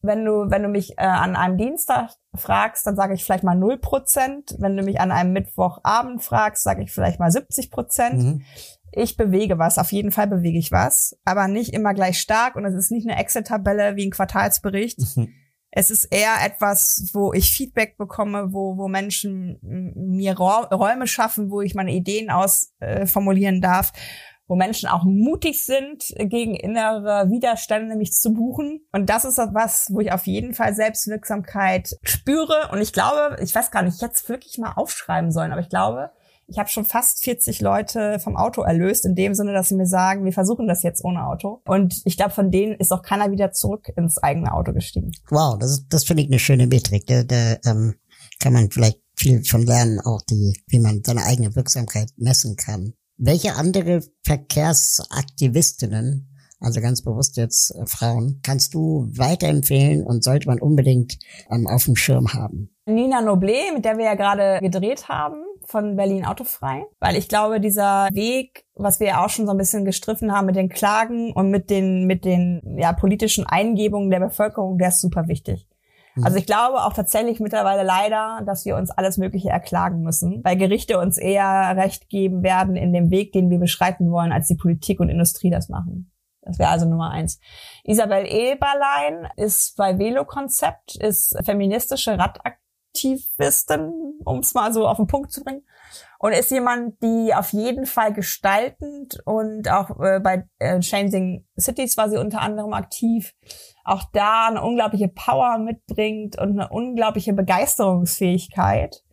wenn 0.03 0.25
du, 0.25 0.49
wenn 0.49 0.61
du 0.61 0.69
mich 0.69 0.97
äh, 0.97 1.05
an 1.05 1.35
einem 1.35 1.57
Dienstag 1.57 2.11
fragst, 2.35 2.85
dann 2.85 2.95
sage 2.95 3.13
ich 3.13 3.23
vielleicht 3.23 3.45
mal 3.45 3.55
null 3.55 3.77
Prozent. 3.77 4.55
Wenn 4.59 4.75
du 4.75 4.83
mich 4.83 4.99
an 4.99 5.11
einem 5.11 5.31
Mittwochabend 5.31 6.21
fragst, 6.21 6.63
sage 6.63 6.83
ich 6.83 6.91
vielleicht 6.91 7.19
mal 7.19 7.31
70 7.31 7.71
Prozent. 7.71 8.21
Mhm. 8.21 8.41
Ich 8.91 9.17
bewege 9.17 9.57
was, 9.57 9.79
auf 9.79 9.91
jeden 9.91 10.11
Fall 10.11 10.27
bewege 10.27 10.59
ich 10.59 10.71
was, 10.71 11.17
aber 11.25 11.47
nicht 11.47 11.73
immer 11.73 11.95
gleich 11.95 12.19
stark 12.19 12.55
und 12.55 12.65
es 12.65 12.75
ist 12.75 12.91
nicht 12.91 13.09
eine 13.09 13.17
Excel-Tabelle 13.17 13.95
wie 13.95 14.05
ein 14.05 14.11
Quartalsbericht. 14.11 14.99
Mhm. 15.15 15.33
Es 15.75 15.89
ist 15.89 16.05
eher 16.05 16.35
etwas, 16.45 17.09
wo 17.13 17.33
ich 17.33 17.51
Feedback 17.51 17.97
bekomme, 17.97 18.53
wo, 18.53 18.77
wo 18.77 18.87
Menschen 18.87 19.57
mir 19.61 20.37
Räume 20.37 21.07
schaffen, 21.07 21.49
wo 21.49 21.61
ich 21.61 21.73
meine 21.73 21.93
Ideen 21.93 22.29
ausformulieren 22.29 23.55
äh, 23.55 23.61
darf 23.61 23.91
wo 24.47 24.55
Menschen 24.55 24.89
auch 24.89 25.03
mutig 25.03 25.65
sind, 25.65 26.13
gegen 26.17 26.53
innere 26.53 27.29
Widerstände 27.29 27.95
mich 27.95 28.13
zu 28.13 28.33
buchen. 28.33 28.85
Und 28.91 29.09
das 29.09 29.25
ist 29.25 29.37
was, 29.37 29.87
wo 29.89 30.01
ich 30.01 30.11
auf 30.11 30.27
jeden 30.27 30.53
Fall 30.53 30.73
Selbstwirksamkeit 30.73 31.95
spüre. 32.03 32.69
Und 32.71 32.81
ich 32.81 32.93
glaube, 32.93 33.37
ich 33.41 33.55
weiß 33.55 33.71
gar 33.71 33.83
nicht, 33.83 34.01
jetzt 34.01 34.27
wirklich 34.29 34.57
mal 34.57 34.73
aufschreiben 34.73 35.31
sollen, 35.31 35.51
aber 35.51 35.61
ich 35.61 35.69
glaube, 35.69 36.11
ich 36.47 36.59
habe 36.59 36.69
schon 36.69 36.85
fast 36.85 37.23
40 37.23 37.61
Leute 37.61 38.19
vom 38.19 38.35
Auto 38.35 38.61
erlöst, 38.61 39.05
in 39.05 39.15
dem 39.15 39.33
Sinne, 39.33 39.53
dass 39.53 39.69
sie 39.69 39.75
mir 39.75 39.87
sagen, 39.87 40.25
wir 40.25 40.33
versuchen 40.33 40.67
das 40.67 40.83
jetzt 40.83 41.03
ohne 41.03 41.25
Auto. 41.25 41.61
Und 41.65 42.01
ich 42.05 42.17
glaube, 42.17 42.31
von 42.31 42.51
denen 42.51 42.75
ist 42.75 42.91
auch 42.91 43.01
keiner 43.01 43.31
wieder 43.31 43.51
zurück 43.51 43.91
ins 43.95 44.17
eigene 44.17 44.53
Auto 44.53 44.73
gestiegen. 44.73 45.11
Wow, 45.29 45.57
das, 45.59 45.71
ist, 45.71 45.85
das 45.89 46.03
finde 46.03 46.23
ich 46.23 46.29
eine 46.29 46.39
schöne 46.39 46.67
Metrik. 46.67 47.07
Da, 47.07 47.23
da 47.23 47.55
ähm, 47.65 47.95
kann 48.39 48.53
man 48.53 48.69
vielleicht 48.71 48.99
viel 49.15 49.43
schon 49.45 49.65
lernen, 49.65 49.99
auch 49.99 50.21
die, 50.21 50.59
wie 50.67 50.79
man 50.79 51.01
seine 51.05 51.23
eigene 51.23 51.55
Wirksamkeit 51.55 52.09
messen 52.17 52.55
kann. 52.55 52.93
Welche 53.17 53.55
andere 53.55 54.01
Verkehrsaktivistinnen, 54.25 56.29
also 56.59 56.81
ganz 56.81 57.03
bewusst 57.03 57.37
jetzt 57.37 57.75
äh, 57.75 57.85
Frauen, 57.85 58.39
kannst 58.43 58.73
du 58.73 59.07
weiterempfehlen 59.15 60.03
und 60.03 60.23
sollte 60.23 60.47
man 60.47 60.59
unbedingt 60.59 61.19
ähm, 61.51 61.67
auf 61.67 61.85
dem 61.85 61.95
Schirm 61.95 62.33
haben? 62.33 62.71
Nina 62.85 63.21
Noble, 63.21 63.71
mit 63.73 63.85
der 63.85 63.97
wir 63.97 64.05
ja 64.05 64.15
gerade 64.15 64.59
gedreht 64.61 65.07
haben, 65.07 65.43
von 65.73 65.95
Berlin 65.95 66.23
Autofrei, 66.23 66.85
weil 66.99 67.15
ich 67.15 67.27
glaube, 67.27 67.59
dieser 67.59 68.07
Weg, 68.13 68.65
was 68.75 68.99
wir 68.99 69.07
ja 69.07 69.25
auch 69.25 69.29
schon 69.29 69.47
so 69.47 69.51
ein 69.51 69.57
bisschen 69.57 69.85
gestriffen 69.85 70.31
haben 70.31 70.45
mit 70.45 70.55
den 70.55 70.69
Klagen 70.69 71.33
und 71.33 71.49
mit 71.49 71.71
den 71.71 72.05
mit 72.05 72.25
den 72.25 72.77
ja 72.77 72.93
politischen 72.93 73.47
Eingebungen 73.47 74.11
der 74.11 74.19
Bevölkerung, 74.19 74.77
der 74.77 74.89
ist 74.89 75.01
super 75.01 75.27
wichtig. 75.27 75.67
Mhm. 76.13 76.25
Also 76.25 76.37
ich 76.37 76.45
glaube 76.45 76.83
auch 76.83 76.93
tatsächlich 76.93 77.39
mittlerweile 77.39 77.81
leider, 77.81 78.43
dass 78.45 78.65
wir 78.65 78.75
uns 78.75 78.91
alles 78.91 79.17
Mögliche 79.17 79.49
erklagen 79.49 80.01
müssen, 80.01 80.41
weil 80.43 80.57
Gerichte 80.57 80.99
uns 80.99 81.17
eher 81.17 81.75
Recht 81.75 82.07
geben 82.07 82.43
werden 82.43 82.75
in 82.75 82.93
dem 82.93 83.09
Weg, 83.09 83.31
den 83.31 83.49
wir 83.49 83.57
beschreiten 83.57 84.11
wollen, 84.11 84.31
als 84.31 84.47
die 84.47 84.55
Politik 84.55 84.99
und 84.99 85.09
Industrie 85.09 85.49
das 85.49 85.69
machen. 85.69 86.11
Das 86.41 86.59
wäre 86.59 86.69
also 86.69 86.87
Nummer 86.87 87.09
eins. 87.09 87.39
Isabel 87.83 88.25
Eberlein 88.27 89.27
ist 89.37 89.75
bei 89.75 89.97
Velo-Konzept, 89.97 90.97
ist 90.97 91.35
feministische 91.43 92.11
Radaktivistin, 92.11 92.62
um 94.25 94.39
es 94.39 94.53
mal 94.53 94.73
so 94.73 94.87
auf 94.87 94.97
den 94.97 95.07
Punkt 95.07 95.31
zu 95.31 95.43
bringen 95.43 95.63
und 96.23 96.31
ist 96.31 96.51
jemand, 96.51 97.01
die 97.03 97.33
auf 97.33 97.51
jeden 97.51 97.85
Fall 97.85 98.13
gestaltend 98.13 99.17
und 99.25 99.69
auch 99.69 99.99
äh, 99.99 100.21
bei 100.21 100.47
äh, 100.59 100.79
Changing 100.79 101.45
Cities 101.59 101.97
war 101.97 102.09
sie 102.09 102.17
unter 102.17 102.39
anderem 102.39 102.71
aktiv, 102.71 103.33
auch 103.83 104.03
da 104.13 104.47
eine 104.47 104.61
unglaubliche 104.61 105.09
Power 105.09 105.57
mitbringt 105.57 106.37
und 106.39 106.51
eine 106.51 106.69
unglaubliche 106.69 107.33
Begeisterungsfähigkeit. 107.33 109.03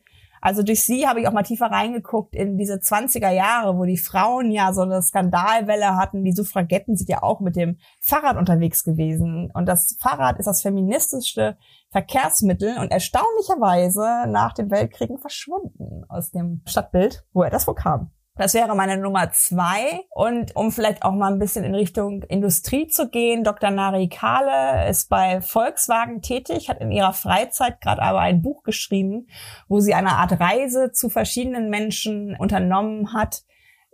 Also 0.41 0.63
durch 0.63 0.85
sie 0.85 1.07
habe 1.07 1.21
ich 1.21 1.29
auch 1.29 1.33
mal 1.33 1.43
tiefer 1.43 1.67
reingeguckt 1.67 2.35
in 2.35 2.57
diese 2.57 2.75
20er 2.75 3.31
Jahre, 3.31 3.77
wo 3.77 3.85
die 3.85 3.99
Frauen 3.99 4.51
ja 4.51 4.73
so 4.73 4.83
eine 4.83 5.03
Skandalwelle 5.03 5.97
hatten. 5.97 6.25
Die 6.25 6.33
Suffragetten 6.33 6.97
sind 6.97 7.11
ja 7.11 7.23
auch 7.23 7.41
mit 7.41 7.57
dem 7.57 7.79
Fahrrad 8.01 8.37
unterwegs 8.37 8.83
gewesen. 8.83 9.51
Und 9.53 9.67
das 9.67 9.99
Fahrrad 10.01 10.39
ist 10.39 10.47
das 10.47 10.63
feministischste 10.63 11.59
Verkehrsmittel 11.91 12.79
und 12.79 12.91
erstaunlicherweise 12.91 14.27
nach 14.29 14.53
dem 14.55 14.71
Weltkriegen 14.71 15.19
verschwunden 15.19 16.05
aus 16.09 16.31
dem 16.31 16.63
Stadtbild, 16.67 17.25
wo 17.33 17.43
er 17.43 17.51
das 17.51 17.67
wohl 17.67 17.75
kam. 17.75 18.11
Das 18.37 18.55
wäre 18.55 18.75
meine 18.75 18.97
Nummer 18.97 19.31
zwei. 19.33 20.01
Und 20.09 20.57
um 20.57 20.73
vielleicht 20.73 21.03
auch 21.03 21.13
mal 21.13 21.31
ein 21.31 21.39
bisschen 21.39 21.63
in 21.63 21.75
Richtung 21.75 22.23
Industrie 22.23 22.87
zu 22.87 23.11
gehen, 23.11 23.45
Dr. 23.45 23.71
Nari 23.71 24.09
Kahle 24.09 24.89
ist 24.89 25.11
bei 25.11 25.43
Volkswagen 25.43 26.23
tätig, 26.23 26.71
hat 26.71 26.81
in 26.81 26.91
ihrer 26.91 27.13
Freizeit 27.13 27.83
gerade 27.83 28.01
aber 28.01 28.21
ein 28.21 28.41
Buch 28.41 28.63
geschrieben, 28.63 29.27
wo 29.69 29.81
sie 29.81 29.93
eine 29.93 30.13
Art 30.13 30.41
Reise 30.41 30.91
zu 30.91 31.11
verschiedenen 31.11 31.69
Menschen 31.69 32.35
unternommen 32.35 33.13
hat, 33.13 33.43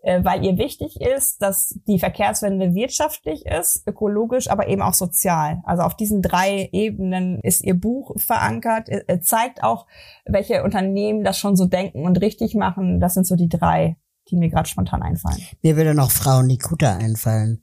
äh, 0.06 0.22
weil 0.22 0.44
ihr 0.44 0.56
wichtig 0.56 1.00
ist, 1.00 1.42
dass 1.42 1.78
die 1.88 1.98
Verkehrswende 1.98 2.74
wirtschaftlich 2.74 3.44
ist, 3.44 3.82
ökologisch, 3.88 4.48
aber 4.48 4.68
eben 4.68 4.80
auch 4.80 4.94
sozial. 4.94 5.60
Also 5.64 5.82
auf 5.82 5.96
diesen 5.96 6.22
drei 6.22 6.68
Ebenen 6.70 7.40
ist 7.40 7.64
ihr 7.64 7.74
Buch 7.74 8.14
verankert. 8.16 8.88
Er 8.88 9.20
zeigt 9.20 9.64
auch, 9.64 9.86
welche 10.24 10.62
Unternehmen 10.62 11.24
das 11.24 11.38
schon 11.38 11.56
so 11.56 11.66
denken 11.66 12.04
und 12.04 12.20
richtig 12.20 12.54
machen. 12.54 13.00
Das 13.00 13.14
sind 13.14 13.26
so 13.26 13.34
die 13.34 13.48
drei 13.48 13.96
die 14.28 14.34
mir 14.34 14.48
gerade 14.48 14.68
spontan 14.68 15.02
einfallen. 15.02 15.40
Mir 15.62 15.76
würde 15.76 15.94
noch 15.94 16.10
Frau 16.10 16.42
Nikuta 16.42 16.96
einfallen, 16.96 17.62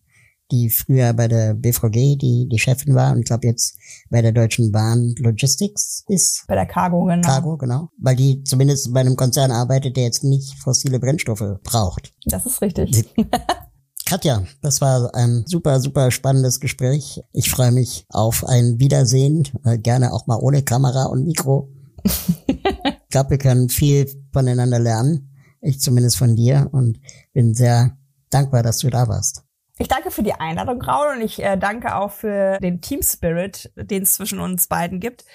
die 0.51 0.69
früher 0.69 1.13
bei 1.13 1.27
der 1.27 1.53
BVG 1.53 2.17
die, 2.17 2.47
die 2.51 2.59
Chefin 2.59 2.95
war 2.95 3.11
und 3.11 3.19
ich 3.19 3.25
glaube 3.25 3.47
jetzt 3.47 3.77
bei 4.09 4.21
der 4.21 4.31
Deutschen 4.31 4.71
Bahn 4.71 5.15
Logistics 5.17 6.03
ist. 6.07 6.45
Bei 6.47 6.55
der 6.55 6.65
Cargo, 6.65 7.05
genau. 7.05 7.27
Cargo, 7.27 7.57
genau. 7.57 7.89
Weil 7.97 8.15
die 8.15 8.43
zumindest 8.43 8.93
bei 8.93 8.99
einem 8.99 9.15
Konzern 9.15 9.51
arbeitet, 9.51 9.97
der 9.97 10.03
jetzt 10.03 10.23
nicht 10.23 10.59
fossile 10.59 10.99
Brennstoffe 10.99 11.59
braucht. 11.63 12.13
Das 12.25 12.45
ist 12.45 12.61
richtig. 12.61 13.05
Katja, 14.05 14.43
das 14.61 14.81
war 14.81 15.15
ein 15.15 15.43
super, 15.47 15.79
super 15.79 16.11
spannendes 16.11 16.59
Gespräch. 16.59 17.21
Ich 17.31 17.49
freue 17.49 17.71
mich 17.71 18.05
auf 18.09 18.45
ein 18.45 18.79
Wiedersehen, 18.79 19.47
äh, 19.63 19.77
gerne 19.77 20.13
auch 20.13 20.27
mal 20.27 20.37
ohne 20.37 20.61
Kamera 20.61 21.05
und 21.05 21.25
Mikro. 21.25 21.69
ich 22.47 23.09
glaube, 23.09 23.31
wir 23.31 23.37
können 23.37 23.69
viel 23.69 24.07
voneinander 24.31 24.79
lernen. 24.79 25.29
Ich 25.61 25.79
zumindest 25.79 26.17
von 26.17 26.35
dir 26.35 26.67
und 26.73 26.99
bin 27.31 27.53
sehr 27.53 27.97
dankbar, 28.29 28.61
dass 28.61 28.79
du 28.79 28.89
da 28.89 29.07
warst. 29.07 29.42
Ich 29.83 29.89
danke 29.89 30.11
für 30.11 30.23
die 30.23 30.31
Einladung, 30.31 30.81
Raul, 30.81 31.17
und 31.17 31.21
ich 31.21 31.43
äh, 31.43 31.57
danke 31.57 31.93
auch 31.97 32.09
für 32.09 32.57
den 32.59 32.79
Team 32.79 33.01
Spirit, 33.03 33.69
den 33.75 34.03
es 34.03 34.13
zwischen 34.13 34.39
uns 34.39 34.67
beiden 34.67 35.01
gibt, 35.01 35.25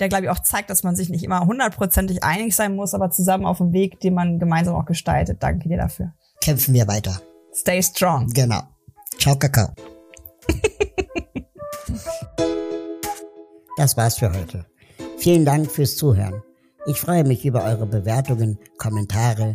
der, 0.00 0.08
glaube 0.08 0.24
ich, 0.24 0.30
auch 0.30 0.40
zeigt, 0.40 0.70
dass 0.70 0.82
man 0.82 0.96
sich 0.96 1.08
nicht 1.08 1.22
immer 1.22 1.46
hundertprozentig 1.46 2.24
einig 2.24 2.56
sein 2.56 2.74
muss, 2.74 2.94
aber 2.94 3.10
zusammen 3.10 3.46
auf 3.46 3.58
dem 3.58 3.72
Weg, 3.72 4.00
den 4.00 4.14
man 4.14 4.40
gemeinsam 4.40 4.74
auch 4.74 4.86
gestaltet. 4.86 5.40
Danke 5.44 5.68
dir 5.68 5.76
dafür. 5.76 6.14
Kämpfen 6.42 6.74
wir 6.74 6.88
weiter. 6.88 7.22
Stay 7.54 7.80
strong. 7.80 8.26
Genau. 8.34 8.62
Ciao, 9.20 9.38
Kakao. 9.38 9.68
das 13.76 13.96
war's 13.96 14.18
für 14.18 14.32
heute. 14.32 14.66
Vielen 15.18 15.44
Dank 15.44 15.70
fürs 15.70 15.94
Zuhören. 15.94 16.42
Ich 16.86 16.98
freue 16.98 17.22
mich 17.22 17.44
über 17.44 17.62
eure 17.62 17.86
Bewertungen, 17.86 18.58
Kommentare, 18.78 19.54